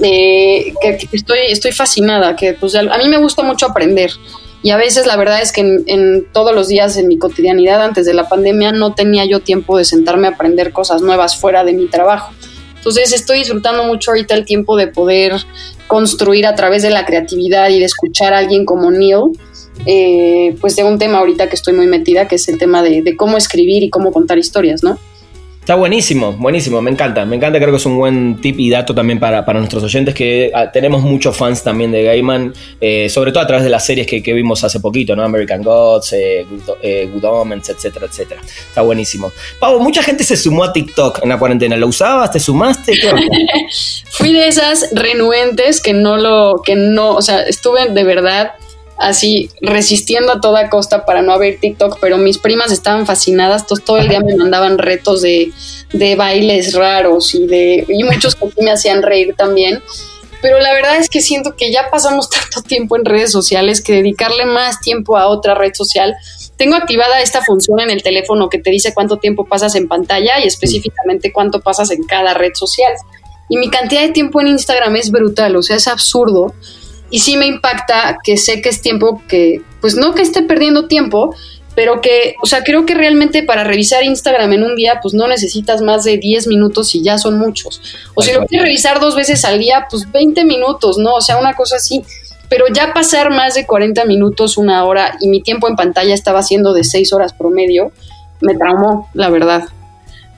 que, 0.00 0.74
estoy, 1.12 1.38
estoy 1.48 1.72
fascinada, 1.72 2.34
que 2.34 2.54
pues, 2.54 2.74
a 2.74 2.98
mí 2.98 3.08
me 3.08 3.18
gusta 3.18 3.42
mucho 3.42 3.66
aprender. 3.66 4.10
Y 4.62 4.70
a 4.70 4.76
veces 4.76 5.06
la 5.06 5.16
verdad 5.16 5.40
es 5.42 5.52
que 5.52 5.60
en, 5.60 6.26
todos 6.32 6.52
los 6.52 6.66
días 6.66 6.96
en 6.96 7.06
mi 7.06 7.18
cotidianidad 7.18 7.82
antes 7.82 8.04
de 8.04 8.14
la 8.14 8.28
pandemia 8.28 8.72
no 8.72 8.94
tenía 8.94 9.24
yo 9.24 9.38
tiempo 9.38 9.78
de 9.78 9.84
sentarme 9.84 10.26
a 10.26 10.30
aprender 10.30 10.72
cosas 10.72 11.02
nuevas 11.02 11.36
fuera 11.36 11.62
de 11.62 11.72
mi 11.72 11.86
trabajo. 11.86 12.32
Entonces 12.76 13.12
estoy 13.12 13.38
disfrutando 13.38 13.84
mucho 13.84 14.10
ahorita 14.10 14.34
el 14.34 14.44
tiempo 14.44 14.76
de 14.76 14.88
poder 14.88 15.34
construir 15.86 16.46
a 16.46 16.54
través 16.54 16.82
de 16.82 16.90
la 16.90 17.04
creatividad 17.04 17.68
y 17.70 17.78
de 17.78 17.84
escuchar 17.84 18.34
a 18.34 18.38
alguien 18.38 18.64
como 18.64 18.90
Neil, 18.90 19.38
eh, 19.84 20.56
pues 20.60 20.76
de 20.76 20.84
un 20.84 20.98
tema 20.98 21.18
ahorita 21.18 21.48
que 21.48 21.56
estoy 21.56 21.74
muy 21.74 21.86
metida, 21.86 22.28
que 22.28 22.36
es 22.36 22.48
el 22.48 22.58
tema 22.58 22.82
de, 22.82 23.02
de 23.02 23.16
cómo 23.16 23.36
escribir 23.36 23.82
y 23.82 23.90
cómo 23.90 24.12
contar 24.12 24.38
historias, 24.38 24.82
¿no? 24.82 24.98
Está 25.66 25.74
buenísimo, 25.74 26.30
buenísimo, 26.30 26.80
me 26.80 26.92
encanta, 26.92 27.24
me 27.24 27.34
encanta, 27.34 27.58
creo 27.58 27.72
que 27.72 27.78
es 27.78 27.86
un 27.86 27.98
buen 27.98 28.40
tip 28.40 28.56
y 28.60 28.70
dato 28.70 28.94
también 28.94 29.18
para, 29.18 29.42
nuestros 29.54 29.82
oyentes, 29.82 30.14
que 30.14 30.52
ah, 30.54 30.70
tenemos 30.70 31.02
muchos 31.02 31.36
fans 31.36 31.64
también 31.64 31.90
de 31.90 32.04
Gaiman, 32.04 32.54
eh, 32.80 33.08
sobre 33.08 33.32
todo 33.32 33.42
a 33.42 33.48
través 33.48 33.64
de 33.64 33.70
las 33.70 33.84
series 33.84 34.06
que, 34.06 34.32
vimos 34.32 34.62
hace 34.62 34.78
poquito, 34.78 35.16
¿no? 35.16 35.24
American 35.24 35.64
Gods, 35.64 36.12
eh, 36.12 36.46
Good, 36.48 36.76
eh, 36.82 37.10
Omens, 37.20 37.68
etcétera, 37.68 38.06
etcétera. 38.06 38.42
Está 38.42 38.82
buenísimo. 38.82 39.32
Pau, 39.58 39.80
mucha 39.80 40.04
gente 40.04 40.22
se 40.22 40.36
sumó 40.36 40.62
a 40.62 40.72
TikTok 40.72 41.24
en 41.24 41.30
la 41.30 41.36
cuarentena, 41.36 41.76
¿lo 41.76 41.88
usabas? 41.88 42.30
¿Te 42.30 42.38
sumaste? 42.38 42.92
Fui 44.10 44.32
de 44.32 44.46
esas 44.46 44.90
renuentes 44.92 45.80
que 45.80 45.94
no 45.94 46.16
lo, 46.16 46.62
que 46.64 46.76
no, 46.76 47.16
o 47.16 47.22
sea, 47.22 47.42
estuve 47.42 47.88
de 47.88 48.04
verdad 48.04 48.52
así 48.98 49.50
resistiendo 49.60 50.32
a 50.32 50.40
toda 50.40 50.70
costa 50.70 51.04
para 51.04 51.22
no 51.22 51.38
ver 51.38 51.58
TikTok, 51.60 51.98
pero 52.00 52.18
mis 52.18 52.38
primas 52.38 52.72
estaban 52.72 53.06
fascinadas, 53.06 53.66
todo 53.66 53.98
el 53.98 54.08
día 54.08 54.20
me 54.20 54.36
mandaban 54.36 54.78
retos 54.78 55.22
de, 55.22 55.52
bailes 56.16 56.74
raros 56.74 57.34
y 57.34 57.46
de 57.46 57.84
y 57.88 58.04
muchos 58.04 58.34
que 58.34 58.62
me 58.62 58.70
hacían 58.70 59.02
reír 59.02 59.34
también. 59.36 59.82
Pero 60.42 60.60
la 60.60 60.74
verdad 60.74 60.96
es 60.96 61.08
que 61.08 61.22
siento 61.22 61.56
que 61.56 61.72
ya 61.72 61.90
pasamos 61.90 62.30
tanto 62.30 62.62
tiempo 62.62 62.96
en 62.96 63.04
redes 63.04 63.32
sociales 63.32 63.82
que 63.82 63.94
dedicarle 63.94 64.44
más 64.46 64.80
tiempo 64.80 65.16
a 65.16 65.28
otra 65.28 65.54
red 65.54 65.72
social. 65.74 66.14
Tengo 66.56 66.76
activada 66.76 67.20
esta 67.20 67.42
función 67.42 67.80
en 67.80 67.90
el 67.90 68.02
teléfono 68.02 68.48
que 68.48 68.58
te 68.58 68.70
dice 68.70 68.94
cuánto 68.94 69.18
tiempo 69.18 69.44
pasas 69.44 69.74
en 69.74 69.88
pantalla 69.88 70.40
y 70.40 70.46
específicamente 70.46 71.32
cuánto 71.32 71.60
pasas 71.60 71.90
en 71.90 72.02
cada 72.04 72.32
red 72.34 72.52
social. 72.54 72.92
Y 73.48 73.58
mi 73.58 73.70
cantidad 73.70 74.02
de 74.02 74.10
tiempo 74.10 74.40
en 74.40 74.48
Instagram 74.48 74.96
es 74.96 75.10
brutal, 75.10 75.54
o 75.56 75.62
sea, 75.62 75.76
es 75.76 75.86
absurdo 75.86 76.54
y 77.10 77.20
sí 77.20 77.36
me 77.36 77.46
impacta 77.46 78.18
que 78.22 78.36
sé 78.36 78.60
que 78.60 78.68
es 78.68 78.80
tiempo 78.80 79.22
que, 79.28 79.62
pues 79.80 79.96
no 79.96 80.14
que 80.14 80.22
esté 80.22 80.42
perdiendo 80.42 80.86
tiempo, 80.86 81.34
pero 81.74 82.00
que, 82.00 82.34
o 82.42 82.46
sea, 82.46 82.62
creo 82.64 82.86
que 82.86 82.94
realmente 82.94 83.42
para 83.42 83.62
revisar 83.62 84.02
Instagram 84.02 84.52
en 84.54 84.62
un 84.62 84.76
día, 84.76 85.00
pues 85.02 85.14
no 85.14 85.28
necesitas 85.28 85.82
más 85.82 86.04
de 86.04 86.16
10 86.16 86.46
minutos 86.46 86.94
y 86.94 87.02
ya 87.02 87.18
son 87.18 87.38
muchos. 87.38 87.82
O 88.14 88.22
si 88.22 88.32
lo 88.32 88.46
quieres 88.46 88.66
revisar 88.66 88.98
dos 88.98 89.14
veces 89.14 89.44
al 89.44 89.58
día, 89.58 89.86
pues 89.90 90.10
20 90.10 90.44
minutos, 90.44 90.96
¿no? 90.96 91.14
O 91.14 91.20
sea, 91.20 91.36
una 91.36 91.54
cosa 91.54 91.76
así. 91.76 92.02
Pero 92.48 92.64
ya 92.72 92.94
pasar 92.94 93.30
más 93.30 93.54
de 93.54 93.66
40 93.66 94.04
minutos, 94.06 94.56
una 94.56 94.84
hora, 94.84 95.16
y 95.20 95.28
mi 95.28 95.42
tiempo 95.42 95.68
en 95.68 95.76
pantalla 95.76 96.14
estaba 96.14 96.42
siendo 96.42 96.72
de 96.72 96.84
6 96.84 97.12
horas 97.12 97.34
promedio, 97.34 97.92
me 98.40 98.54
traumó, 98.54 99.10
la 99.12 99.28
verdad 99.28 99.64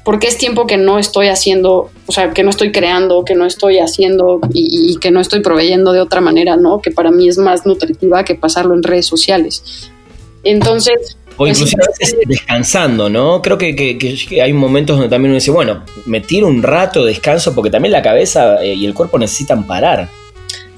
porque 0.08 0.26
es 0.26 0.38
tiempo 0.38 0.66
que 0.66 0.78
no 0.78 0.98
estoy 0.98 1.28
haciendo, 1.28 1.90
o 2.06 2.12
sea, 2.12 2.30
que 2.30 2.42
no 2.42 2.48
estoy 2.48 2.72
creando, 2.72 3.26
que 3.26 3.34
no 3.34 3.44
estoy 3.44 3.78
haciendo 3.78 4.40
y, 4.54 4.96
que 5.00 5.10
no 5.10 5.20
estoy 5.20 5.40
proveyendo 5.40 5.92
de 5.92 6.00
otra 6.00 6.22
manera, 6.22 6.56
¿no? 6.56 6.80
Que 6.80 6.90
para 6.90 7.10
mí 7.10 7.28
es 7.28 7.36
más 7.36 7.66
nutritiva 7.66 8.24
que 8.24 8.34
pasarlo 8.34 8.72
en 8.74 8.82
redes 8.82 9.04
sociales. 9.04 9.90
Entonces... 10.44 11.18
O 11.34 11.36
pues, 11.36 11.58
inclusive 11.58 11.82
veces 12.00 12.16
descansando, 12.26 13.10
¿no? 13.10 13.42
Creo 13.42 13.58
que, 13.58 13.76
que, 13.76 14.40
hay 14.40 14.54
momentos 14.54 14.96
donde 14.96 15.10
también 15.10 15.32
uno 15.32 15.40
dice, 15.40 15.50
bueno, 15.50 15.84
me 16.06 16.22
tiro 16.22 16.46
un 16.46 16.62
rato 16.62 17.04
de 17.04 17.10
descanso 17.10 17.54
porque 17.54 17.68
también 17.68 17.92
la 17.92 18.00
cabeza 18.00 18.64
eh, 18.64 18.72
y 18.72 18.86
el 18.86 18.94
cuerpo 18.94 19.18
necesitan 19.18 19.66
parar. 19.66 20.08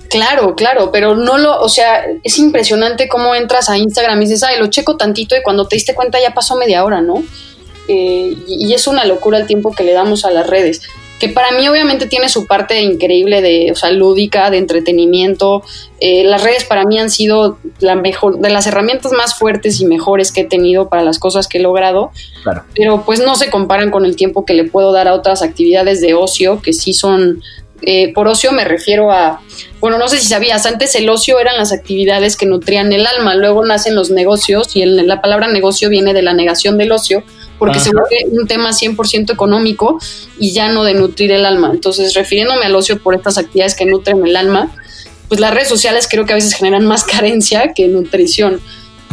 Claro, 0.09 0.57
claro, 0.57 0.91
pero 0.91 1.15
no 1.15 1.39
lo, 1.39 1.61
o 1.61 1.69
sea, 1.69 2.05
es 2.25 2.37
impresionante 2.41 3.07
cómo 3.07 3.37
entras 3.37 3.71
a 3.71 3.79
Instagram 3.79 4.21
y 4.21 4.25
dices, 4.25 4.43
ay, 4.43 4.59
lo 4.59 4.67
checo 4.67 4.97
tantito 4.97 5.37
y 5.37 5.43
cuando 5.43 5.69
te 5.69 5.77
diste 5.77 5.95
cuenta 5.95 6.21
ya 6.21 6.35
pasó 6.35 6.57
media 6.57 6.85
hora, 6.85 7.01
¿no? 7.01 7.23
Eh, 7.93 8.37
y, 8.47 8.73
es 8.73 8.87
una 8.87 9.05
locura 9.05 9.39
el 9.39 9.49
tiempo 9.49 9.75
que 9.75 9.83
le 9.83 9.93
damos 9.93 10.25
a 10.25 10.31
las 10.31 10.47
redes 10.47 10.81
que 11.19 11.29
para 11.29 11.51
mí 11.51 11.69
obviamente 11.69 12.07
tiene 12.07 12.31
su 12.31 12.47
parte 12.47 12.81
increíble 12.81 13.43
de, 13.43 13.71
o 13.71 13.75
sea, 13.75 13.91
lúdica, 13.91 14.51
de 14.51 14.57
entretenimiento. 14.57 15.63
Eh, 16.01 16.25
las 16.25 16.43
redes 16.43 16.65
para 16.65 16.87
mí 16.87 16.99
han 16.99 17.11
sido 17.11 17.59
la 17.79 17.95
mejor, 17.95 18.39
de 18.39 18.49
las 18.49 18.67
herramientas 18.67 19.13
más 19.13 19.35
fuertes 19.35 19.81
y 19.83 19.85
mejores 19.85 20.33
que 20.33 20.41
he 20.41 20.45
tenido 20.45 20.89
para 20.89 21.03
las 21.03 21.19
cosas 21.19 21.47
que 21.47 21.59
he 21.59 21.61
logrado. 21.61 22.11
Claro. 22.43 22.65
Pero 22.75 23.05
pues 23.05 23.21
no 23.21 23.37
se 23.37 23.51
comparan 23.51 23.91
con 23.91 24.07
el 24.07 24.17
tiempo 24.17 24.47
que 24.47 24.55
le 24.55 24.65
puedo 24.65 24.93
dar 24.93 25.09
a 25.09 25.15
otras 25.15 25.43
actividades 25.43 26.01
de 26.01 26.15
ocio 26.15 26.63
que 26.63 26.73
sí 26.73 26.95
son, 26.95 27.43
eh, 27.83 28.15
por 28.15 28.27
ocio 28.27 28.53
me 28.53 28.65
refiero 28.65 29.13
a, 29.13 29.43
bueno, 29.81 29.99
no 29.99 30.09
sé 30.09 30.19
si 30.19 30.27
sabías, 30.27 30.65
antes 30.65 30.95
el 30.95 31.09
ocio 31.11 31.39
eran 31.39 31.59
las 31.59 31.71
actividades 31.71 32.35
que 32.35 32.47
nutrían 32.47 32.95
el 32.95 33.07
alma, 33.07 33.35
luego 33.35 33.63
nacen 33.67 33.95
los 33.95 34.11
negocios 34.11 34.75
y 34.75 34.87
la 34.87 35.21
palabra 35.21 35.49
negocio 35.49 35.91
viene 35.91 36.15
de 36.15 36.23
la 36.23 36.33
negación 36.33 36.79
del 36.79 36.93
ocio 36.93 37.25
porque 37.61 37.79
se 37.79 37.91
vuelve 37.91 38.25
un 38.31 38.49
tema 38.49 38.71
100% 38.71 39.33
económico 39.33 39.99
y 40.39 40.53
ya 40.53 40.71
no 40.71 40.83
de 40.83 40.95
nutrir 40.95 41.31
el 41.31 41.45
alma. 41.45 41.71
Entonces, 41.73 42.15
refiriéndome 42.15 42.65
al 42.65 42.75
ocio 42.75 42.99
por 42.99 43.15
estas 43.15 43.37
actividades 43.37 43.75
que 43.75 43.85
nutren 43.85 44.27
el 44.27 44.35
alma, 44.35 44.75
pues 45.29 45.41
las 45.41 45.53
redes 45.53 45.69
sociales 45.69 46.09
creo 46.11 46.25
que 46.25 46.33
a 46.33 46.37
veces 46.37 46.55
generan 46.55 46.87
más 46.87 47.05
carencia 47.17 47.75
que 47.75 47.87
nutrición. 47.87 48.61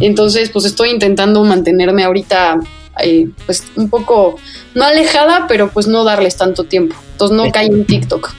Entonces, 0.00 0.48
pues 0.48 0.64
estoy 0.64 0.88
intentando 0.88 1.44
mantenerme 1.44 2.04
ahorita 2.04 2.58
eh, 3.02 3.28
pues 3.46 3.64
un 3.76 3.88
poco, 3.88 4.38
no 4.74 4.84
alejada, 4.84 5.46
pero 5.48 5.70
pues 5.70 5.86
no 5.86 6.04
darles 6.04 6.36
tanto 6.36 6.64
tiempo. 6.64 6.96
Entonces 7.12 7.36
no 7.36 7.50
cae 7.50 7.66
en 7.66 7.84
TikTok. 7.84 8.32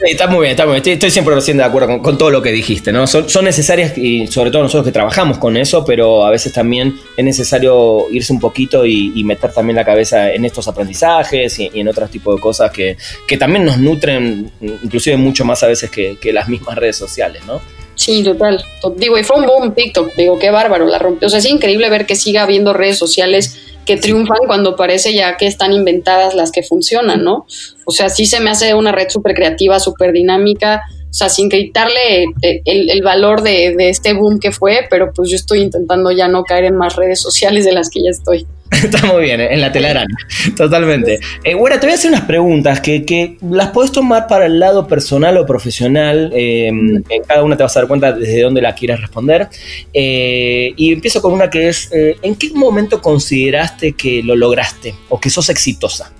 está 0.00 0.26
muy 0.26 0.40
bien, 0.40 0.50
está 0.50 0.66
muy 0.66 0.80
bien. 0.80 0.94
Estoy, 0.94 1.10
siempre 1.10 1.34
de 1.36 1.62
acuerdo 1.62 2.02
con, 2.02 2.18
todo 2.18 2.30
lo 2.30 2.42
que 2.42 2.50
dijiste, 2.50 2.92
¿no? 2.92 3.06
Son, 3.06 3.44
necesarias 3.44 3.96
y 3.96 4.26
sobre 4.26 4.50
todo 4.50 4.62
nosotros 4.62 4.86
que 4.86 4.92
trabajamos 4.92 5.38
con 5.38 5.56
eso, 5.56 5.84
pero 5.84 6.26
a 6.26 6.30
veces 6.30 6.52
también 6.52 6.98
es 7.16 7.24
necesario 7.24 8.06
irse 8.10 8.32
un 8.32 8.40
poquito 8.40 8.84
y, 8.84 9.22
meter 9.22 9.52
también 9.52 9.76
la 9.76 9.84
cabeza 9.84 10.32
en 10.32 10.44
estos 10.44 10.66
aprendizajes 10.66 11.58
y, 11.60 11.70
en 11.74 11.86
otros 11.86 12.10
tipos 12.10 12.34
de 12.34 12.40
cosas 12.40 12.72
que, 12.72 12.96
que, 13.26 13.36
también 13.36 13.64
nos 13.64 13.78
nutren, 13.78 14.50
inclusive 14.60 15.16
mucho 15.16 15.44
más 15.44 15.62
a 15.62 15.68
veces 15.68 15.88
que, 15.88 16.18
que 16.20 16.32
las 16.32 16.48
mismas 16.48 16.76
redes 16.76 16.96
sociales, 16.96 17.42
¿no? 17.46 17.60
Sí, 18.02 18.24
total. 18.24 18.64
Digo, 18.96 19.16
y 19.16 19.22
fue 19.22 19.38
un 19.38 19.46
boom 19.46 19.74
TikTok. 19.76 20.16
Digo, 20.16 20.36
qué 20.36 20.50
bárbaro, 20.50 20.86
la 20.86 20.98
rompió. 20.98 21.28
O 21.28 21.30
sea, 21.30 21.38
es 21.38 21.46
increíble 21.46 21.88
ver 21.88 22.04
que 22.04 22.16
siga 22.16 22.42
habiendo 22.42 22.72
redes 22.72 22.98
sociales 22.98 23.60
que 23.86 23.96
triunfan 23.96 24.38
cuando 24.46 24.74
parece 24.74 25.14
ya 25.14 25.36
que 25.36 25.46
están 25.46 25.72
inventadas 25.72 26.34
las 26.34 26.50
que 26.50 26.64
funcionan, 26.64 27.22
¿no? 27.22 27.46
O 27.84 27.92
sea, 27.92 28.08
sí 28.08 28.26
se 28.26 28.40
me 28.40 28.50
hace 28.50 28.74
una 28.74 28.90
red 28.90 29.08
súper 29.08 29.34
creativa, 29.34 29.78
súper 29.78 30.10
dinámica, 30.10 30.82
o 31.08 31.14
sea, 31.14 31.28
sin 31.28 31.48
quitarle 31.48 32.24
eh, 32.42 32.62
el, 32.64 33.02
valor 33.02 33.42
de, 33.42 33.76
de, 33.76 33.88
este 33.88 34.14
boom 34.14 34.40
que 34.40 34.50
fue, 34.50 34.84
pero 34.90 35.12
pues 35.14 35.30
yo 35.30 35.36
estoy 35.36 35.60
intentando 35.60 36.10
ya 36.10 36.26
no 36.26 36.42
caer 36.42 36.64
en 36.64 36.76
más 36.76 36.96
redes 36.96 37.20
sociales 37.20 37.64
de 37.64 37.72
las 37.72 37.88
que 37.88 38.02
ya 38.02 38.10
estoy. 38.10 38.48
Está 38.84 39.06
muy 39.06 39.24
bien, 39.24 39.40
en 39.40 39.60
la 39.60 39.70
telaraña, 39.70 40.16
totalmente. 40.56 41.20
Eh, 41.44 41.54
bueno, 41.54 41.78
te 41.78 41.86
voy 41.86 41.92
a 41.92 41.94
hacer 41.96 42.10
unas 42.10 42.24
preguntas 42.24 42.80
que, 42.80 43.36
las 43.50 43.68
puedes 43.70 43.92
tomar 43.92 44.26
para 44.26 44.46
el 44.46 44.58
lado 44.58 44.86
personal 44.86 45.36
o 45.36 45.44
profesional. 45.44 46.30
Em, 46.34 47.02
en 47.08 47.22
cada 47.26 47.42
una 47.42 47.56
te 47.56 47.62
vas 47.62 47.76
a 47.76 47.80
dar 47.80 47.88
cuenta 47.88 48.12
desde 48.12 48.40
dónde 48.40 48.62
la 48.62 48.74
quieres 48.74 49.00
responder. 49.00 49.48
Eh, 49.92 50.72
y 50.76 50.92
empiezo 50.92 51.20
con 51.20 51.32
una 51.32 51.50
que 51.50 51.68
es, 51.68 51.90
eh, 51.92 52.16
¿en 52.22 52.34
qué 52.34 52.50
momento 52.54 53.02
consideraste 53.02 53.92
que 53.92 54.22
lo 54.22 54.34
lograste 54.36 54.94
o 55.10 55.20
que 55.20 55.28
sos 55.28 55.50
exitosa? 55.50 56.12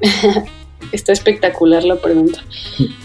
Está 0.92 1.12
espectacular 1.12 1.82
la 1.82 1.96
pregunta. 1.96 2.44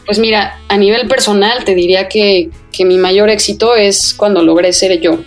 Pues 0.05 0.19
mira, 0.19 0.59
a 0.67 0.77
nivel 0.77 1.07
personal 1.07 1.63
te 1.63 1.73
diría 1.73 2.07
que, 2.07 2.49
que 2.71 2.85
mi 2.85 2.97
mayor 2.97 3.29
éxito 3.29 3.75
es 3.75 4.13
cuando 4.13 4.43
logré 4.43 4.71
ser 4.73 4.99
yo. 5.01 5.19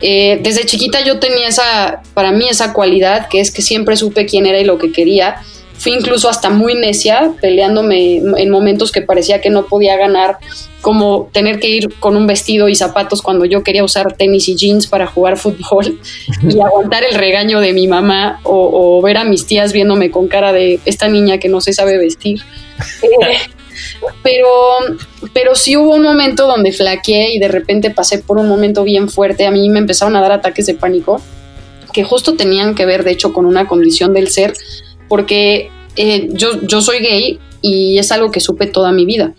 Eh, 0.00 0.38
desde 0.42 0.64
chiquita 0.64 1.04
yo 1.04 1.18
tenía 1.18 1.48
esa, 1.48 2.02
para 2.14 2.30
mí 2.30 2.48
esa 2.48 2.72
cualidad 2.72 3.28
que 3.28 3.40
es 3.40 3.50
que 3.50 3.62
siempre 3.62 3.96
supe 3.96 4.26
quién 4.26 4.46
era 4.46 4.60
y 4.60 4.64
lo 4.64 4.78
que 4.78 4.92
quería. 4.92 5.36
Fui 5.76 5.92
incluso 5.92 6.28
hasta 6.28 6.50
muy 6.50 6.74
necia, 6.74 7.32
peleándome 7.40 8.16
en 8.16 8.50
momentos 8.50 8.90
que 8.90 9.00
parecía 9.00 9.40
que 9.40 9.48
no 9.48 9.66
podía 9.66 9.96
ganar, 9.96 10.38
como 10.80 11.28
tener 11.32 11.60
que 11.60 11.68
ir 11.68 11.94
con 12.00 12.16
un 12.16 12.26
vestido 12.26 12.68
y 12.68 12.74
zapatos 12.74 13.22
cuando 13.22 13.44
yo 13.44 13.62
quería 13.62 13.84
usar 13.84 14.12
tenis 14.14 14.48
y 14.48 14.56
jeans 14.56 14.88
para 14.88 15.06
jugar 15.06 15.36
fútbol 15.36 16.00
y 16.42 16.60
aguantar 16.66 17.04
el 17.04 17.14
regaño 17.14 17.60
de 17.60 17.72
mi 17.72 17.86
mamá 17.86 18.40
o, 18.42 19.00
ver 19.02 19.18
a 19.18 19.24
mis 19.24 19.46
tías 19.46 19.72
viéndome 19.72 20.10
con 20.10 20.26
cara 20.26 20.52
de 20.52 20.80
esta 20.84 21.08
niña 21.08 21.38
que 21.38 21.48
no 21.48 21.60
se 21.60 21.72
sabe 21.72 21.96
vestir. 21.96 22.40
Eh, 23.02 23.38
pero, 24.22 24.48
pero 25.32 25.54
sí 25.54 25.76
hubo 25.76 25.94
un 25.94 26.02
momento 26.02 26.46
donde 26.46 26.72
flaqueé 26.72 27.34
y 27.34 27.38
de 27.38 27.48
repente 27.48 27.90
pasé 27.90 28.18
por 28.18 28.38
un 28.38 28.48
momento 28.48 28.84
bien 28.84 29.08
fuerte. 29.08 29.46
A 29.46 29.50
mí 29.50 29.68
me 29.70 29.78
empezaron 29.78 30.16
a 30.16 30.20
dar 30.20 30.32
ataques 30.32 30.66
de 30.66 30.74
pánico 30.74 31.20
que 31.92 32.04
justo 32.04 32.34
tenían 32.34 32.74
que 32.74 32.86
ver, 32.86 33.04
de 33.04 33.12
hecho, 33.12 33.32
con 33.32 33.46
una 33.46 33.66
condición 33.66 34.12
del 34.12 34.28
ser, 34.28 34.54
porque 35.08 35.70
eh, 35.96 36.28
yo, 36.32 36.60
yo 36.62 36.80
soy 36.80 37.00
gay 37.00 37.40
y 37.60 37.98
es 37.98 38.12
algo 38.12 38.30
que 38.30 38.40
supe 38.40 38.66
toda 38.66 38.92
mi 38.92 39.04
vida. 39.04 39.34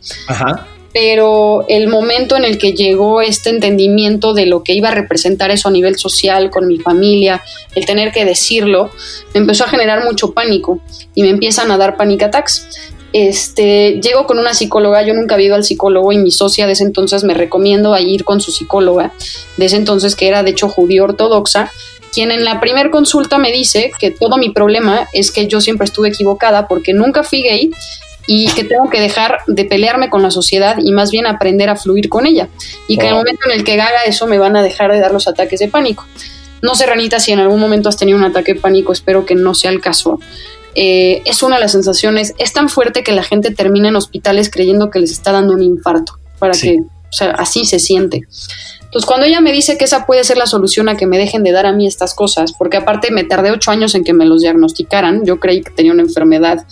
Pero 0.92 1.66
el 1.68 1.88
momento 1.88 2.36
en 2.36 2.44
el 2.44 2.58
que 2.58 2.74
llegó 2.74 3.22
este 3.22 3.52
entendimiento 3.52 4.34
de 4.34 4.48
lo 4.48 4.64
que 4.64 4.74
iba 4.74 4.90
a 4.90 4.96
representar 4.96 5.52
eso 5.52 5.70
a 5.70 5.72
nivel 5.72 5.98
social, 5.98 6.50
con 6.50 6.68
mi 6.68 6.80
familia, 6.80 7.44
el 7.76 7.86
tener 7.86 8.12
que 8.12 8.26
decirlo, 8.26 8.90
me 9.34 9.42
empezó 9.42 9.66
a 9.66 9.68
generar 9.68 10.04
mucho 10.04 10.34
pánico 10.34 10.82
y 11.14 11.22
me 11.22 11.30
empiezan 11.30 11.70
a 11.70 11.78
dar 11.78 11.96
panic 11.96 12.24
attacks 12.24 12.89
este, 13.14 14.00
llego 14.02 14.26
con 14.26 14.40
una 14.40 14.54
psicóloga, 14.54 15.02
yo 15.04 15.14
nunca 15.14 15.36
había 15.36 15.48
ido 15.48 15.56
al 15.56 15.64
psicólogo 15.64 16.12
y 16.12 16.18
mi 16.18 16.32
socia 16.32 16.68
de 16.68 16.74
ese 16.74 16.84
entonces 16.84 17.24
me 17.24 17.34
recomiendo 17.34 17.94
a 17.94 18.02
ir 18.02 18.24
con 18.24 18.42
su 18.42 18.52
psicóloga, 18.52 19.12
de 19.58 19.66
ese 19.66 19.78
entonces 19.78 20.16
que 20.16 20.28
era 20.28 20.44
de 20.44 20.52
hecho 20.52 20.70
judío 20.70 21.06
ortodoxa, 21.06 21.72
quien 22.14 22.32
en 22.32 22.44
la 22.44 22.60
primer 22.60 22.90
consulta 22.90 23.38
me 23.38 23.52
dice 23.52 23.92
que 24.00 24.12
todo 24.12 24.38
mi 24.38 24.50
problema 24.50 25.08
es 25.14 25.32
que 25.32 25.48
yo 25.48 25.62
siempre 25.62 25.86
estuve 25.86 26.10
equivocada 26.10 26.68
porque 26.68 26.94
nunca 26.94 27.24
fui 27.24 27.42
gay 27.42 27.72
y 28.32 28.48
que 28.54 28.64
tengo 28.64 28.90
que 28.90 29.02
dejar 29.02 29.40
de 29.48 29.66
pelearme 29.66 30.10
con 30.10 30.22
la 30.22 30.30
sociedad 30.30 30.78
y 30.78 30.92
más 30.92 31.10
bien 31.10 31.26
aprender 31.26 31.70
a 31.70 31.76
fluir 31.76 32.10
con 32.10 32.28
ella. 32.28 32.48
Y 32.88 32.98
que 32.98 33.08
en 33.08 33.14
el 33.14 33.16
momento 33.16 33.42
en 33.46 33.58
el 33.58 33.64
que 33.64 33.82
haga 33.82 34.04
eso 34.06 34.28
me 34.28 34.38
van 34.38 34.56
a 34.56 34.62
dejar 34.62 34.92
de 34.92 35.00
dar 35.00 35.12
los 35.12 35.28
ataques 35.28 35.60
de 35.60 35.68
pánico. 35.68 36.06
No 36.62 36.76
sé, 36.76 36.86
Ranita, 36.86 37.20
si 37.20 37.32
en 37.32 37.40
algún 37.40 37.60
momento 37.60 37.90
has 37.90 37.98
tenido 37.98 38.20
un 38.20 38.24
ataque 38.24 38.54
de 38.54 38.60
pánico, 38.60 38.94
espero 38.94 39.26
que 39.26 39.34
no 39.34 39.56
sea 39.56 39.72
el 39.72 39.82
caso. 39.82 40.20
Eh, 40.76 41.22
es 41.26 41.44
una 41.44 41.56
de 41.56 41.62
las 41.62 41.72
sensaciones, 41.72 42.34
es 42.38 42.54
tan 42.54 42.70
fuerte 42.70 43.04
que 43.04 43.12
la 43.12 43.24
gente 43.24 43.52
termina 43.52 43.90
en 43.90 43.96
hospitales 43.96 44.50
creyendo 44.50 44.90
que 44.90 45.00
les 45.00 45.12
está 45.12 45.32
dando 45.32 45.54
un 45.54 45.64
infarto, 45.64 46.14
para 46.38 46.54
que, 46.54 46.80
o 46.80 47.14
sea, 47.14 47.32
así 47.32 47.66
se 47.66 47.80
siente. 47.80 48.24
Entonces, 48.84 49.06
cuando 49.06 49.28
ella 49.28 49.40
me 49.40 49.52
dice 49.52 49.78
que 49.78 49.86
esa 49.86 50.06
puede 50.06 50.24
ser 50.24 50.38
la 50.38 50.48
solución 50.48 50.90
a 50.90 50.98
que 50.98 51.06
me 51.06 51.18
dejen 51.18 51.44
de 51.44 51.52
dar 51.52 51.66
a 51.66 51.74
mí 51.74 51.86
estas 51.86 52.16
cosas, 52.16 52.54
porque 52.58 52.78
aparte 52.78 53.12
me 53.12 53.24
tardé 53.24 53.52
ocho 53.52 53.72
años 53.72 53.94
en 53.94 54.04
que 54.04 54.14
me 54.14 54.26
los 54.26 54.42
diagnosticaran, 54.42 55.26
yo 55.26 55.40
creí 55.40 55.62
que 55.62 55.72
tenía 55.72 55.92
una 55.92 56.02
enfermedad 56.02 56.66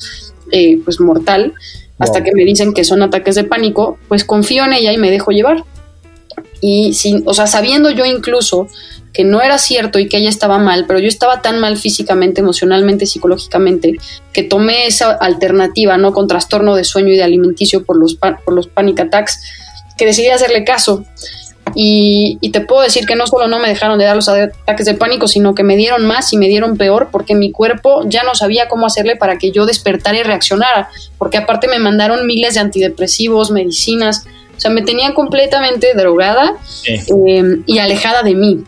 eh, 0.51 0.79
pues 0.83 0.99
mortal, 0.99 1.53
hasta 1.99 2.23
que 2.23 2.31
me 2.33 2.43
dicen 2.43 2.73
que 2.73 2.83
son 2.83 3.01
ataques 3.01 3.35
de 3.35 3.43
pánico, 3.43 3.97
pues 4.07 4.23
confío 4.23 4.65
en 4.65 4.73
ella 4.73 4.93
y 4.93 4.97
me 4.97 5.11
dejo 5.11 5.31
llevar. 5.31 5.63
Y 6.61 6.93
sin, 6.93 7.23
o 7.25 7.33
sea, 7.33 7.47
sabiendo 7.47 7.89
yo 7.91 8.05
incluso 8.05 8.67
que 9.17 9.23
no 9.23 9.41
era 9.41 9.57
cierto 9.57 9.97
y 9.97 10.07
que 10.07 10.17
ella 10.17 10.29
estaba 10.29 10.59
mal, 10.59 10.85
pero 10.85 10.99
yo 10.99 11.07
estaba 11.07 11.41
tan 11.41 11.59
mal 11.59 11.77
físicamente, 11.77 12.41
emocionalmente, 12.41 13.07
psicológicamente, 13.07 13.95
que 14.31 14.43
tomé 14.43 14.85
esa 14.85 15.11
alternativa, 15.11 15.97
¿no? 15.97 16.13
Con 16.13 16.27
trastorno 16.27 16.75
de 16.75 16.83
sueño 16.83 17.11
y 17.11 17.17
de 17.17 17.23
alimenticio 17.23 17.83
por 17.83 17.97
los, 17.97 18.13
por 18.13 18.53
los 18.53 18.67
panic 18.67 18.99
attacks, 18.99 19.41
que 19.97 20.05
decidí 20.05 20.29
hacerle 20.29 20.63
caso. 20.63 21.03
Y, 21.73 22.37
y, 22.41 22.51
te 22.51 22.61
puedo 22.61 22.81
decir 22.81 23.07
que 23.07 23.15
no 23.15 23.25
solo 23.25 23.47
no 23.47 23.59
me 23.59 23.67
dejaron 23.67 23.97
de 23.97 24.05
dar 24.05 24.15
los 24.15 24.29
ataques 24.29 24.85
de 24.85 24.93
pánico, 24.93 25.27
sino 25.27 25.55
que 25.55 25.63
me 25.63 25.75
dieron 25.75 26.05
más 26.05 26.31
y 26.31 26.37
me 26.37 26.47
dieron 26.47 26.77
peor 26.77 27.09
porque 27.11 27.33
mi 27.35 27.51
cuerpo 27.51 28.03
ya 28.05 28.21
no 28.23 28.35
sabía 28.35 28.69
cómo 28.69 28.85
hacerle 28.85 29.15
para 29.15 29.37
que 29.37 29.51
yo 29.51 29.65
despertara 29.65 30.17
y 30.17 30.23
reaccionara, 30.23 30.89
porque 31.17 31.37
aparte 31.37 31.67
me 31.67 31.79
mandaron 31.79 32.25
miles 32.27 32.53
de 32.53 32.59
antidepresivos, 32.61 33.49
medicinas, 33.51 34.25
o 34.57 34.59
sea, 34.59 34.71
me 34.71 34.81
tenía 34.81 35.13
completamente 35.13 35.93
drogada 35.93 36.55
eh, 36.87 37.61
y 37.65 37.77
alejada 37.77 38.23
de 38.23 38.33
mí. 38.33 38.63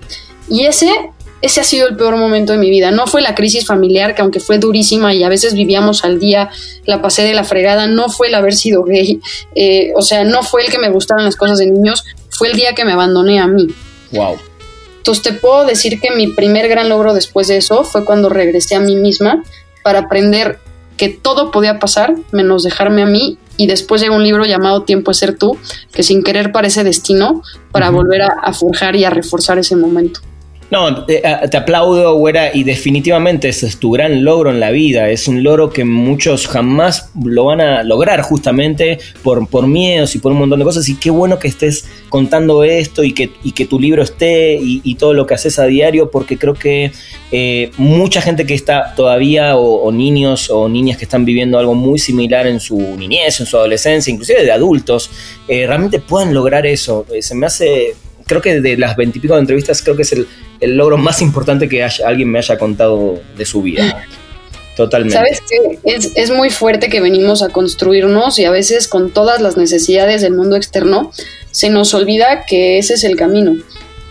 Y 0.47 0.65
ese, 0.65 0.91
ese 1.41 1.61
ha 1.61 1.63
sido 1.63 1.87
el 1.87 1.95
peor 1.95 2.15
momento 2.15 2.53
de 2.53 2.59
mi 2.59 2.69
vida. 2.69 2.91
No 2.91 3.07
fue 3.07 3.21
la 3.21 3.33
crisis 3.33 3.65
familiar, 3.65 4.13
que 4.13 4.21
aunque 4.21 4.39
fue 4.39 4.59
durísima 4.59 5.13
y 5.13 5.23
a 5.23 5.29
veces 5.29 5.53
vivíamos 5.53 6.03
al 6.03 6.19
día, 6.19 6.49
la 6.85 7.01
pasé 7.01 7.23
de 7.23 7.33
la 7.33 7.43
fregada, 7.43 7.87
no 7.87 8.09
fue 8.09 8.27
el 8.27 8.35
haber 8.35 8.53
sido 8.53 8.83
gay, 8.83 9.19
eh, 9.55 9.91
o 9.95 10.01
sea, 10.01 10.23
no 10.23 10.43
fue 10.43 10.63
el 10.63 10.71
que 10.71 10.77
me 10.77 10.89
gustaran 10.89 11.25
las 11.25 11.35
cosas 11.35 11.57
de 11.57 11.67
niños, 11.67 12.05
fue 12.29 12.49
el 12.49 12.55
día 12.55 12.73
que 12.75 12.85
me 12.85 12.91
abandoné 12.91 13.39
a 13.39 13.47
mí. 13.47 13.67
Wow. 14.11 14.37
Entonces 14.97 15.23
te 15.23 15.33
puedo 15.33 15.65
decir 15.65 15.99
que 15.99 16.11
mi 16.11 16.27
primer 16.27 16.67
gran 16.67 16.89
logro 16.89 17.13
después 17.13 17.47
de 17.47 17.57
eso 17.57 17.83
fue 17.83 18.05
cuando 18.05 18.29
regresé 18.29 18.75
a 18.75 18.79
mí 18.79 18.95
misma 18.95 19.43
para 19.83 19.99
aprender 19.99 20.59
que 20.97 21.09
todo 21.09 21.49
podía 21.49 21.79
pasar 21.79 22.13
menos 22.31 22.63
dejarme 22.63 23.01
a 23.01 23.05
mí 23.05 23.39
y 23.59 23.67
después 23.67 24.01
llega 24.01 24.15
un 24.15 24.23
libro 24.23 24.45
llamado 24.45 24.83
Tiempo 24.83 25.11
es 25.11 25.17
ser 25.17 25.37
tú, 25.37 25.57
que 25.91 26.01
sin 26.01 26.23
querer 26.23 26.53
parece 26.53 26.85
destino 26.85 27.43
para 27.73 27.89
volver 27.89 28.21
a 28.21 28.53
forjar 28.53 28.95
y 28.95 29.03
a 29.03 29.09
reforzar 29.09 29.59
ese 29.59 29.75
momento. 29.75 30.21
No, 30.71 31.05
te, 31.05 31.25
aplaudo, 31.25 32.13
güera, 32.15 32.55
y 32.55 32.63
definitivamente 32.63 33.49
ese 33.49 33.65
es 33.65 33.79
tu 33.79 33.89
gran 33.89 34.23
logro 34.23 34.51
en 34.51 34.59
la 34.59 34.69
vida. 34.69 35.09
Es 35.09 35.27
un 35.27 35.41
logro 35.41 35.71
que 35.71 35.83
muchos 35.83 36.47
jamás 36.47 37.09
lo 37.23 37.45
van 37.45 37.59
a 37.59 37.83
lograr 37.83 38.21
justamente 38.21 38.99
por, 39.23 39.47
por 39.47 39.65
miedos 39.65 40.13
y 40.13 40.19
por 40.19 40.31
un 40.31 40.37
montón 40.37 40.59
de 40.59 40.65
cosas. 40.65 40.87
Y 40.87 40.95
qué 40.95 41.09
bueno 41.09 41.39
que 41.39 41.47
estés 41.47 41.85
contando 42.09 42.63
esto 42.63 43.03
y 43.03 43.13
que, 43.13 43.31
y 43.43 43.53
que 43.53 43.65
tu 43.65 43.79
libro 43.79 44.03
esté 44.03 44.59
y, 44.61 44.95
todo 44.99 45.13
lo 45.13 45.25
que 45.25 45.33
haces 45.33 45.57
a 45.59 45.65
diario, 45.65 46.11
porque 46.11 46.37
creo 46.37 46.53
que 46.53 46.91
eh, 47.31 47.71
mucha 47.77 48.21
gente 48.21 48.45
que 48.45 48.53
está 48.53 48.93
todavía, 48.95 49.55
o, 49.55 49.91
niños 49.91 50.49
o 50.51 50.67
niñas 50.67 50.97
que 50.97 51.05
están 51.05 51.25
viviendo 51.25 51.57
algo 51.57 51.73
muy 51.73 51.97
similar 51.97 52.45
en 52.45 52.59
su 52.59 52.77
niñez, 52.97 53.39
en 53.39 53.45
su 53.45 53.57
adolescencia, 53.57 54.11
inclusive 54.11 54.43
de 54.43 54.51
adultos, 54.51 55.09
eh, 55.47 55.65
realmente 55.65 55.99
puedan 55.99 56.33
lograr 56.33 56.65
eso. 56.65 57.05
Eh, 57.13 57.21
se 57.21 57.33
me 57.33 57.45
hace 57.45 57.95
creo 58.29 58.41
que 58.41 58.61
de 58.61 58.77
las 58.77 58.95
veintipico 58.95 59.33
de 59.33 59.41
entrevistas, 59.41 59.81
creo 59.81 59.95
que 59.95 60.03
es 60.03 60.13
el, 60.13 60.27
logro 60.77 60.97
más 60.97 61.21
importante 61.21 61.67
que 61.67 61.83
alguien 61.83 62.29
me 62.29 62.37
haya 62.37 62.57
contado 62.57 63.19
de 63.35 63.45
su 63.45 63.63
vida. 63.63 64.05
Totalmente. 64.77 65.17
Sabes 65.17 65.41
que 65.41 65.89
es, 66.15 66.31
muy 66.31 66.51
fuerte 66.51 66.89
que 66.89 67.01
venimos 67.01 67.41
a 67.41 67.49
construirnos 67.49 68.39
y 68.39 68.45
a 68.45 68.51
veces 68.51 68.87
con 68.87 69.11
todas 69.11 69.41
las 69.41 69.57
necesidades 69.57 70.21
del 70.21 70.33
mundo 70.33 70.55
externo 70.55 71.11
se 71.51 71.69
nos 71.69 71.93
olvida 71.93 72.45
que 72.45 72.77
ese 72.77 72.93
es 72.93 73.03
el 73.03 73.17
camino. 73.17 73.57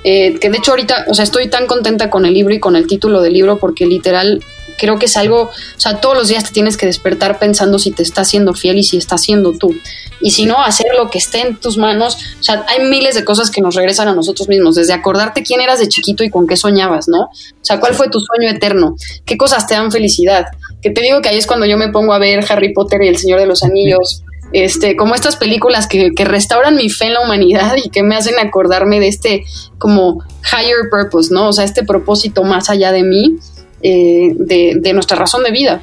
Eh, 0.05 0.39
que 0.41 0.51
de 0.51 0.59
hecho 0.59 0.73
ahorita, 0.73 1.07
o 1.09 1.15
sea, 1.15 1.23
estoy 1.23 1.49
tan 1.49 1.67
contenta 1.67 2.11
con 2.11 2.27
el 2.27 2.35
libro 2.35 2.53
y 2.53 2.61
con 2.61 2.77
el 2.77 2.87
título 2.87 3.23
del 3.23 3.35
libro 3.35 3.59
porque 3.59 3.87
literal 3.87 4.43
creo 4.79 4.99
que 4.99 5.07
es 5.07 5.17
algo, 5.19 5.43
o 5.43 5.81
sea, 5.81 6.01
todos 6.01 6.17
los 6.17 6.29
días 6.29 6.45
te 6.45 6.53
tienes 6.53 6.79
que 6.79 6.87
despertar 6.87 7.39
pensando 7.39 7.79
si 7.79 7.91
te 7.91 8.03
está 8.03 8.23
haciendo 8.23 8.55
fiel 8.55 8.79
y 8.79 8.85
si 8.85 8.97
está 8.97 9.19
siendo 9.19 9.53
tú. 9.53 9.75
Y 10.21 10.31
si 10.31 10.47
no, 10.47 10.63
hacer 10.63 10.87
lo 10.97 11.11
que 11.11 11.19
esté 11.19 11.41
en 11.41 11.57
tus 11.57 11.77
manos. 11.77 12.17
O 12.41 12.43
sea, 12.43 12.65
hay 12.69 12.85
miles 12.85 13.15
de 13.15 13.25
cosas 13.25 13.51
que 13.51 13.61
nos 13.61 13.75
regresan 13.75 14.09
a 14.09 14.15
nosotros 14.15 14.49
mismos, 14.49 14.75
desde 14.77 14.93
acordarte 14.93 15.43
quién 15.43 15.61
eras 15.61 15.79
de 15.79 15.89
chiquito 15.89 16.25
y 16.25 16.31
con 16.31 16.47
qué 16.47 16.57
soñabas, 16.57 17.09
¿no? 17.09 17.25
O 17.25 17.63
sea, 17.63 17.79
cuál 17.81 17.95
fue 17.95 18.09
tu 18.09 18.19
sueño 18.21 18.51
eterno, 18.51 18.97
qué 19.27 19.37
cosas 19.37 19.67
te 19.67 19.75
dan 19.75 19.93
felicidad. 19.93 20.47
Que 20.81 20.91
te 20.91 21.03
digo 21.03 21.21
que 21.21 21.29
ahí 21.29 21.39
es 21.39 21.47
cuando 21.47 21.67
yo 21.67 21.77
me 21.77 21.89
pongo 21.89 22.15
a 22.15 22.19
ver 22.19 22.45
Harry 22.49 22.73
Potter 22.73 23.03
y 23.03 23.09
El 23.09 23.19
Señor 23.19 23.41
de 23.41 23.47
los 23.47 23.63
Anillos. 23.63 24.23
Este, 24.53 24.97
como 24.97 25.15
estas 25.15 25.37
películas 25.37 25.87
que, 25.87 26.13
que 26.15 26.25
restauran 26.25 26.75
mi 26.75 26.89
fe 26.89 27.07
en 27.07 27.15
la 27.15 27.21
humanidad 27.21 27.77
y 27.85 27.91
que 27.91 28.03
me 28.03 28.17
hacen 28.17 28.39
acordarme 28.39 28.99
de 28.99 29.09
este 29.09 29.45
como 29.77 30.25
higher 30.43 30.89
purpose, 30.91 31.33
¿no? 31.33 31.49
O 31.49 31.53
sea, 31.53 31.65
este 31.65 31.85
propósito 31.85 32.45
más 32.45 32.71
allá 32.71 32.91
de 32.93 33.03
mí 33.03 33.37
eh, 33.83 34.33
de, 34.35 34.93
nuestra 34.93 35.17
razón 35.17 35.43
de 35.43 35.51
vida. 35.51 35.83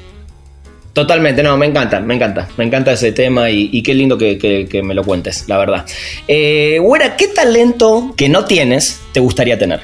Totalmente, 0.93 1.43
no, 1.43 1.57
me 1.57 1.65
encanta, 1.65 1.99
me 1.99 2.15
encanta, 2.15 2.47
me 2.57 2.63
encanta 2.63 2.93
ese 2.93 3.11
tema 3.11 3.49
y, 3.49 3.81
qué 3.83 3.93
lindo 3.93 4.17
que, 4.17 4.81
me 4.83 4.93
lo 4.93 5.03
cuentes, 5.03 5.45
la 5.47 5.57
verdad. 5.57 5.85
Eh, 6.27 6.79
Güera, 6.81 7.17
¿qué 7.17 7.27
talento 7.27 8.13
que 8.15 8.29
no 8.29 8.45
tienes 8.45 9.01
te 9.11 9.19
gustaría 9.19 9.57
tener? 9.57 9.81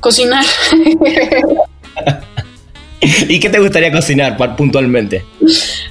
Cocinar. 0.00 0.44
¿Y 3.28 3.40
qué 3.40 3.50
te 3.50 3.58
gustaría 3.58 3.92
cocinar 3.92 4.36
puntualmente? 4.56 5.24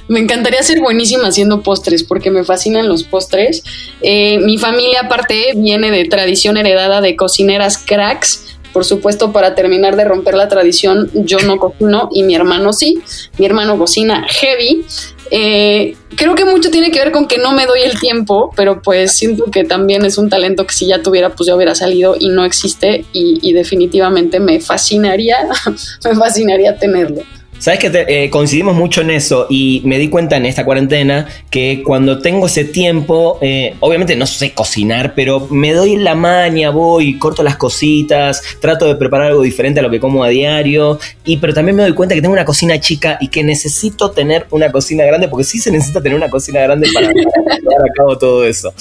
Me 0.08 0.20
encantaría 0.20 0.62
ser 0.62 0.80
buenísima 0.80 1.28
haciendo 1.28 1.62
postres 1.62 2.02
porque 2.02 2.30
me 2.30 2.44
fascinan 2.44 2.88
los 2.88 3.04
postres. 3.04 3.62
Eh, 4.02 4.38
mi 4.38 4.58
familia 4.58 5.02
aparte 5.04 5.52
viene 5.56 5.90
de 5.90 6.04
tradición 6.06 6.56
heredada 6.56 7.00
de 7.00 7.16
cocineras 7.16 7.78
cracks 7.78 8.53
por 8.74 8.84
supuesto, 8.84 9.32
para 9.32 9.54
terminar 9.54 9.94
de 9.94 10.04
romper 10.04 10.34
la 10.34 10.48
tradición, 10.48 11.08
yo 11.14 11.38
no 11.38 11.58
cocino 11.58 12.08
y 12.12 12.24
mi 12.24 12.34
hermano 12.34 12.72
sí. 12.72 13.00
Mi 13.38 13.46
hermano 13.46 13.78
cocina 13.78 14.26
heavy. 14.28 14.84
Eh, 15.30 15.96
creo 16.16 16.34
que 16.34 16.44
mucho 16.44 16.70
tiene 16.72 16.90
que 16.90 16.98
ver 16.98 17.12
con 17.12 17.28
que 17.28 17.38
no 17.38 17.52
me 17.52 17.66
doy 17.66 17.82
el 17.82 17.98
tiempo, 18.00 18.50
pero 18.56 18.82
pues 18.82 19.12
siento 19.12 19.44
que 19.44 19.62
también 19.62 20.04
es 20.04 20.18
un 20.18 20.28
talento 20.28 20.66
que 20.66 20.74
si 20.74 20.88
ya 20.88 21.00
tuviera, 21.00 21.30
pues 21.30 21.46
ya 21.46 21.54
hubiera 21.54 21.76
salido 21.76 22.16
y 22.18 22.30
no 22.30 22.44
existe 22.44 23.04
y 23.12 23.52
definitivamente 23.52 24.40
me 24.40 24.58
fascinaría, 24.58 25.38
me 26.04 26.14
fascinaría 26.16 26.76
tenerlo. 26.76 27.22
Sabes 27.64 27.80
que 27.80 28.04
eh, 28.08 28.28
coincidimos 28.28 28.76
mucho 28.76 29.00
en 29.00 29.08
eso 29.08 29.46
y 29.48 29.80
me 29.86 29.98
di 29.98 30.10
cuenta 30.10 30.36
en 30.36 30.44
esta 30.44 30.66
cuarentena 30.66 31.26
que 31.48 31.82
cuando 31.82 32.18
tengo 32.18 32.46
ese 32.46 32.66
tiempo, 32.66 33.38
eh, 33.40 33.74
obviamente 33.80 34.16
no 34.16 34.26
sé 34.26 34.52
cocinar, 34.52 35.14
pero 35.14 35.48
me 35.48 35.72
doy 35.72 35.96
la 35.96 36.14
maña, 36.14 36.68
voy, 36.68 37.18
corto 37.18 37.42
las 37.42 37.56
cositas, 37.56 38.42
trato 38.60 38.84
de 38.84 38.96
preparar 38.96 39.28
algo 39.28 39.40
diferente 39.40 39.80
a 39.80 39.82
lo 39.82 39.88
que 39.90 39.98
como 39.98 40.22
a 40.22 40.28
diario, 40.28 40.98
y 41.24 41.38
pero 41.38 41.54
también 41.54 41.74
me 41.74 41.84
doy 41.84 41.94
cuenta 41.94 42.14
que 42.14 42.20
tengo 42.20 42.34
una 42.34 42.44
cocina 42.44 42.78
chica 42.80 43.16
y 43.18 43.28
que 43.28 43.42
necesito 43.42 44.10
tener 44.10 44.46
una 44.50 44.70
cocina 44.70 45.06
grande, 45.06 45.28
porque 45.28 45.44
sí 45.44 45.58
se 45.58 45.70
necesita 45.70 46.02
tener 46.02 46.18
una 46.18 46.28
cocina 46.28 46.60
grande 46.60 46.88
para 46.92 47.06
llevar 47.06 47.80
a 47.80 47.92
cabo 47.96 48.18
todo 48.18 48.44
eso. 48.44 48.74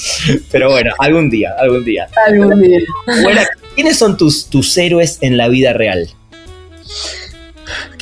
Pero 0.52 0.70
bueno, 0.70 0.92
algún 1.00 1.30
día, 1.30 1.56
algún 1.58 1.86
día. 1.86 2.10
Algún 2.28 2.60
día. 2.60 2.80
Bueno, 3.24 3.40
¿quiénes 3.76 3.98
son 3.98 4.18
tus, 4.18 4.48
tus 4.48 4.78
héroes 4.78 5.20
en 5.22 5.38
la 5.38 5.48
vida 5.48 5.72
real? 5.72 6.10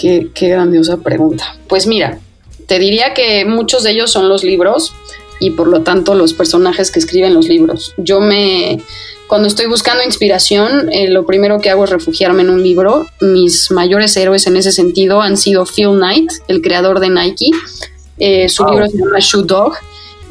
Qué, 0.01 0.31
grandiosa 0.49 0.97
pregunta. 0.97 1.55
Pues 1.67 1.85
mira, 1.85 2.17
te 2.65 2.79
diría 2.79 3.13
que 3.13 3.45
muchos 3.45 3.83
de 3.83 3.91
ellos 3.91 4.09
son 4.09 4.29
los 4.29 4.43
libros 4.43 4.93
y 5.39 5.51
por 5.51 5.67
lo 5.67 5.81
tanto 5.81 6.15
los 6.15 6.33
personajes 6.33 6.89
que 6.89 6.97
escriben 6.97 7.35
los 7.35 7.47
libros. 7.47 7.93
Yo 7.97 8.19
me, 8.19 8.81
cuando 9.27 9.47
estoy 9.47 9.67
buscando 9.67 10.03
inspiración, 10.03 10.91
eh, 10.91 11.07
lo 11.07 11.27
primero 11.27 11.59
que 11.59 11.69
hago 11.69 11.83
es 11.83 11.91
refugiarme 11.91 12.41
en 12.41 12.49
un 12.49 12.63
libro. 12.63 13.05
Mis 13.21 13.69
mayores 13.69 14.17
héroes 14.17 14.47
en 14.47 14.57
ese 14.57 14.71
sentido 14.71 15.21
han 15.21 15.37
sido 15.37 15.65
Phil 15.67 15.91
Knight, 15.91 16.31
el 16.47 16.63
creador 16.63 16.99
de 16.99 17.09
Nike. 17.11 17.51
Eh, 18.17 18.49
su 18.49 18.65
libro 18.65 18.87
se 18.87 18.97
llama 18.97 19.19
Shoe 19.19 19.43
Dog 19.43 19.73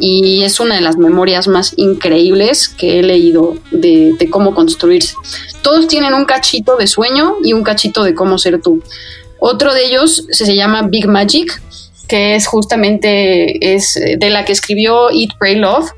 y 0.01 0.43
es 0.43 0.59
una 0.59 0.75
de 0.75 0.81
las 0.81 0.97
memorias 0.97 1.47
más 1.47 1.75
increíbles 1.77 2.69
que 2.69 2.99
he 2.99 3.03
leído 3.05 3.55
de, 3.71 4.15
de 4.19 4.31
cómo 4.31 4.53
construirse. 4.53 5.15
Todos 5.63 5.87
tienen 5.87 6.15
un 6.15 6.25
cachito 6.25 6.77
de 6.77 6.89
sueño 6.89 7.37
y 7.45 7.53
un 7.53 7.63
cachito 7.63 8.03
de 8.03 8.15
cómo 8.15 8.37
ser 8.37 8.61
tú. 8.61 8.83
Otro 9.41 9.75
de 9.75 9.87
ellos 9.87 10.27
se 10.31 10.55
llama 10.55 10.83
Big 10.83 11.09
Magic, 11.09 11.61
que 12.07 12.37
es 12.37 12.47
justamente 12.47 13.75
es 13.75 13.95
de 13.95 14.31
la 14.31 14.45
que 14.45 14.53
escribió 14.53 15.11
Eat, 15.11 15.31
Pray, 15.39 15.57
Love, 15.57 15.91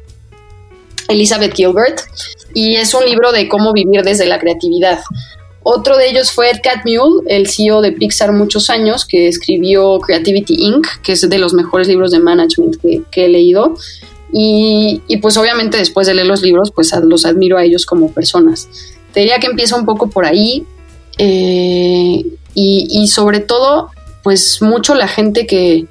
Elizabeth 1.09 1.55
Gilbert, 1.55 2.01
y 2.55 2.77
es 2.77 2.95
un 2.95 3.05
libro 3.05 3.33
de 3.33 3.49
cómo 3.49 3.73
vivir 3.73 4.03
desde 4.03 4.27
la 4.27 4.39
creatividad. 4.39 5.01
Otro 5.65 5.97
de 5.97 6.09
ellos 6.09 6.33
fue 6.33 6.51
Ed 6.51 6.59
Catmull, 6.63 7.23
el 7.27 7.49
CEO 7.49 7.83
de 7.83 7.93
Pixar 7.93 8.33
muchos 8.33 8.69
años, 8.69 9.05
que 9.05 9.29
escribió 9.29 10.01
Creativity 10.01 10.55
Inc., 10.55 10.87
que 11.03 11.13
es 11.13 11.29
de 11.29 11.39
los 11.39 11.55
mejores 11.55 11.89
libros 11.89 12.11
de 12.11 12.19
management 12.19 12.77
que, 13.11 13.25
he 13.25 13.29
leído. 13.29 13.75
Y, 14.33 15.03
y, 15.07 15.19
pues 15.19 15.37
obviamente 15.37 15.79
después 15.79 16.07
de 16.07 16.15
leer 16.15 16.27
los 16.27 16.43
libros, 16.43 16.73
pues 16.75 16.93
los 17.05 17.27
admiro 17.27 17.59
a 17.59 17.65
ellos 17.65 17.87
como 17.87 18.11
personas. 18.11 18.69
Te 19.13 19.21
diría 19.21 19.39
que 19.39 19.47
empieza 19.47 19.77
un 19.77 19.85
poco 19.85 20.11
por 20.11 20.25
ahí. 20.25 20.67
Eh, 21.19 22.25
y, 22.55 23.09
sobre 23.09 23.41
todo, 23.41 23.91
pues 24.23 24.63
mucho 24.63 24.95
la 24.95 25.09
gente 25.09 25.47
que, 25.47 25.87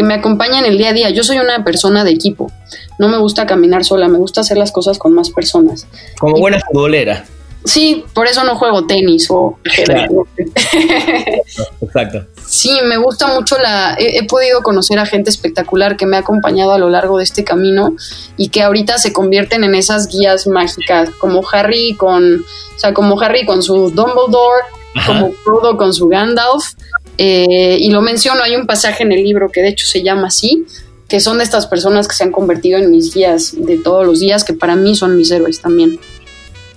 me 0.00 0.14
acompaña 0.14 0.60
en 0.60 0.64
el 0.64 0.78
día 0.78 0.90
a 0.90 0.92
día. 0.92 1.10
Yo 1.10 1.24
soy 1.24 1.38
una 1.38 1.64
persona 1.64 2.04
de 2.04 2.12
equipo. 2.12 2.52
No 3.00 3.08
me 3.08 3.18
gusta 3.18 3.46
caminar 3.46 3.84
sola, 3.84 4.06
me 4.06 4.18
gusta 4.18 4.42
hacer 4.42 4.56
las 4.56 4.70
cosas 4.70 4.96
con 4.96 5.12
más 5.12 5.30
personas. 5.30 5.88
Como 6.20 6.38
buena 6.38 6.60
futbolera. 6.60 7.24
Sí, 7.64 8.04
por 8.14 8.28
eso 8.28 8.44
no 8.44 8.54
juego 8.54 8.86
tenis 8.86 9.26
o 9.30 9.58
Exacto. 11.82 12.26
Sí, 12.46 12.78
me 12.84 12.96
gusta 12.96 13.26
mucho 13.26 13.58
la. 13.58 13.96
He, 13.98 14.18
he, 14.18 14.24
podido 14.24 14.62
conocer 14.62 14.98
a 14.98 15.06
gente 15.06 15.28
espectacular 15.28 15.96
que 15.96 16.06
me 16.06 16.16
ha 16.16 16.20
acompañado 16.20 16.72
a 16.72 16.78
lo 16.78 16.88
largo 16.88 17.18
de 17.18 17.24
este 17.24 17.44
camino 17.44 17.94
y 18.36 18.48
que 18.50 18.62
ahorita 18.62 18.98
se 18.98 19.12
convierten 19.12 19.64
en 19.64 19.74
esas 19.74 20.08
guías 20.08 20.46
mágicas, 20.46 21.10
como 21.18 21.42
Harry 21.50 21.94
con, 21.94 22.40
o 22.40 22.78
sea, 22.78 22.94
como 22.94 23.20
Harry 23.20 23.44
con 23.44 23.62
su 23.62 23.90
Dumbledore, 23.90 24.62
como 25.06 25.32
Frodo 25.44 25.76
con 25.76 25.92
su 25.92 26.08
Gandalf. 26.08 26.74
Eh, 27.16 27.78
y 27.80 27.90
lo 27.90 28.00
menciono, 28.00 28.42
hay 28.42 28.56
un 28.56 28.66
pasaje 28.66 29.02
en 29.02 29.12
el 29.12 29.22
libro 29.22 29.50
que 29.50 29.60
de 29.60 29.68
hecho 29.68 29.86
se 29.86 30.02
llama 30.02 30.28
así, 30.28 30.64
que 31.08 31.20
son 31.20 31.38
de 31.38 31.44
estas 31.44 31.66
personas 31.66 32.06
que 32.06 32.14
se 32.14 32.24
han 32.24 32.30
convertido 32.30 32.78
en 32.78 32.90
mis 32.90 33.12
guías 33.14 33.54
de 33.56 33.78
todos 33.78 34.06
los 34.06 34.20
días, 34.20 34.44
que 34.44 34.52
para 34.52 34.76
mí 34.76 34.94
son 34.94 35.16
mis 35.16 35.30
héroes 35.30 35.60
también. 35.60 35.98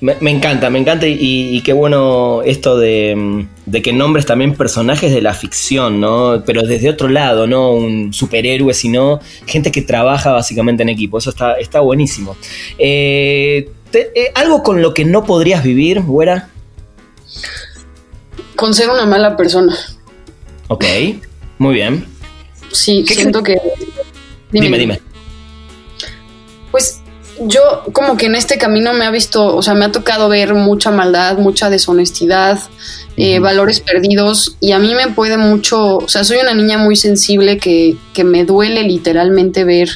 Me, 0.01 0.31
encanta, 0.31 0.71
me 0.71 0.79
encanta 0.79 1.05
y, 1.07 1.61
qué 1.61 1.73
bueno 1.73 2.41
esto 2.43 2.75
de, 2.75 3.45
que 3.83 3.93
nombres 3.93 4.25
también 4.25 4.55
personajes 4.55 5.13
de 5.13 5.21
la 5.21 5.35
ficción, 5.35 6.01
¿no? 6.01 6.41
Pero 6.43 6.63
desde 6.63 6.89
otro 6.89 7.07
lado, 7.07 7.45
no 7.45 7.73
un 7.73 8.11
superhéroe, 8.11 8.73
sino 8.73 9.19
gente 9.45 9.71
que 9.71 9.83
trabaja 9.83 10.31
básicamente 10.31 10.81
en 10.81 10.89
equipo. 10.89 11.19
Eso 11.19 11.29
está, 11.29 11.53
está 11.53 11.81
buenísimo. 11.81 12.35
Eh, 12.79 13.69
eh, 13.93 14.31
¿Algo 14.33 14.63
con 14.63 14.81
lo 14.81 14.95
que 14.95 15.05
no 15.05 15.23
podrías 15.23 15.63
vivir, 15.63 16.01
güera? 16.01 16.49
Con 18.61 18.75
ser 18.75 18.91
una 18.91 19.07
mala 19.07 19.35
persona. 19.35 19.75
Ok, 20.67 20.85
muy 21.57 21.73
bien. 21.73 22.05
Sí, 22.71 23.03
siento 23.07 23.41
que... 23.41 23.57
Dime, 24.51 24.77
dime, 24.77 25.01
Pues 26.69 27.01
yo 27.39 27.61
como 27.91 28.17
que 28.17 28.27
en 28.27 28.35
este 28.35 28.59
camino 28.59 28.93
me 28.93 29.05
ha 29.05 29.09
visto, 29.09 29.55
o 29.55 29.63
sea, 29.63 29.73
me 29.73 29.85
ha 29.85 29.91
tocado 29.91 30.29
ver 30.29 30.53
mucha 30.53 30.91
maldad, 30.91 31.39
mucha 31.39 31.71
deshonestidad, 31.71 32.59
eh, 33.17 33.39
valores 33.39 33.79
perdidos 33.79 34.55
y 34.59 34.73
a 34.73 34.77
mí 34.77 34.93
me 34.93 35.07
puede 35.07 35.37
mucho, 35.37 35.97
o 35.97 36.07
sea, 36.07 36.23
soy 36.23 36.37
una 36.37 36.53
niña 36.53 36.77
muy 36.77 36.95
sensible 36.95 37.57
que, 37.57 37.97
que 38.13 38.23
me 38.23 38.45
duele 38.45 38.83
literalmente 38.83 39.63
ver 39.63 39.89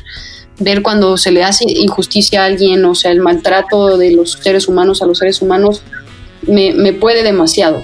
ver 0.57 0.81
cuando 0.81 1.17
se 1.17 1.31
le 1.31 1.43
hace 1.43 1.65
injusticia 1.67 2.41
a 2.41 2.45
alguien, 2.45 2.83
o 2.85 2.95
sea, 2.95 3.11
el 3.11 3.19
maltrato 3.19 3.97
de 3.97 4.09
los 4.11 4.39
seres 4.41 4.67
humanos 4.67 5.03
a 5.03 5.05
los 5.05 5.19
seres 5.19 5.43
humanos, 5.43 5.83
me, 6.47 6.73
me 6.73 6.93
puede 6.93 7.21
demasiado. 7.21 7.83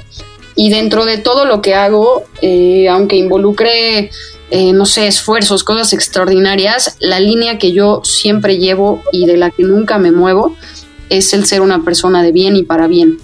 Y 0.62 0.70
dentro 0.70 1.05
de 1.05 1.18
todo 1.18 1.45
lo 1.45 1.59
que 1.59 1.74
hago, 1.74 2.24
eh, 2.43 2.88
aunque 2.88 3.16
involucre, 3.16 4.12
eh, 4.51 4.74
no 4.74 4.86
sé, 4.86 5.07
esfuerzos, 5.07 5.64
cosas 5.64 5.91
extraordinarias, 5.91 6.97
la 6.99 7.20
línea 7.20 7.57
que 7.57 7.72
yo 7.72 8.01
siempre 8.03 8.59
llevo 8.59 9.01
y 9.12 9.26
de 9.26 9.38
la 9.38 9.49
que 9.49 9.64
nunca 9.64 9.97
me 9.97 10.12
muevo 10.12 10.55
es 11.09 11.34
el 11.34 11.45
ser 11.45 11.62
una 11.62 11.84
persona 11.84 12.22
de 12.22 12.32
bien 12.32 12.55
y 12.55 12.62
para 12.62 12.86
bien. 12.86 13.18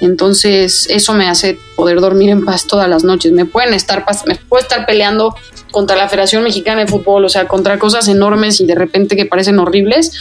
Entonces 0.00 0.86
eso 0.88 1.12
me 1.12 1.28
hace 1.28 1.58
poder 1.76 2.00
dormir 2.00 2.30
en 2.30 2.46
paz 2.46 2.66
todas 2.66 2.88
las 2.88 3.04
noches. 3.04 3.32
Me 3.32 3.44
pueden 3.44 3.74
estar, 3.74 4.06
me 4.26 4.36
puedo 4.36 4.62
estar 4.62 4.86
peleando 4.86 5.34
contra 5.70 5.94
la 5.94 6.08
Federación 6.08 6.42
Mexicana 6.42 6.80
de 6.80 6.86
Fútbol, 6.86 7.22
o 7.22 7.28
sea, 7.28 7.48
contra 7.48 7.78
cosas 7.78 8.08
enormes 8.08 8.62
y 8.62 8.66
de 8.66 8.74
repente 8.74 9.14
que 9.14 9.26
parecen 9.26 9.58
horribles, 9.58 10.12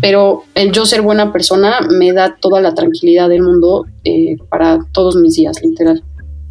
pero 0.00 0.44
el 0.54 0.70
yo 0.70 0.86
ser 0.86 1.02
buena 1.02 1.32
persona 1.32 1.80
me 1.90 2.12
da 2.12 2.36
toda 2.40 2.60
la 2.60 2.74
tranquilidad 2.74 3.28
del 3.28 3.42
mundo 3.42 3.86
eh, 4.04 4.36
para 4.48 4.86
todos 4.92 5.16
mis 5.16 5.34
días, 5.34 5.60
literal. 5.64 6.04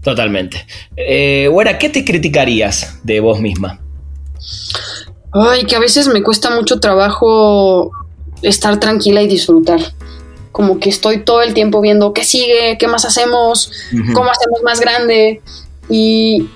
Totalmente. 0.04 0.66
Eh, 0.98 1.50
¿qué 1.80 1.90
te 1.90 2.04
criticarías 2.04 3.00
de 3.04 3.20
vos 3.20 3.40
misma? 3.40 3.80
Ay, 5.32 5.66
que 5.66 5.76
a 5.76 5.80
veces 5.80 6.08
me 6.08 6.24
cuesta 6.24 6.50
mucho 6.50 6.80
trabajo 6.80 7.92
estar 8.42 8.80
tranquila 8.80 9.22
y 9.22 9.28
disfrutar. 9.28 9.80
Como 10.52 10.80
que 10.80 10.90
estoy 10.90 11.24
todo 11.24 11.42
el 11.42 11.54
tiempo 11.54 11.80
viendo 11.82 12.14
qué 12.14 12.26
sigue, 12.26 12.78
qué 12.78 12.88
más 12.88 13.06
hacemos, 13.06 13.72
cómo 14.14 14.30
hacemos 14.30 14.62
más 14.64 14.80
grande. 14.82 15.42
Y, 15.90 16.48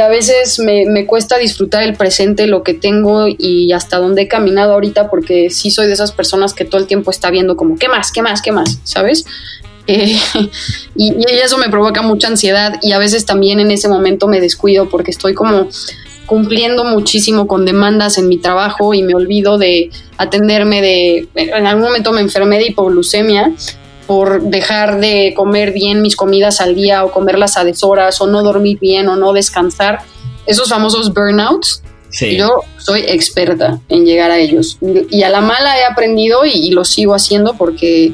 a 0.00 0.08
veces 0.08 0.58
me, 0.58 1.06
cuesta 1.06 1.38
disfrutar 1.38 1.82
el 1.82 1.94
presente, 1.94 2.46
lo 2.46 2.62
que 2.62 2.74
tengo 2.74 3.26
y 3.26 3.72
hasta 3.72 3.98
dónde 3.98 4.22
he 4.22 4.28
caminado 4.28 4.74
ahorita, 4.74 5.10
porque 5.10 5.50
sí 5.50 5.70
soy 5.70 5.86
de 5.86 5.94
esas 5.94 6.12
personas 6.12 6.54
que 6.54 6.64
todo 6.64 6.80
el 6.80 6.86
tiempo 6.86 7.10
está 7.10 7.30
viendo 7.30 7.56
como, 7.56 7.76
¿qué 7.76 7.88
más? 7.88 8.12
¿Qué 8.12 8.22
más? 8.22 8.42
¿Qué 8.42 8.52
más? 8.52 8.80
¿Sabes? 8.84 9.24
Eh, 9.86 10.16
y, 10.96 11.12
y, 11.12 11.24
eso 11.42 11.58
me 11.58 11.68
provoca 11.68 12.02
mucha 12.02 12.28
ansiedad 12.28 12.78
y 12.82 12.92
a 12.92 12.98
veces 12.98 13.26
también 13.26 13.60
en 13.60 13.70
ese 13.70 13.88
momento 13.88 14.28
me 14.28 14.40
descuido 14.40 14.88
porque 14.88 15.10
estoy 15.10 15.34
como 15.34 15.68
cumpliendo 16.26 16.84
muchísimo 16.84 17.46
con 17.46 17.66
demandas 17.66 18.16
en 18.16 18.28
mi 18.28 18.38
trabajo 18.38 18.94
y 18.94 19.02
me 19.02 19.14
olvido 19.14 19.58
de 19.58 19.90
atenderme 20.16 20.80
de... 20.80 21.28
En 21.34 21.66
algún 21.66 21.84
momento 21.84 22.12
me 22.12 22.22
enfermé 22.22 22.58
de 22.58 22.68
hipoglucemia 22.68 23.52
por 24.06 24.42
dejar 24.42 25.00
de 25.00 25.34
comer 25.36 25.72
bien 25.72 26.02
mis 26.02 26.16
comidas 26.16 26.60
al 26.60 26.74
día 26.74 27.04
o 27.04 27.12
comerlas 27.12 27.56
a 27.56 27.64
deshoras 27.64 28.20
o 28.20 28.26
no 28.26 28.42
dormir 28.42 28.78
bien 28.80 29.08
o 29.08 29.16
no 29.16 29.32
descansar. 29.32 30.00
Esos 30.46 30.68
famosos 30.68 31.12
burnouts. 31.12 31.82
Yo 32.20 32.60
soy 32.78 33.00
experta 33.08 33.80
en 33.88 34.04
llegar 34.04 34.30
a 34.30 34.38
ellos 34.38 34.76
y 35.10 35.22
a 35.22 35.30
la 35.30 35.40
mala 35.40 35.78
he 35.78 35.84
aprendido 35.84 36.44
y, 36.44 36.70
lo 36.70 36.84
sigo 36.84 37.14
haciendo 37.14 37.54
porque, 37.54 38.12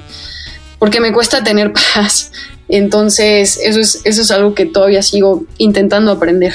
porque 0.78 1.00
me 1.00 1.12
cuesta 1.12 1.42
tener 1.42 1.72
paz. 1.94 2.32
Entonces, 2.68 3.58
eso 3.62 3.80
es, 3.80 4.02
eso 4.04 4.22
es 4.22 4.30
algo 4.30 4.54
que 4.54 4.66
todavía 4.66 5.02
sigo 5.02 5.44
intentando 5.56 6.12
aprender. 6.12 6.52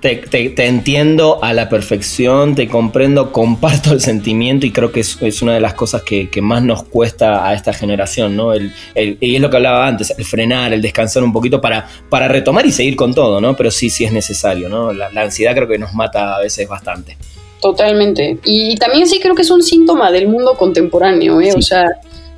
te, 0.00 0.66
entiendo 0.66 1.38
a 1.42 1.52
la 1.52 1.68
perfección, 1.68 2.56
te 2.56 2.68
comprendo, 2.68 3.30
comparto 3.30 3.92
el 3.92 4.00
sentimiento 4.00 4.66
y 4.66 4.72
creo 4.72 4.90
que 4.90 5.00
es, 5.00 5.42
una 5.42 5.54
de 5.54 5.60
las 5.60 5.74
cosas 5.74 6.02
que, 6.02 6.28
más 6.42 6.62
nos 6.64 6.82
cuesta 6.82 7.46
a 7.46 7.54
esta 7.54 7.72
generación, 7.72 8.36
¿no? 8.36 8.52
El, 8.52 8.72
y 8.96 9.36
es 9.36 9.40
lo 9.40 9.48
que 9.48 9.56
hablaba 9.56 9.86
antes, 9.86 10.12
el 10.18 10.24
frenar, 10.24 10.72
el 10.72 10.82
descansar 10.82 11.22
un 11.22 11.32
poquito 11.32 11.60
para, 11.60 11.88
para 12.10 12.26
retomar 12.26 12.66
y 12.66 12.72
seguir 12.72 12.96
con 12.96 13.14
todo, 13.14 13.40
¿no? 13.40 13.54
Pero 13.56 13.70
sí, 13.70 13.90
sí 13.90 14.04
es 14.04 14.12
necesario, 14.12 14.68
¿no? 14.68 14.92
La, 14.92 15.08
ansiedad 15.14 15.54
creo 15.54 15.68
que 15.68 15.78
nos 15.78 15.94
mata 15.94 16.34
a 16.34 16.40
veces 16.40 16.68
bastante. 16.68 17.16
Totalmente. 17.62 18.38
Y 18.44 18.76
también 18.76 19.06
sí 19.06 19.20
creo 19.20 19.34
que 19.34 19.42
es 19.42 19.50
un 19.50 19.62
síntoma 19.62 20.10
del 20.10 20.28
mundo 20.28 20.54
contemporáneo, 20.54 21.40
¿eh? 21.40 21.54
O 21.56 21.62
sea, 21.62 21.86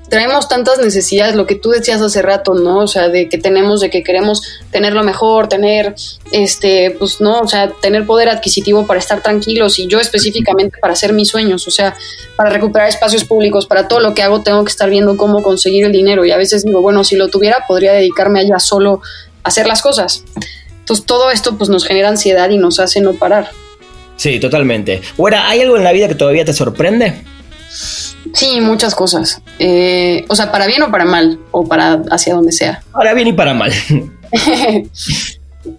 traemos 0.09 0.49
tantas 0.49 0.79
necesidades, 0.79 1.35
lo 1.35 1.47
que 1.47 1.55
tú 1.55 1.71
decías 1.71 2.01
hace 2.01 2.23
rato, 2.23 2.55
¿no? 2.55 2.79
O 2.79 2.87
sea, 2.87 3.09
de 3.09 3.29
que 3.29 3.39
tenemos, 3.39 3.81
de 3.81 3.91
que 3.91 4.03
queremos 4.03 4.43
tener 4.71 4.93
lo 4.93 5.03
mejor, 5.03 5.49
tener, 5.49 5.95
este, 6.33 6.93
pues, 6.99 7.21
¿no? 7.21 7.41
O 7.41 7.49
sea, 7.49 7.71
tener 7.81 8.07
poder 8.07 8.29
adquisitivo 8.29 8.87
para 8.87 9.01
estar 9.01 9.23
tranquilos 9.23 9.79
y 9.79 9.87
yo 9.87 9.99
específicamente 9.99 10.79
para 10.81 10.93
hacer 10.93 11.13
mis 11.13 11.29
sueños, 11.29 11.67
o 11.67 11.71
sea, 11.71 11.97
para 12.37 12.51
recuperar 12.51 12.89
espacios 12.89 13.25
públicos, 13.25 13.67
para 13.67 13.89
todo 13.89 14.01
lo 14.01 14.15
que 14.15 14.23
hago 14.23 14.43
tengo 14.43 14.65
que 14.65 14.71
estar 14.71 14.89
viendo 14.89 15.17
cómo 15.17 15.43
conseguir 15.43 15.85
el 15.85 15.93
dinero 15.93 16.25
y 16.25 16.31
a 16.31 16.37
veces 16.37 16.65
digo, 16.65 16.81
bueno, 16.81 17.05
si 17.05 17.17
lo 17.17 17.29
tuviera 17.29 17.65
podría 17.67 17.93
dedicarme 17.93 18.41
allá 18.41 18.59
solo 18.59 19.01
a 19.43 19.49
hacer 19.49 19.67
las 19.67 19.83
cosas. 19.83 20.25
Entonces 20.81 21.05
todo 21.05 21.31
esto 21.31 21.59
pues 21.59 21.69
nos 21.69 21.85
genera 21.85 22.09
ansiedad 22.09 22.49
y 22.51 22.59
nos 22.59 22.79
hace 22.79 23.01
no 23.01 23.15
parar. 23.15 23.51
Sí, 24.17 24.39
totalmente. 24.39 25.03
Bueno, 25.17 25.39
¿hay 25.41 25.61
algo 25.61 25.77
en 25.77 25.85
la 25.85 25.93
vida 25.93 26.09
que 26.09 26.15
todavía 26.15 26.45
te 26.45 26.53
sorprende? 26.53 27.23
Sí, 28.33 28.61
muchas 28.61 28.95
cosas. 28.95 29.43
Eh, 29.59 30.25
o 30.29 30.37
sea, 30.37 30.53
para 30.53 30.67
bien 30.67 30.83
o 30.83 30.91
para 30.91 31.05
mal, 31.05 31.39
o 31.51 31.67
para 31.67 32.03
hacia 32.11 32.35
donde 32.35 32.53
sea. 32.53 32.83
Para 32.93 33.15
bien 33.15 33.29
y 33.29 33.33
para 33.33 33.55
mal. 33.55 33.73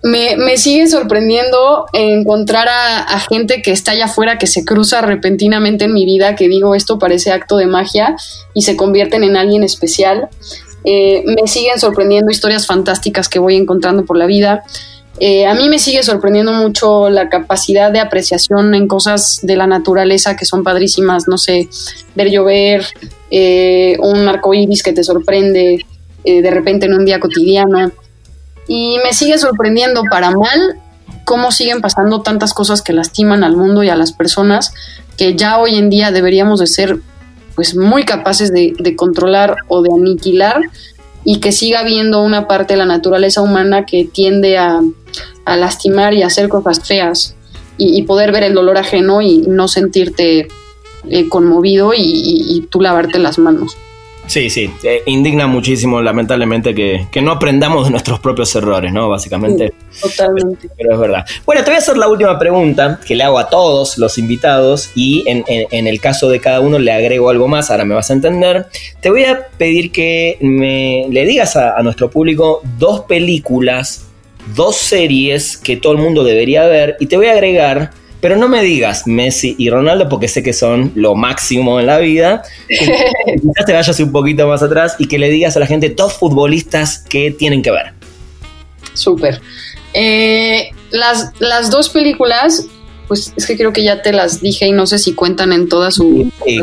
me, 0.04 0.58
sigue 0.58 0.88
sorprendiendo 0.88 1.86
encontrar 1.94 2.68
a, 2.70 3.20
gente 3.22 3.62
que 3.62 3.72
está 3.72 3.92
allá 3.92 4.06
afuera, 4.06 4.38
que 4.38 4.48
se 4.48 4.66
cruza 4.66 5.02
repentinamente 5.02 5.86
en 5.86 5.94
mi 5.94 6.06
vida, 6.06 6.36
que 6.36 6.48
digo, 6.48 6.76
esto 6.76 7.00
parece 7.00 7.32
acto 7.32 7.58
de 7.58 7.68
magia 7.68 8.16
y 8.54 8.62
se 8.64 8.76
convierten 8.78 9.24
en 9.24 9.38
alguien 9.38 9.64
especial. 9.64 10.30
Eh, 10.84 11.24
me 11.26 11.48
siguen 11.48 11.80
sorprendiendo 11.80 12.32
historias 12.32 12.66
fantásticas 12.66 13.28
que 13.30 13.40
voy 13.40 13.56
encontrando 13.56 14.06
por 14.06 14.18
la 14.18 14.26
vida. 14.26 14.64
Eh, 15.20 15.48
a 15.48 15.56
mí 15.56 15.68
me 15.68 15.80
sigue 15.80 16.04
sorprendiendo 16.04 16.54
mucho 16.54 17.10
la 17.10 17.30
capacidad 17.30 17.92
de 17.92 18.00
apreciación 18.00 18.76
en 18.76 18.88
cosas 18.88 19.40
de 19.42 19.56
la 19.56 19.66
naturaleza 19.66 20.36
que 20.36 20.46
son 20.46 20.64
padrísimas, 20.64 21.28
no 21.28 21.38
sé, 21.38 21.70
ver 22.16 22.30
llover, 22.30 22.86
eh, 23.32 23.98
un 24.00 24.28
arco 24.28 24.54
iris 24.54 24.84
que 24.84 24.94
te 24.94 25.04
sorprende 25.04 25.86
eh, 26.24 26.42
de 26.42 26.52
repente 26.52 26.86
en 26.86 26.94
un 26.94 27.06
día 27.06 27.20
cotidiano. 27.20 27.92
Y 28.68 28.98
me 29.04 29.14
sigue 29.14 29.38
sorprendiendo 29.40 30.04
para 30.10 30.32
mal 30.32 30.80
cómo 31.26 31.52
siguen 31.52 31.82
pasando 31.82 32.22
tantas 32.22 32.54
cosas 32.54 32.82
que 32.82 32.94
lastiman 32.94 33.44
al 33.44 33.58
mundo 33.58 33.84
y 33.84 33.90
a 33.90 33.96
las 33.96 34.12
personas 34.12 34.74
que 35.18 35.36
ya 35.36 35.58
hoy 35.58 35.78
en 35.78 35.90
día 35.90 36.12
deberíamos 36.12 36.60
de 36.60 36.68
ser 36.68 37.00
pues 37.56 37.76
muy 37.76 38.04
capaces 38.04 38.54
de, 38.54 38.76
de 38.78 38.96
controlar 38.96 39.56
o 39.68 39.82
de 39.82 39.90
aniquilar 39.92 40.62
y 41.24 41.40
que 41.40 41.52
siga 41.52 41.80
habiendo 41.80 42.22
una 42.22 42.48
parte 42.48 42.76
de 42.76 42.78
la 42.78 42.86
naturaleza 42.86 43.42
humana 43.42 43.86
que 43.86 44.06
tiende 44.06 44.58
a, 44.58 44.80
lastimar 45.56 46.14
y 46.14 46.24
a 46.24 46.28
hacer 46.28 46.50
cosas 46.50 46.86
feas 46.86 47.38
y, 47.78 48.02
poder 48.04 48.32
ver 48.32 48.44
el 48.44 48.54
dolor 48.54 48.78
ajeno 48.78 49.22
y 49.22 49.44
no 49.48 49.68
sentirte 49.68 50.48
eh, 51.10 51.30
conmovido 51.30 51.94
y, 51.96 52.68
tú 52.70 52.82
lavarte 52.82 53.20
las 53.20 53.38
manos. 53.38 53.78
Sí, 54.26 54.50
sí, 54.50 54.70
indigna 55.06 55.48
muchísimo, 55.48 56.02
lamentablemente, 56.02 56.76
que, 56.76 57.22
no 57.22 57.32
aprendamos 57.32 57.86
de 57.86 57.92
nuestros 57.92 58.20
propios 58.20 58.54
errores, 58.56 58.92
¿no? 58.92 59.08
Básicamente. 59.08 59.74
totalmente. 60.02 60.70
Pero, 60.76 60.94
es 60.94 61.00
verdad. 61.00 61.26
Bueno, 61.46 61.64
te 61.64 61.70
voy 61.70 61.76
a 61.76 61.78
hacer 61.78 61.98
la 61.98 62.10
última 62.10 62.38
pregunta 62.38 63.00
que 63.06 63.16
le 63.16 63.24
hago 63.24 63.40
a 63.40 63.48
todos 63.48 63.98
los 63.98 64.18
invitados 64.18 64.90
y 64.96 65.24
en, 65.28 65.88
el 65.88 66.02
caso 66.02 66.30
de 66.30 66.42
cada 66.42 66.60
uno 66.60 66.78
le 66.78 66.92
agrego 66.92 67.30
algo 67.30 67.48
más, 67.48 67.72
ahora 67.72 67.86
me 67.86 67.96
vas 67.96 68.10
a 68.10 68.14
entender. 68.14 68.66
Te 69.00 69.10
voy 69.12 69.24
a 69.24 69.48
pedir 69.58 69.92
que 69.94 70.38
me 70.42 71.06
le 71.10 71.26
digas 71.26 71.56
a, 71.56 71.78
a 71.78 71.84
nuestro 71.84 72.10
público 72.10 72.62
dos 72.78 73.02
películas, 73.02 74.07
dos 74.56 74.76
series 74.76 75.58
que 75.58 75.78
todo 75.78 75.94
el 75.94 76.00
mundo 76.00 76.24
debería 76.24 76.66
ver 76.66 76.98
y 77.00 77.08
te 77.08 77.18
voy 77.18 77.28
a 77.28 77.34
agregar 77.34 77.92
pero 78.20 78.36
no 78.36 78.50
me 78.50 78.64
digas 78.64 79.06
Messi 79.06 79.56
y 79.58 79.70
Ronaldo 79.70 80.10
porque 80.10 80.28
sé 80.28 80.42
que 80.42 80.54
son 80.54 80.92
lo 80.96 81.16
máximo 81.16 81.80
en 81.80 81.86
la 81.86 82.00
vida. 82.00 82.44
Quizás 82.68 83.66
te 83.66 83.74
vayas 83.74 84.00
un 84.00 84.12
poquito 84.12 84.48
más 84.48 84.64
atrás 84.64 84.96
y 84.98 85.08
que 85.08 85.20
le 85.20 85.30
digas 85.30 85.56
a 85.56 85.60
la 85.60 85.68
gente 85.68 85.90
dos 85.90 86.14
futbolistas 86.14 87.00
que 87.10 87.32
tienen 87.32 87.62
que 87.62 87.72
ver. 87.72 87.94
Súper. 88.94 89.40
Eh, 89.94 90.72
las, 90.90 91.32
las 91.40 91.70
dos 91.70 91.90
películas 91.90 92.66
pues 93.08 93.34
es 93.36 93.46
que 93.46 93.56
creo 93.56 93.72
que 93.72 93.84
ya 93.84 94.02
te 94.02 94.12
las 94.12 94.42
dije 94.42 94.68
y 94.68 94.72
no 94.72 94.86
sé 94.86 95.00
si 95.00 95.14
cuentan 95.14 95.54
en 95.54 95.70
toda 95.70 95.92
su, 95.92 96.30
sí, 96.46 96.62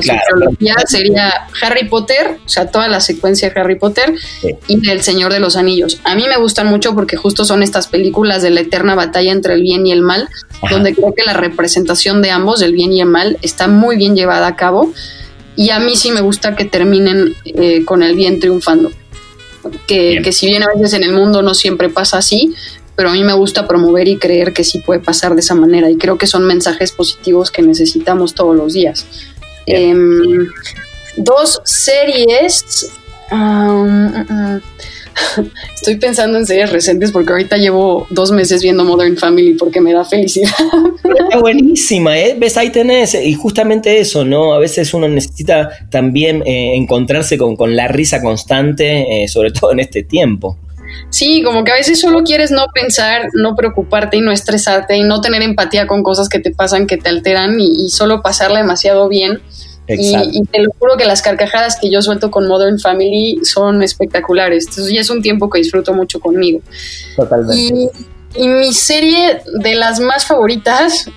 Sería 0.86 1.48
Harry 1.62 1.88
Potter, 1.88 2.38
o 2.44 2.48
sea, 2.48 2.70
toda 2.70 2.88
la 2.88 3.00
secuencia 3.00 3.48
de 3.48 3.60
Harry 3.60 3.78
Potter 3.78 4.14
y 4.68 4.90
El 4.90 5.02
Señor 5.02 5.32
de 5.32 5.40
los 5.40 5.56
Anillos. 5.56 6.00
A 6.04 6.14
mí 6.14 6.26
me 6.28 6.36
gustan 6.36 6.66
mucho 6.66 6.94
porque 6.94 7.16
justo 7.16 7.44
son 7.44 7.62
estas 7.62 7.88
películas 7.88 8.42
de 8.42 8.50
la 8.50 8.60
eterna 8.60 8.94
batalla 8.94 9.32
entre 9.32 9.54
el 9.54 9.62
bien 9.62 9.86
y 9.86 9.92
el 9.92 10.02
mal, 10.02 10.28
donde 10.70 10.94
creo 10.94 11.14
que 11.14 11.24
la 11.24 11.32
representación 11.32 12.20
de 12.20 12.30
ambos, 12.30 12.60
del 12.60 12.72
bien 12.72 12.92
y 12.92 13.00
el 13.00 13.08
mal, 13.08 13.38
está 13.42 13.66
muy 13.66 13.96
bien 13.96 14.14
llevada 14.14 14.46
a 14.46 14.56
cabo. 14.56 14.92
Y 15.56 15.70
a 15.70 15.78
mí 15.78 15.96
sí 15.96 16.10
me 16.10 16.20
gusta 16.20 16.56
que 16.56 16.64
terminen 16.64 17.34
eh, 17.44 17.84
con 17.84 18.02
el 18.02 18.16
bien 18.16 18.40
triunfando. 18.40 18.90
Que, 19.86 20.20
que, 20.22 20.32
si 20.32 20.46
bien 20.46 20.62
a 20.62 20.66
veces 20.74 20.92
en 20.92 21.04
el 21.04 21.12
mundo 21.12 21.40
no 21.40 21.54
siempre 21.54 21.88
pasa 21.88 22.18
así, 22.18 22.54
pero 22.96 23.10
a 23.10 23.12
mí 23.12 23.24
me 23.24 23.34
gusta 23.34 23.66
promover 23.66 24.08
y 24.08 24.18
creer 24.18 24.52
que 24.52 24.64
sí 24.64 24.78
puede 24.80 25.00
pasar 25.00 25.34
de 25.34 25.40
esa 25.40 25.54
manera 25.54 25.90
y 25.90 25.96
creo 25.96 26.18
que 26.18 26.26
son 26.26 26.44
mensajes 26.46 26.92
positivos 26.92 27.50
que 27.50 27.62
necesitamos 27.62 28.34
todos 28.34 28.56
los 28.56 28.74
días. 28.74 29.06
Em, 29.66 30.48
dos 31.16 31.60
series. 31.64 32.92
Um, 33.30 34.12
estoy 35.74 35.96
pensando 35.96 36.38
en 36.38 36.46
series 36.46 36.70
recientes 36.70 37.12
porque 37.12 37.32
ahorita 37.32 37.56
llevo 37.56 38.06
dos 38.10 38.32
meses 38.32 38.62
viendo 38.62 38.84
Modern 38.84 39.16
Family 39.16 39.54
porque 39.54 39.80
me 39.80 39.92
da 39.92 40.04
felicidad. 40.04 40.50
Está 41.04 41.38
buenísima, 41.38 42.18
¿eh? 42.18 42.36
Ves, 42.38 42.56
ahí 42.56 42.70
tenés, 42.70 43.14
y 43.14 43.34
justamente 43.34 43.98
eso, 44.00 44.24
¿no? 44.24 44.54
A 44.54 44.58
veces 44.58 44.92
uno 44.94 45.08
necesita 45.08 45.70
también 45.90 46.42
eh, 46.46 46.74
encontrarse 46.74 47.38
con, 47.38 47.54
la 47.74 47.88
risa 47.88 48.20
constante, 48.20 49.24
eh, 49.24 49.28
sobre 49.28 49.50
todo 49.52 49.72
en 49.72 49.80
este 49.80 50.02
tiempo. 50.02 50.58
Sí, 51.10 51.42
como 51.42 51.64
que 51.64 51.72
a 51.72 51.76
veces 51.76 52.00
solo 52.00 52.24
quieres 52.24 52.50
no 52.50 52.66
pensar, 52.74 53.28
no 53.34 53.54
preocuparte 53.54 54.16
y 54.16 54.20
no 54.20 54.32
estresarte 54.32 54.96
y 54.96 55.02
no 55.02 55.20
tener 55.20 55.42
empatía 55.42 55.86
con 55.86 56.02
cosas 56.02 56.28
que 56.28 56.40
te 56.40 56.50
pasan, 56.50 56.86
que 56.86 56.96
te 56.96 57.08
alteran 57.08 57.60
y, 57.60 57.88
solo 57.90 58.22
pasarla 58.22 58.58
demasiado 58.58 59.08
bien. 59.08 59.40
Y, 59.86 60.42
te 60.46 60.62
lo 60.62 60.70
juro 60.78 60.96
que 60.96 61.04
las 61.04 61.22
carcajadas 61.22 61.78
que 61.80 61.90
yo 61.90 62.02
suelto 62.02 62.30
con 62.30 62.48
Modern 62.48 62.78
Family 62.78 63.40
son 63.44 63.82
espectaculares. 63.82 64.66
Entonces 64.68 64.92
ya 64.92 65.00
es 65.02 65.10
un 65.10 65.22
tiempo 65.22 65.50
que 65.50 65.58
disfruto 65.58 65.92
mucho 65.92 66.20
conmigo. 66.20 66.60
Totalmente. 67.16 67.90
Y, 68.36 68.48
mi 68.48 68.72
serie 68.72 69.42
de 69.60 69.76
las 69.76 70.00
más 70.00 70.26
favoritas, 70.26 71.08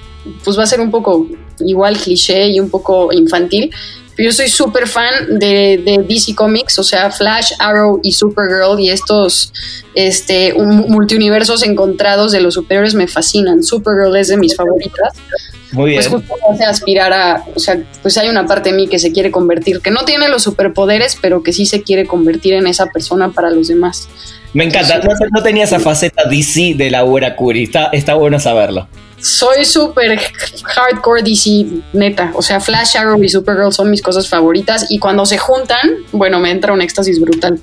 pues 0.44 0.60
va 0.60 0.64
a 0.64 0.68
ser 0.68 0.80
un 0.80 0.92
poco 0.92 1.28
igual 1.60 1.98
cliché 1.98 2.50
y 2.50 2.60
un 2.60 2.70
poco 2.70 3.12
infantil, 3.12 3.72
yo 4.18 4.32
soy 4.32 4.48
súper 4.48 4.88
fan 4.88 5.40
de, 5.40 6.04
DC 6.08 6.36
Comics, 6.36 6.80
o 6.80 6.84
sea, 6.84 7.12
Flash, 7.12 7.52
Arrow 7.60 8.00
y 8.04 8.14
Supergirl 8.14 8.80
y 8.80 8.90
estos 8.90 9.54
este, 9.94 10.54
multiuniversos 10.56 11.64
encontrados 11.64 12.32
de 12.32 12.42
los 12.42 12.56
superiores 12.56 12.96
me 12.96 13.08
fascinan. 13.08 13.64
Supergirl 13.64 14.16
es 14.16 14.30
de 14.30 14.38
mis 14.38 14.56
favoritas. 14.56 15.14
Muy 15.72 15.96
pues 15.96 16.10
bien. 16.10 16.22
Pues 16.22 16.32
justo 16.32 16.54
hace 16.54 16.66
aspirar 16.66 17.14
a, 17.14 17.46
o 17.54 17.60
sea, 17.60 17.80
pues 18.02 18.18
hay 18.18 18.30
una 18.30 18.46
parte 18.46 18.72
de 18.72 18.76
mí 18.76 18.88
que 18.88 19.00
se 19.00 19.12
quiere 19.12 19.32
convertir, 19.32 19.82
que 19.82 19.92
no 19.92 20.06
tiene 20.06 20.30
los 20.30 20.44
superpoderes, 20.44 21.18
pero 21.22 21.44
que 21.44 21.54
sí 21.54 21.66
se 21.66 21.84
quiere 21.84 22.06
convertir 22.06 22.54
en 22.54 22.68
esa 22.68 22.88
persona 22.88 23.32
para 23.32 23.50
los 23.52 23.68
demás. 23.68 24.08
Me 24.58 24.64
encanta, 24.64 25.00
no, 25.36 25.44
tenía 25.44 25.66
esa 25.66 25.80
faceta 25.80 26.24
DC 26.26 26.74
de 26.76 26.90
la 26.90 27.04
Laura 27.04 27.36
Curry, 27.36 27.66
está, 27.66 27.90
está 27.94 28.16
bueno 28.16 28.40
saberlo 28.40 28.88
soy 29.20 29.66
súper 29.66 30.20
hardcore 30.64 31.24
DC, 31.24 31.66
neta. 31.94 32.32
O 32.36 32.42
sea, 32.44 32.60
Flash, 32.60 32.98
Arrow 32.98 33.22
y 33.24 33.28
Supergirl 33.28 33.74
son 33.74 33.90
mis 33.90 34.02
cosas 34.02 34.30
favoritas. 34.30 34.86
Y 34.90 35.00
cuando 35.00 35.26
se 35.26 35.40
juntan, 35.40 35.90
bueno, 36.12 36.40
me 36.40 36.52
entra 36.52 36.72
un 36.72 36.82
éxtasis 36.84 37.20
brutal. 37.20 37.60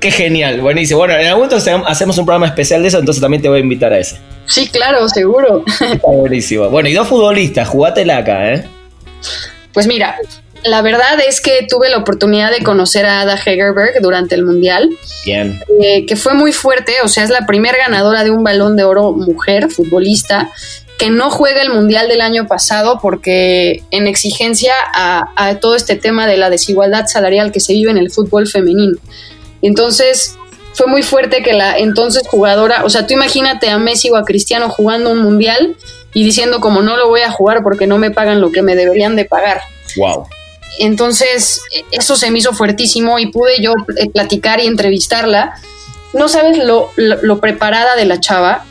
Qué 0.00 0.10
genial, 0.10 0.60
buenísimo. 0.60 0.98
Bueno, 0.98 1.14
en 1.14 1.28
algún 1.28 1.48
momento 1.48 1.86
hacemos 1.86 2.18
un 2.18 2.26
programa 2.26 2.46
especial 2.46 2.82
de 2.82 2.88
eso, 2.88 2.98
entonces 2.98 3.20
también 3.20 3.40
te 3.40 3.48
voy 3.48 3.58
a 3.58 3.62
invitar 3.62 3.92
a 3.92 4.00
ese. 4.00 4.18
Sí, 4.46 4.66
claro, 4.66 5.08
seguro. 5.08 5.64
Está 5.68 6.08
buenísimo. 6.08 6.68
Bueno, 6.70 6.88
y 6.88 6.92
dos 6.92 7.06
futbolistas, 7.06 7.68
jugátela 7.68 8.18
acá, 8.18 8.52
¿eh? 8.52 8.64
Pues 9.72 9.86
mira, 9.86 10.16
la 10.64 10.82
verdad 10.82 11.18
es 11.26 11.40
que 11.40 11.66
tuve 11.68 11.88
la 11.88 11.98
oportunidad 11.98 12.50
de 12.50 12.62
conocer 12.62 13.06
a 13.06 13.20
Ada 13.20 13.36
Hegerberg 13.36 14.00
durante 14.02 14.34
el 14.34 14.44
Mundial. 14.44 14.90
Bien. 15.24 15.60
Eh, 15.80 16.06
que 16.06 16.16
fue 16.16 16.34
muy 16.34 16.52
fuerte, 16.52 16.94
o 17.02 17.08
sea, 17.08 17.24
es 17.24 17.30
la 17.30 17.46
primera 17.46 17.78
ganadora 17.78 18.24
de 18.24 18.30
un 18.30 18.44
balón 18.44 18.76
de 18.76 18.84
oro 18.84 19.12
mujer, 19.12 19.70
futbolista 19.70 20.50
que 20.98 21.10
no 21.10 21.30
juega 21.30 21.62
el 21.62 21.70
Mundial 21.70 22.08
del 22.08 22.20
año 22.20 22.46
pasado 22.46 22.98
porque 23.00 23.82
en 23.90 24.06
exigencia 24.06 24.72
a, 24.94 25.58
todo 25.60 25.76
este 25.76 25.96
tema 25.96 26.26
de 26.26 26.36
la 26.36 26.50
desigualdad 26.50 27.06
salarial 27.06 27.52
que 27.52 27.60
se 27.60 27.74
vive 27.74 27.90
en 27.90 27.98
el 27.98 28.10
fútbol 28.10 28.48
femenino. 28.48 28.96
Entonces, 29.62 30.36
fue 30.74 30.86
muy 30.86 31.02
fuerte 31.02 31.42
que 31.42 31.52
la 31.52 31.78
entonces 31.78 32.26
jugadora, 32.26 32.84
o 32.84 32.90
sea, 32.90 33.06
tú 33.06 33.14
imagínate 33.14 33.68
a 33.68 33.78
Messi 33.78 34.10
o 34.10 34.16
a 34.16 34.24
Cristiano 34.24 34.68
jugando 34.68 35.10
un 35.10 35.18
mundial 35.18 35.76
y 36.12 36.24
diciendo 36.24 36.60
como 36.60 36.82
no 36.82 36.96
lo 36.96 37.08
voy 37.08 37.20
a 37.22 37.30
jugar 37.30 37.62
porque 37.62 37.86
no 37.86 37.98
me 37.98 38.10
pagan 38.10 38.40
lo 38.40 38.50
que 38.50 38.62
me 38.62 38.74
deberían 38.74 39.16
de 39.16 39.24
pagar. 39.24 39.60
Wow. 39.96 40.26
Entonces, 40.78 41.60
eso 41.90 42.16
se 42.16 42.30
me 42.30 42.38
hizo 42.38 42.52
fuertísimo 42.52 43.18
y 43.18 43.26
pude 43.26 43.60
yo 43.60 43.72
eh, 43.96 44.10
platicar 44.10 44.60
y 44.60 44.66
entrevistarla. 44.66 45.60
No 46.12 46.28
sabes 46.28 46.58
lo, 46.58 46.90
lo 46.96 47.40
preparada 47.40 47.96
de 47.96 48.04
la 48.04 48.20
chava 48.20 48.64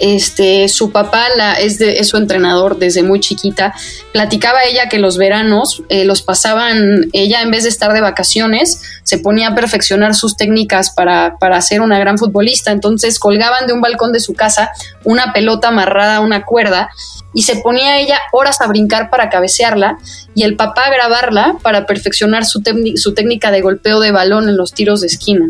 este, 0.00 0.68
su 0.68 0.90
papá 0.90 1.26
la, 1.36 1.54
es, 1.54 1.78
de, 1.78 2.02
su 2.04 2.16
entrenador 2.16 2.78
desde 2.78 3.02
muy 3.02 3.20
chiquita. 3.20 3.74
Platicaba 4.12 4.64
ella 4.64 4.88
que 4.88 4.98
los 4.98 5.18
veranos 5.18 5.82
eh, 5.88 6.04
los 6.04 6.22
pasaban, 6.22 7.08
ella 7.12 7.42
en 7.42 7.50
vez 7.50 7.64
de 7.64 7.68
estar 7.68 7.92
de 7.92 8.00
vacaciones, 8.00 8.82
se 9.04 9.18
ponía 9.18 9.48
a 9.48 9.54
perfeccionar 9.54 10.14
sus 10.14 10.36
técnicas 10.36 10.90
para, 10.90 11.36
para 11.38 11.60
ser 11.60 11.82
una 11.82 11.98
gran 11.98 12.18
futbolista. 12.18 12.72
Entonces 12.72 13.18
colgaban 13.18 13.66
de 13.66 13.74
un 13.74 13.80
balcón 13.80 14.12
de 14.12 14.20
su 14.20 14.34
casa 14.34 14.70
una 15.04 15.32
pelota 15.32 15.68
amarrada 15.68 16.16
a 16.16 16.20
una 16.20 16.44
cuerda 16.44 16.90
y 17.32 17.42
se 17.42 17.56
ponía 17.56 18.00
ella 18.00 18.18
horas 18.32 18.60
a 18.60 18.66
brincar 18.66 19.10
para 19.10 19.28
cabecearla 19.28 19.98
y 20.34 20.42
el 20.42 20.56
papá 20.56 20.86
a 20.86 20.90
grabarla 20.90 21.56
para 21.62 21.86
perfeccionar 21.86 22.44
su, 22.44 22.62
su 22.96 23.14
técnica 23.14 23.50
de 23.50 23.60
golpeo 23.60 24.00
de 24.00 24.10
balón 24.10 24.48
en 24.48 24.56
los 24.56 24.72
tiros 24.72 25.00
de 25.00 25.06
esquina. 25.06 25.46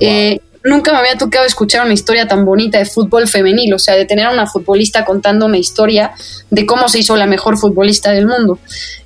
Eh, 0.00 0.40
nunca 0.64 0.92
me 0.92 0.98
había 0.98 1.16
tocado 1.16 1.44
escuchar 1.44 1.84
una 1.84 1.92
historia 1.92 2.26
tan 2.26 2.44
bonita 2.44 2.78
de 2.78 2.86
fútbol 2.86 3.28
femenil, 3.28 3.74
o 3.74 3.78
sea, 3.78 3.94
de 3.94 4.06
tener 4.06 4.26
a 4.26 4.30
una 4.30 4.46
futbolista 4.46 5.04
contando 5.04 5.46
una 5.46 5.58
historia 5.58 6.12
de 6.50 6.66
cómo 6.66 6.88
se 6.88 6.98
hizo 6.98 7.16
la 7.16 7.26
mejor 7.26 7.58
futbolista 7.58 8.10
del 8.10 8.26
mundo. 8.26 8.58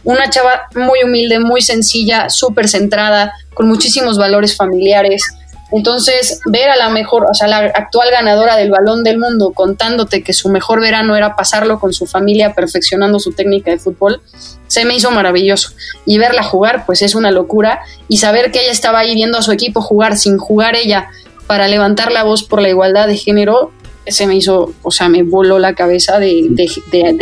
Una 0.04 0.30
chava 0.30 0.68
muy 0.74 1.02
humilde, 1.04 1.40
muy 1.40 1.60
sencilla, 1.60 2.30
súper 2.30 2.68
centrada, 2.68 3.32
con 3.54 3.66
muchísimos 3.66 4.18
valores 4.18 4.56
familiares. 4.56 5.24
Entonces, 5.70 6.40
ver 6.46 6.70
a 6.70 6.76
la 6.76 6.88
mejor, 6.90 7.26
o 7.28 7.34
sea, 7.34 7.48
la 7.48 7.58
actual 7.58 8.10
ganadora 8.10 8.56
del 8.56 8.70
balón 8.70 9.04
del 9.04 9.18
mundo 9.18 9.52
contándote 9.52 10.22
que 10.22 10.32
su 10.32 10.48
mejor 10.48 10.80
verano 10.80 11.14
era 11.14 11.36
pasarlo 11.36 11.78
con 11.78 11.92
su 11.92 12.06
familia 12.06 12.54
perfeccionando 12.54 13.18
su 13.18 13.32
técnica 13.32 13.70
de 13.70 13.78
fútbol, 13.78 14.22
se 14.68 14.84
me 14.84 14.94
hizo 14.94 15.10
maravilloso. 15.10 15.72
Y 16.06 16.18
verla 16.18 16.42
jugar, 16.42 16.86
pues 16.86 17.02
es 17.02 17.14
una 17.14 17.30
locura. 17.32 17.80
Y 18.06 18.18
saber 18.18 18.50
que 18.50 18.62
ella 18.62 18.72
estaba 18.72 19.00
ahí 19.00 19.14
viendo 19.14 19.36
a 19.36 19.42
su 19.42 19.52
equipo 19.52 19.82
jugar 19.82 20.16
sin 20.16 20.38
jugar 20.38 20.74
ella, 20.74 21.10
para 21.48 21.66
levantar 21.66 22.12
la 22.12 22.22
voz 22.22 22.44
por 22.44 22.60
la 22.60 22.68
igualdad 22.68 23.08
de 23.08 23.16
género, 23.16 23.72
se 24.06 24.26
me 24.26 24.36
hizo, 24.36 24.74
o 24.82 24.90
sea, 24.90 25.08
me 25.08 25.22
voló 25.22 25.58
la 25.58 25.74
cabeza 25.74 26.20
de, 26.20 26.54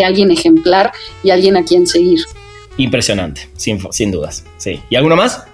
alguien 0.04 0.30
ejemplar 0.32 0.92
y 1.22 1.30
alguien 1.30 1.56
a 1.56 1.64
quien 1.64 1.86
seguir. 1.86 2.20
Impresionante, 2.76 3.48
sin, 3.56 3.80
sin 3.92 4.10
dudas. 4.10 4.44
Sí. 4.58 4.82
¿Y 4.90 4.96
alguno 4.96 5.16
más? 5.16 5.44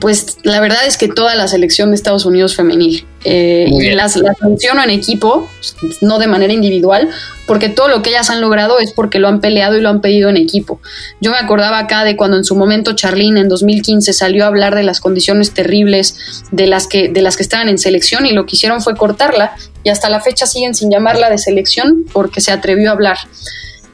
Pues 0.00 0.38
la 0.42 0.60
verdad 0.60 0.86
es 0.86 0.96
que 0.96 1.08
toda 1.08 1.34
la 1.34 1.48
selección 1.48 1.90
de 1.90 1.96
Estados 1.96 2.26
Unidos 2.26 2.56
femenil. 2.56 3.06
Eh, 3.24 3.68
las, 3.94 4.16
las 4.16 4.40
menciono 4.42 4.82
en 4.82 4.90
equipo, 4.90 5.48
no 6.00 6.18
de 6.18 6.26
manera 6.26 6.52
individual, 6.52 7.08
porque 7.46 7.68
todo 7.68 7.88
lo 7.88 8.02
que 8.02 8.10
ellas 8.10 8.30
han 8.30 8.40
logrado 8.40 8.78
es 8.78 8.92
porque 8.92 9.18
lo 9.18 9.28
han 9.28 9.40
peleado 9.40 9.76
y 9.76 9.80
lo 9.80 9.88
han 9.88 10.00
pedido 10.00 10.28
en 10.28 10.36
equipo. 10.36 10.80
Yo 11.20 11.30
me 11.30 11.38
acordaba 11.38 11.78
acá 11.78 12.04
de 12.04 12.16
cuando 12.16 12.36
en 12.36 12.44
su 12.44 12.54
momento 12.54 12.92
Charlene 12.94 13.40
en 13.40 13.48
2015 13.48 14.12
salió 14.12 14.44
a 14.44 14.48
hablar 14.48 14.74
de 14.74 14.82
las 14.82 15.00
condiciones 15.00 15.52
terribles 15.52 16.44
de 16.50 16.66
las 16.66 16.86
que, 16.86 17.08
de 17.08 17.22
las 17.22 17.36
que 17.36 17.42
estaban 17.42 17.68
en 17.68 17.78
selección 17.78 18.26
y 18.26 18.32
lo 18.32 18.46
que 18.46 18.56
hicieron 18.56 18.82
fue 18.82 18.96
cortarla 18.96 19.56
y 19.82 19.88
hasta 19.90 20.10
la 20.10 20.20
fecha 20.20 20.46
siguen 20.46 20.74
sin 20.74 20.90
llamarla 20.90 21.30
de 21.30 21.38
selección 21.38 22.04
porque 22.12 22.40
se 22.40 22.52
atrevió 22.52 22.90
a 22.90 22.92
hablar. 22.92 23.18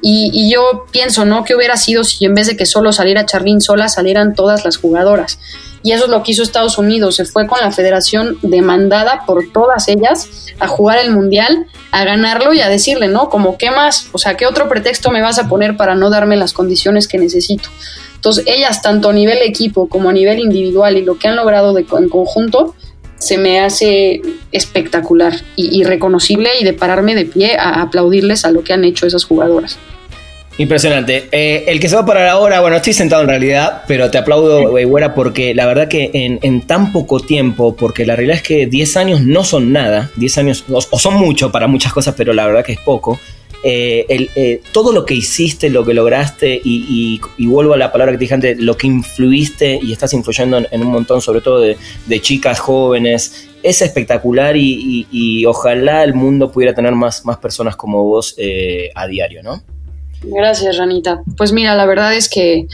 Y, 0.07 0.53
yo 0.53 0.85
pienso, 0.91 1.25
¿no? 1.25 1.45
¿Qué 1.45 1.55
hubiera 1.55 1.79
sido 1.79 2.05
si 2.05 2.27
en 2.27 2.35
vez 2.35 2.47
de 2.47 2.59
que 2.59 2.67
solo 2.67 2.93
saliera 2.93 3.25
Charlene 3.25 3.63
sola, 3.63 3.89
salieran 3.89 4.35
todas 4.35 4.63
las 4.63 4.77
jugadoras? 4.77 5.39
Y 5.85 5.93
eso 5.93 6.07
es 6.07 6.11
lo 6.11 6.23
que 6.23 6.33
hizo 6.33 6.43
Estados 6.43 6.79
Unidos. 6.79 7.17
Se 7.17 7.27
fue 7.27 7.47
con 7.47 7.61
la 7.61 7.71
federación 7.71 8.39
demandada 8.41 9.25
por 9.27 9.53
todas 9.53 9.87
ellas 9.89 10.47
a 10.59 10.67
jugar 10.67 10.99
el 10.99 11.13
mundial, 11.13 11.67
a 11.91 12.05
ganarlo 12.05 12.55
y 12.55 12.61
a 12.63 12.71
decirle, 12.71 13.09
¿no? 13.09 13.29
Como, 13.29 13.59
¿qué 13.59 13.71
más? 13.71 14.09
O 14.13 14.19
sea, 14.19 14.35
¿qué 14.35 14.47
otro 14.47 14.67
pretexto 14.67 15.11
me 15.11 15.21
vas 15.21 15.39
a 15.39 15.47
poner 15.47 15.77
para 15.77 15.95
no 15.95 16.09
darme 16.09 16.37
las 16.37 16.55
condiciones 16.55 17.07
que 17.07 17.19
necesito? 17.19 17.69
Entonces, 18.15 18.45
ellas, 18.47 18.81
tanto 18.81 19.11
a 19.11 19.13
nivel 19.13 19.37
equipo 19.43 19.87
como 19.87 20.09
a 20.09 20.15
nivel 20.15 20.39
individual 20.39 20.97
y 20.97 21.03
lo 21.03 21.19
que 21.19 21.29
han 21.29 21.37
logrado 21.37 21.75
de, 21.75 21.85
en 21.99 22.09
conjunto, 22.09 22.75
se 23.19 23.37
me 23.37 23.61
hace 23.61 24.23
espectacular 24.53 25.35
y, 25.55 25.79
y, 25.79 25.85
reconocible 25.85 26.49
y 26.59 26.65
de 26.65 26.73
pararme 26.73 27.15
de 27.15 27.27
pie 27.27 27.59
a 27.59 27.83
aplaudirles 27.83 28.47
a 28.47 28.53
lo 28.53 28.65
que 28.65 28.73
han 28.73 28.85
hecho 28.85 29.07
esas 29.07 29.25
jugadoras. 29.25 29.77
Impresionante. 30.57 31.29
Eh, 31.33 31.65
el 31.67 31.81
que 31.81 31.89
se 31.89 31.97
va 31.97 32.03
a 32.03 32.07
parar 32.07 32.29
ahora, 32.29 32.61
bueno, 32.61 32.77
estoy 32.77 32.93
sentado 32.93 33.23
en 33.23 33.29
realidad, 33.29 33.83
pero 33.89 34.11
te 34.11 34.19
aplaudo, 34.19 34.71
güera, 34.87 35.13
porque 35.15 35.53
la 35.53 35.67
verdad 35.67 35.89
que 35.89 36.11
en, 36.15 36.61
tan 36.63 36.93
poco 36.93 37.19
tiempo, 37.19 37.75
porque 37.75 38.07
la 38.07 38.15
realidad 38.15 38.37
es 38.37 38.43
que 38.43 38.67
10 38.67 38.97
años 38.97 39.21
no 39.23 39.43
son 39.43 39.73
nada, 39.73 40.11
10 40.17 40.39
años, 40.39 40.65
o, 40.71 40.81
son 40.81 41.15
mucho 41.15 41.51
para 41.51 41.67
muchas 41.67 41.93
cosas, 41.93 42.15
pero 42.17 42.33
la 42.33 42.47
verdad 42.47 42.65
que 42.65 42.73
es 42.73 42.81
poco. 42.81 43.19
Eh, 43.67 44.29
eh, 44.37 44.61
todo 44.73 44.93
lo 44.93 45.05
que 45.07 45.15
hiciste, 45.15 45.71
lo 45.71 45.85
que 45.85 45.95
lograste, 45.95 46.61
y, 46.63 47.21
vuelvo 47.39 47.75
a 47.75 47.77
la 47.77 47.91
palabra 47.91 48.13
que 48.13 48.19
te 48.19 48.25
dije 48.25 48.35
antes, 48.35 48.59
lo 48.59 48.77
que 48.77 48.87
influiste 48.87 49.81
y 49.83 49.93
estás 49.93 50.13
influyendo 50.13 50.59
en, 50.71 50.83
un 50.83 50.93
montón, 50.93 51.21
sobre 51.21 51.41
todo 51.41 51.61
de, 51.61 51.77
chicas 52.21 52.61
jóvenes, 52.61 53.49
es 53.65 53.83
espectacular 53.83 54.57
y, 54.57 55.45
ojalá 55.47 56.05
el 56.05 56.15
mundo 56.15 56.53
pudiera 56.53 56.75
tener 56.75 56.93
más, 56.93 57.25
más 57.25 57.39
personas 57.39 57.75
como 57.75 58.05
vos 58.05 58.37
a 58.95 59.07
diario, 59.09 59.43
¿no? 59.43 59.74
Gracias, 60.27 60.77
Ranita. 60.77 61.23
Pues 61.37 61.53
mira, 61.53 61.75
la 61.75 61.87
verdad 61.87 62.15
es 62.15 62.29
que 62.29 62.67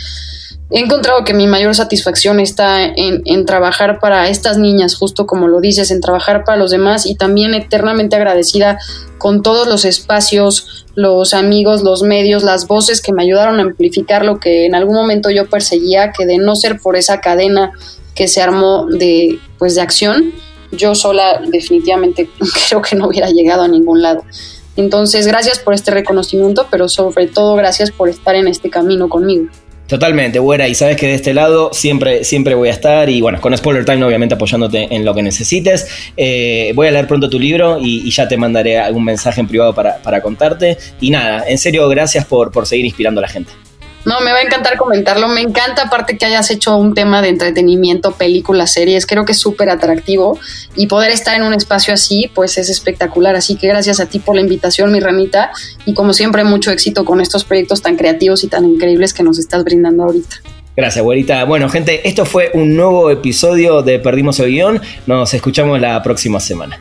he 0.71 0.79
encontrado 0.79 1.25
que 1.25 1.35
mi 1.35 1.47
mayor 1.47 1.75
satisfacción 1.75 2.39
está 2.39 2.85
en, 2.85 3.47
trabajar 3.47 3.99
para 3.99 4.29
estas 4.29 4.57
niñas, 4.57 4.95
justo 4.95 5.27
como 5.27 5.49
lo 5.49 5.61
dices, 5.61 5.91
en 5.91 6.01
trabajar 6.01 6.45
para 6.45 6.59
los 6.59 6.71
demás 6.71 7.07
y 7.07 7.17
también 7.17 7.55
eternamente 7.55 8.17
agradecida 8.17 8.79
con 9.19 9.43
todos 9.43 9.67
los 9.67 9.85
espacios, 9.85 10.87
los 10.95 11.35
amigos, 11.35 11.83
los 11.83 12.03
medios, 12.03 12.45
las 12.45 12.69
voces 12.69 13.03
que 13.03 13.13
me 13.13 13.23
ayudaron 13.23 13.59
a 13.59 13.63
amplificar 13.63 14.25
lo 14.25 14.39
que 14.39 14.67
en 14.67 14.75
algún 14.75 14.95
momento 14.95 15.31
yo 15.31 15.49
perseguía, 15.49 16.13
que 16.13 16.25
de 16.27 16.39
no 16.39 16.55
ser 16.55 16.79
por 16.79 16.97
esa 16.97 17.21
cadena 17.21 17.73
que 18.15 18.29
se 18.29 18.41
armó 18.41 18.87
de, 18.87 19.39
pues, 19.59 19.75
de 19.75 19.81
acción, 19.81 20.33
yo 20.73 20.95
sola 20.95 21.41
definitivamente 21.49 22.31
creo 22.69 22.81
que 22.81 22.95
no 22.95 23.09
hubiera 23.09 23.29
llegado 23.31 23.63
a 23.63 23.69
ningún 23.69 24.03
lado. 24.03 24.25
Entonces, 24.77 25.27
gracias 25.27 25.59
por 25.59 25.75
este 25.75 25.91
reconocimiento, 25.91 26.67
pero 26.71 26.89
sobre 26.89 27.27
todo 27.27 27.55
gracias 27.57 27.91
por 27.91 28.09
estar 28.09 28.35
en 28.35 28.49
este 28.49 28.71
camino 28.71 29.09
conmigo. 29.09 29.47
Totalmente, 29.91 30.39
buena, 30.39 30.69
y 30.69 30.77
sabes 30.77 30.97
que 30.97 31.09
de 31.09 31.15
este 31.15 31.35
lado 31.35 31.71
siempre, 31.73 32.23
siempre 32.23 32.55
voy 32.55 32.69
a 32.69 32.71
estar 32.71 33.11
y 33.11 33.21
bueno, 33.21 33.41
con 33.41 33.57
Spoiler 33.57 33.85
Time 33.85 34.05
obviamente 34.05 34.37
apoyándote 34.37 34.87
en 34.95 35.05
lo 35.05 35.13
que 35.15 35.23
necesites. 35.23 35.89
Eh, 36.17 36.71
voy 36.77 36.87
a 36.87 36.93
leer 36.93 37.09
pronto 37.09 37.29
tu 37.29 37.41
libro 37.41 37.77
y, 37.81 38.09
ya 38.09 38.29
te 38.29 38.37
mandaré 38.37 38.79
algún 38.79 39.03
mensaje 39.03 39.41
en 39.41 39.49
privado 39.49 39.75
para, 39.75 39.97
para 39.97 40.23
contarte. 40.23 40.79
Y 41.01 41.11
nada, 41.11 41.43
en 41.49 41.59
serio, 41.59 41.89
gracias 41.89 42.25
por, 42.25 42.53
por 42.53 42.69
seguir 42.69 42.87
inspirando 42.87 43.19
a 43.19 43.23
la 43.23 43.29
gente. 43.29 43.51
No, 44.05 44.21
me 44.21 44.33
va 44.33 44.39
a 44.39 44.43
encantar 44.43 44.77
comentarlo. 44.79 45.29
Me 45.29 45.41
encanta, 45.41 45.83
aparte 45.83 46.17
que 46.17 46.25
hayas 46.25 46.51
hecho 46.51 46.77
un 46.77 46.95
tema 46.95 47.21
de 47.21 47.29
entretenimiento, 47.29 48.13
películas, 48.13 48.73
series. 48.73 49.07
Creo 49.07 49.25
que 49.25 49.33
es 49.33 49.39
súper 49.39 49.69
atractivo 49.69 50.39
y 50.75 50.87
poder 50.87 51.11
estar 51.11 51.37
en 51.37 51.43
un 51.43 51.53
espacio 51.53 51.93
así, 51.93 52.31
pues 52.35 52.57
es 52.59 52.71
espectacular. 52.71 53.37
Así 53.37 53.57
que 53.57 53.69
gracias 53.69 54.01
a 54.01 54.07
ti 54.07 54.19
por 54.19 54.35
la 54.35 54.41
invitación, 54.41 54.91
mi 54.93 55.01
ramita. 55.01 55.51
Y 55.85 55.95
como 55.95 56.13
siempre, 56.13 56.45
mucho 56.45 56.71
éxito 56.71 57.05
con 57.05 57.21
estos 57.21 57.45
proyectos 57.45 57.83
tan 57.83 57.97
creativos 57.97 58.43
y 58.45 58.49
tan 58.49 58.65
increíbles 58.65 59.13
que 59.13 59.23
nos 59.23 59.39
estás 59.39 59.65
brindando 59.65 60.05
ahorita. 60.05 60.37
Gracias, 60.77 61.05
güerita. 61.05 61.45
Bueno, 61.45 61.69
gente, 61.69 62.09
esto 62.09 62.25
fue 62.25 62.51
un 62.55 62.75
nuevo 62.77 63.11
episodio 63.11 63.83
de 63.83 63.99
Perdimos 63.99 64.41
el 64.41 64.51
Guión. 64.51 64.81
Nos 65.07 65.35
escuchamos 65.35 65.79
la 65.81 66.03
próxima 66.03 66.41
semana. 66.41 66.81